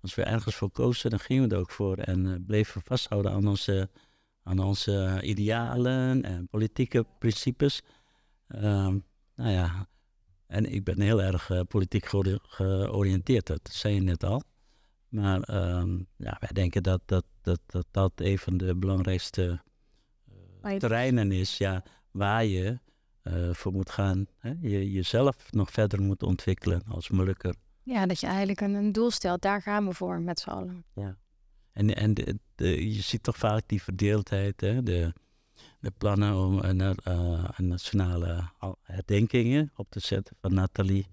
Als 0.00 0.14
we 0.14 0.22
ergens 0.22 0.54
voor 0.54 0.70
kozen, 0.70 1.10
dan 1.10 1.18
gingen 1.18 1.48
we 1.48 1.54
er 1.54 1.60
ook 1.60 1.70
voor. 1.70 1.96
En 1.96 2.26
eh, 2.26 2.32
bleven 2.46 2.82
vasthouden 2.84 3.32
aan 3.32 3.46
onze, 3.48 3.90
aan 4.42 4.58
onze 4.58 5.20
idealen 5.22 6.22
en 6.22 6.48
politieke 6.48 7.06
principes. 7.18 7.80
Ehm, 8.48 8.98
nou 9.36 9.50
ja, 9.50 9.86
en 10.46 10.72
ik 10.72 10.84
ben 10.84 11.00
heel 11.00 11.22
erg 11.22 11.50
eh, 11.50 11.60
politiek 11.68 12.06
geori- 12.06 12.38
georiënteerd, 12.42 13.46
dat 13.46 13.68
zei 13.72 13.94
je 13.94 14.00
net 14.00 14.24
al. 14.24 14.42
Maar 15.12 15.40
ehm, 15.42 15.98
ja, 16.16 16.36
wij 16.40 16.50
denken 16.52 16.82
dat 16.82 17.00
dat, 17.04 17.24
dat, 17.42 17.60
dat 17.66 17.86
dat 17.90 18.12
een 18.16 18.38
van 18.38 18.56
de 18.56 18.76
belangrijkste 18.76 19.62
eh, 20.62 20.78
terreinen 20.78 21.32
is 21.32 21.58
ja, 21.58 21.82
waar 22.10 22.44
je 22.44 22.78
eh, 23.22 23.50
voor 23.52 23.72
moet 23.72 23.90
gaan. 23.90 24.26
Hè? 24.38 24.52
Je 24.60 24.90
jezelf 24.92 25.52
nog 25.52 25.70
verder 25.70 26.00
moet 26.02 26.22
ontwikkelen 26.22 26.82
als 26.88 27.10
Molukker. 27.10 27.54
Ja, 27.82 28.06
dat 28.06 28.20
je 28.20 28.26
eigenlijk 28.26 28.60
een, 28.60 28.74
een 28.74 28.92
doel 28.92 29.10
stelt. 29.10 29.42
Daar 29.42 29.62
gaan 29.62 29.86
we 29.86 29.94
voor 29.94 30.20
met 30.20 30.40
z'n 30.40 30.50
allen. 30.50 30.84
En, 31.72 31.94
en 31.96 32.14
de, 32.14 32.38
de- 32.54 32.94
je 32.94 33.00
ziet 33.02 33.22
toch 33.22 33.36
vaak 33.36 33.62
die 33.66 33.82
verdeeldheid, 33.82 34.60
hè? 34.60 34.82
De, 34.82 35.12
de 35.80 35.90
plannen 35.98 36.36
om 36.36 36.58
een, 36.58 36.80
eh, 36.80 37.48
een 37.56 37.66
nationale 37.68 38.50
al- 38.58 38.78
herdenkingen 38.82 39.70
op 39.76 39.90
te 39.90 40.00
zetten 40.00 40.36
van 40.40 40.54
Nathalie. 40.54 41.06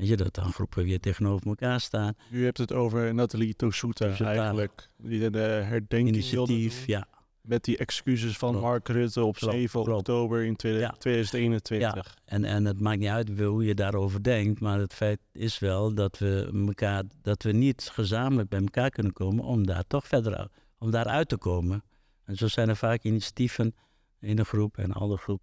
Weet 0.00 0.08
je, 0.08 0.16
dat 0.16 0.34
dan 0.34 0.52
groepen 0.52 0.84
weer 0.84 1.00
tegenover 1.00 1.46
elkaar 1.46 1.80
staan. 1.80 2.14
U 2.30 2.44
hebt 2.44 2.58
het 2.58 2.72
over 2.72 3.14
Nathalie 3.14 3.54
Tosuta 3.54 4.16
eigenlijk. 4.18 4.88
Die 4.96 5.30
de 5.30 5.38
herdenking 5.38 6.08
Initiatief, 6.08 6.86
ja. 6.86 7.06
Met 7.40 7.64
die 7.64 7.76
excuses 7.76 8.36
van 8.38 8.50
Klopt. 8.50 8.64
Mark 8.66 8.88
Rutte 8.88 9.24
op 9.24 9.34
Klopt, 9.36 9.54
7 9.54 9.82
klopt. 9.84 9.98
oktober 9.98 10.44
in 10.44 10.56
tweede- 10.56 10.78
Ja. 10.78 10.94
2021. 10.98 12.14
En, 12.24 12.44
en 12.44 12.64
het 12.64 12.80
maakt 12.80 12.98
niet 12.98 13.08
uit 13.08 13.38
hoe 13.38 13.64
je 13.64 13.74
daarover 13.74 14.22
denkt, 14.22 14.60
maar 14.60 14.78
het 14.78 14.94
feit 14.94 15.20
is 15.32 15.58
wel 15.58 15.94
dat 15.94 16.18
we, 16.18 16.50
elkaar, 16.66 17.02
dat 17.22 17.42
we 17.42 17.52
niet 17.52 17.90
gezamenlijk 17.92 18.48
bij 18.48 18.60
elkaar 18.60 18.90
kunnen 18.90 19.12
komen 19.12 19.44
om 19.44 19.66
daar 19.66 19.84
toch 19.86 20.06
verder 20.06 20.36
uit- 20.36 20.50
om 20.78 20.90
daar 20.90 21.06
uit 21.06 21.28
te 21.28 21.36
komen. 21.36 21.82
En 22.24 22.36
zo 22.36 22.48
zijn 22.48 22.68
er 22.68 22.76
vaak 22.76 23.02
initiatieven 23.02 23.74
in 24.20 24.38
een 24.38 24.44
groep 24.44 24.78
en 24.78 24.84
een 24.84 24.92
andere 24.92 25.20
groep. 25.20 25.42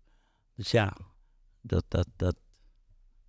Dus 0.56 0.72
ja, 0.72 0.98
dat, 1.62 1.84
dat, 1.88 2.08
dat, 2.16 2.36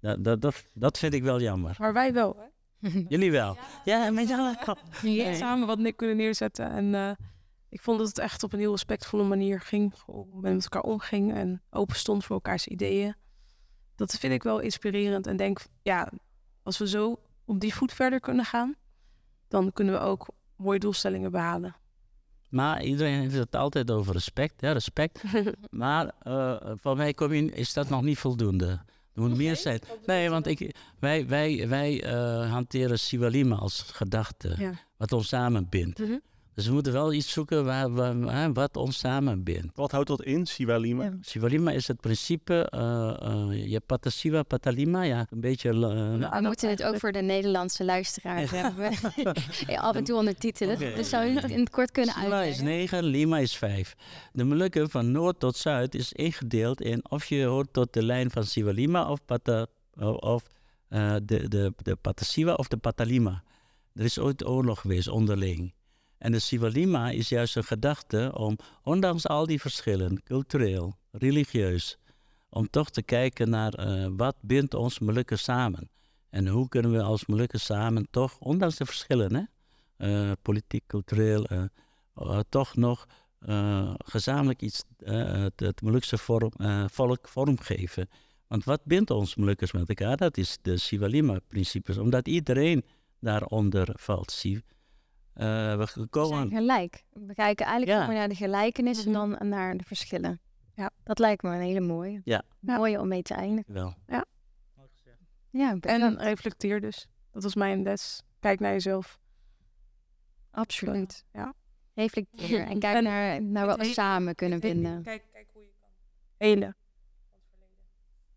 dat, 0.01 0.25
dat, 0.25 0.41
dat, 0.41 0.65
dat 0.73 0.99
vind 0.99 1.15
ik 1.15 1.23
wel 1.23 1.41
jammer. 1.41 1.77
Maar 1.79 1.93
wij 1.93 2.13
wel. 2.13 2.37
Hè? 2.37 2.47
Jullie 3.09 3.31
wel? 3.31 3.57
Ja, 3.85 4.11
met 4.11 4.29
z'n 4.29 4.35
allen. 4.35 4.57
Ja. 5.03 5.35
Samen 5.35 5.67
wat 5.67 5.79
Nick 5.79 5.97
kunnen 5.97 6.17
neerzetten. 6.17 6.71
En 6.71 6.95
eh, 6.95 7.11
ik 7.69 7.81
vond 7.81 7.99
dat 7.99 8.09
het 8.09 8.19
echt 8.19 8.43
op 8.43 8.53
een 8.53 8.59
heel 8.59 8.71
respectvolle 8.71 9.25
manier 9.25 9.61
ging. 9.61 9.95
Hoe 10.05 10.27
men 10.41 10.55
met 10.55 10.63
elkaar 10.63 10.83
omging 10.83 11.35
en 11.35 11.63
open 11.71 11.97
stond 11.97 12.25
voor 12.25 12.35
elkaars 12.35 12.67
ideeën. 12.67 13.15
Dat 13.97 14.17
vind 14.19 14.33
ik 14.33 14.43
wel 14.43 14.59
inspirerend. 14.59 15.27
En 15.27 15.37
denk, 15.37 15.61
ja, 15.83 16.13
als 16.63 16.79
we 16.79 16.89
zo 16.89 17.21
op 17.45 17.61
die 17.61 17.75
voet 17.75 17.93
verder 17.93 18.21
kunnen 18.21 18.45
gaan, 18.45 18.75
dan 19.49 19.73
kunnen 19.73 19.95
we 19.95 20.01
ook 20.01 20.29
mooie 20.57 20.79
doelstellingen 20.79 21.31
behalen. 21.31 21.77
Maar 22.51 22.83
iedereen 22.83 23.21
heeft 23.21 23.35
het 23.35 23.57
altijd 23.57 23.91
over 23.91 24.13
respect, 24.13 24.61
hè, 24.61 24.73
respect. 24.73 25.23
Maar 25.71 26.11
eh 26.19 26.57
voor 26.75 26.97
mij 26.97 27.15
kom 27.15 27.33
je, 27.33 27.53
is 27.53 27.73
dat 27.73 27.89
nog 27.89 28.03
niet 28.03 28.19
voldoende. 28.19 28.81
Er 29.19 29.25
moet 29.29 29.37
meer 29.37 29.57
zijn. 29.57 29.81
Nee, 30.07 30.31
want 30.31 30.47
ik, 30.47 30.75
wij, 30.99 31.27
wij, 31.27 31.69
wij 31.69 32.03
eh, 32.03 32.51
hanteren 32.51 32.99
Siwalima 32.99 33.57
als 33.57 33.83
gedachte, 33.83 34.55
Ja. 34.59 34.73
wat 34.97 35.13
ons 35.13 35.29
samenbindt. 35.29 35.99
Mhm. 35.99 36.17
Dus 36.59 36.67
we 36.67 36.73
moeten 36.73 36.93
wel 36.93 37.13
iets 37.13 37.33
zoeken 37.33 37.65
waar, 37.65 38.53
wat 38.53 38.77
ons 38.77 38.99
samenbindt. 38.99 39.77
Wat 39.77 39.91
houdt 39.91 40.09
dat 40.09 40.23
in, 40.23 40.47
Siwalima? 40.47 41.11
Ja. 41.65 41.71
Is 41.71 41.89
het 41.89 42.01
principe, 42.01 42.67
eh, 42.71 43.17
eh, 43.21 43.71
je 43.71 43.81
patasiwa 43.81 44.43
patalima, 44.43 45.03
ja, 45.03 45.27
een 45.31 45.41
beetje... 45.41 45.71
eh, 45.71 46.31
We 46.31 46.39
moeten 46.41 46.69
het 46.71 46.83
ook 46.83 46.99
voor 46.99 47.13
de 47.13 47.21
Nederlandse 47.23 47.85
luisteraars 47.85 48.51
hebben. 48.51 48.93
Ja, 49.67 49.81
af 49.81 49.97
en 49.97 50.05
toe 50.05 50.17
ondertitelen. 50.17 50.79
Dus 50.79 51.09
zou 51.09 51.25
je 51.25 51.41
het 51.41 51.51
in 51.51 51.61
het 51.61 51.71
kort 51.71 51.91
kunnen 51.91 52.15
Siwa 52.15 52.27
is 52.27 52.33
uitleggen? 52.33 52.65
9, 52.65 53.05
Lima 53.05 53.39
is 53.39 53.57
5. 53.57 53.95
De 54.33 54.45
Molukken 54.45 54.91
van 54.91 55.13
noord 55.13 55.41
tot 55.41 55.57
zuid 55.57 55.95
is 55.95 56.13
ingedeeld 56.13 56.81
in 56.81 57.11
of 57.11 57.25
je 57.25 57.45
hoort 57.45 57.73
tot 57.73 57.93
de 57.93 58.03
lijn 58.03 58.31
van 58.31 58.45
Siwalima 58.45 59.11
of, 59.11 59.25
Pata, 59.25 59.67
of 60.21 60.43
eh, 60.89 61.15
de, 61.23 61.49
de, 61.49 61.73
de 61.77 61.97
Patasiwa 61.97 62.55
of 62.55 62.69
de 62.69 62.77
Patalima. 62.77 63.43
Er 63.95 64.05
is 64.05 64.19
ooit 64.19 64.47
oorlog 64.47 64.81
geweest 64.81 65.09
onderling. 65.09 65.77
En 66.19 66.33
de 66.33 66.39
Siwalima 66.39 67.11
is 67.11 67.29
juist 67.29 67.57
een 67.57 67.65
gedachte 67.65 68.31
om, 68.35 68.59
ondanks 68.83 69.27
al 69.27 69.47
die 69.47 69.61
verschillen, 69.61 70.23
cultureel, 70.23 70.97
religieus, 71.11 71.99
om 72.51 72.71
toch 72.71 72.91
te 72.91 73.03
kijken 73.03 73.51
naar 73.51 73.75
eh, 73.75 74.07
wat 74.17 74.37
bindt 74.41 74.75
ons 74.75 74.99
Molukken 74.99 75.39
samen. 75.39 75.91
En 76.31 76.47
hoe 76.49 76.69
kunnen 76.69 76.93
we 76.93 77.03
als 77.03 77.27
Molukken 77.27 77.61
samen 77.61 78.07
toch, 78.11 78.39
ondanks 78.39 78.77
de 78.77 78.85
verschillen, 78.85 79.35
hè, 79.35 79.43
eh, 79.97 80.33
politiek, 80.43 80.87
cultureel, 80.87 81.45
eh, 81.45 81.65
toch 82.49 82.77
nog 82.77 83.07
gezamenlijk 83.99 84.63
iets, 84.63 84.85
het, 85.05 85.61
het 85.61 85.81
volk 86.87 87.29
vormgeven. 87.29 88.09
Want 88.47 88.65
wat 88.65 88.85
bindt 88.85 89.11
ons 89.11 89.37
Molukkers 89.37 89.73
met 89.73 89.89
elkaar? 89.89 90.17
Dat 90.17 90.37
is 90.37 90.59
de 90.63 90.77
Siwalima-principes, 90.77 91.99
omdat 91.99 92.29
iedereen 92.29 92.85
daaronder 93.21 93.89
valt. 93.95 94.31
Eh, 95.39 95.47
we 95.47 95.77
We 95.77 95.87
zijn 95.87 96.09
komen, 96.09 96.49
gelijk. 96.51 97.05
We 97.13 97.35
kijken 97.35 97.67
eigenlijk 97.67 97.99
Ja. 98.01 98.07
meer 98.07 98.17
naar 98.17 98.29
de 98.29 98.35
gelijkenissen 98.35 99.11
Mhm. 99.11 99.31
dan 99.39 99.49
naar 99.49 99.77
de 99.77 99.85
verschillen. 99.85 100.41
Ja. 100.75 100.91
Dat 101.05 101.19
lijkt 101.19 101.43
me 101.43 101.51
een 101.55 101.61
hele 101.61 101.81
mooie. 101.81 102.21
Ja. 102.25 102.43
Mooie 102.61 103.01
om 103.01 103.09
mee 103.09 103.23
te 103.23 103.35
eindigen. 103.35 103.73
wel. 103.75 103.95
Ja, 105.51 105.71
En 105.71 105.81
bedankt. 105.81 106.23
reflecteer 106.23 106.81
dus. 106.81 107.09
Dat 107.33 107.43
was 107.43 107.55
mijn 107.55 107.83
les. 107.83 108.23
Kijk 108.41 108.61
naar 108.61 108.73
jezelf. 108.73 109.19
absoluut. 110.51 111.25
Ja. 111.33 111.55
Reflecteer 111.95 112.67
en 112.67 112.79
kijk 112.79 112.97
En 112.97 113.03
naar, 113.05 113.43
naar 113.43 113.67
wat 113.67 113.77
we 113.77 113.83
hele- 113.83 113.95
samen 113.95 114.35
kunnen 114.35 114.61
vinden. 114.61 115.03
Kijk, 115.03 115.25
kijk 115.33 115.49
hoe 115.53 115.63
je 115.63 115.73
kan. 115.81 115.89
Hele. 116.37 116.75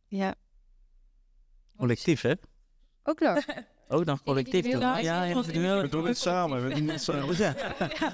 Ja. 0.08 0.36
Collectief, 1.78 2.22
hè? 2.22 2.34
Ook 3.04 3.20
nog. 3.20 3.46
Ook 3.92 4.06
nog 4.06 4.24
collectief. 4.24 4.54
Individueel. 4.66 4.94
toch? 4.94 5.02
Ja, 5.02 5.24
Ja, 5.24 5.36
individueel. 5.36 5.82
We 5.82 5.88
doen 5.88 6.06
het 6.08 6.18
samen. 6.18 6.68
We 6.68 6.74
doen 6.74 6.88
het 6.88 7.02
samen. 7.02 7.36
Ja. 7.38 7.56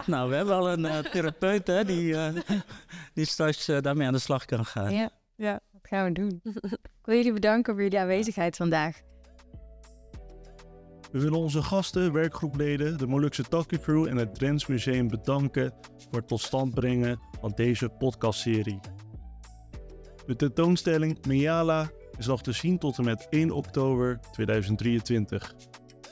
Nou, 0.05 0.29
we 0.29 0.35
hebben 0.35 0.55
al 0.55 0.69
een 0.71 0.85
eh, 0.85 0.97
therapeut 0.99 1.67
hè, 1.67 1.85
die, 1.85 2.15
eh, 2.15 2.33
die 3.13 3.25
straks 3.25 3.67
eh, 3.67 3.81
daarmee 3.81 4.07
aan 4.07 4.13
de 4.13 4.19
slag 4.19 4.45
kan 4.45 4.65
gaan. 4.65 4.91
Ja, 4.93 5.09
Ja. 5.35 5.59
dat 5.71 5.81
gaan 5.87 6.05
we 6.05 6.11
doen. 6.11 6.41
Ik 6.73 7.03
wil 7.03 7.15
jullie 7.15 7.33
bedanken 7.33 7.73
voor 7.73 7.83
jullie 7.83 7.99
aanwezigheid 7.99 8.55
vandaag. 8.55 9.01
We 11.11 11.19
willen 11.19 11.37
onze 11.39 11.61
gasten, 11.63 12.13
werkgroepleden, 12.13 12.97
de 12.97 13.07
Molukse 13.07 13.43
Takkie 13.43 13.79
Crew 13.79 14.07
en 14.07 14.17
het 14.17 14.35
Drents 14.35 14.65
Museum 14.65 15.07
bedanken 15.07 15.73
voor 15.97 16.19
het 16.19 16.27
tot 16.27 16.41
stand 16.41 16.73
brengen 16.73 17.19
van 17.41 17.51
deze 17.55 17.89
podcastserie. 17.89 18.79
De 20.25 20.35
tentoonstelling 20.35 21.25
Meala 21.25 21.89
is 22.17 22.25
nog 22.25 22.41
te 22.41 22.51
zien 22.51 22.77
tot 22.77 22.97
en 22.97 23.03
met 23.03 23.27
1 23.29 23.51
oktober 23.51 24.19
2023. 24.31 25.53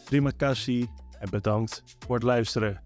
Terima 0.06 0.32
kasih 0.38 0.88
en 1.20 1.30
bedankt 1.30 1.84
voor 2.06 2.16
het 2.16 2.24
luisteren. 2.24 2.85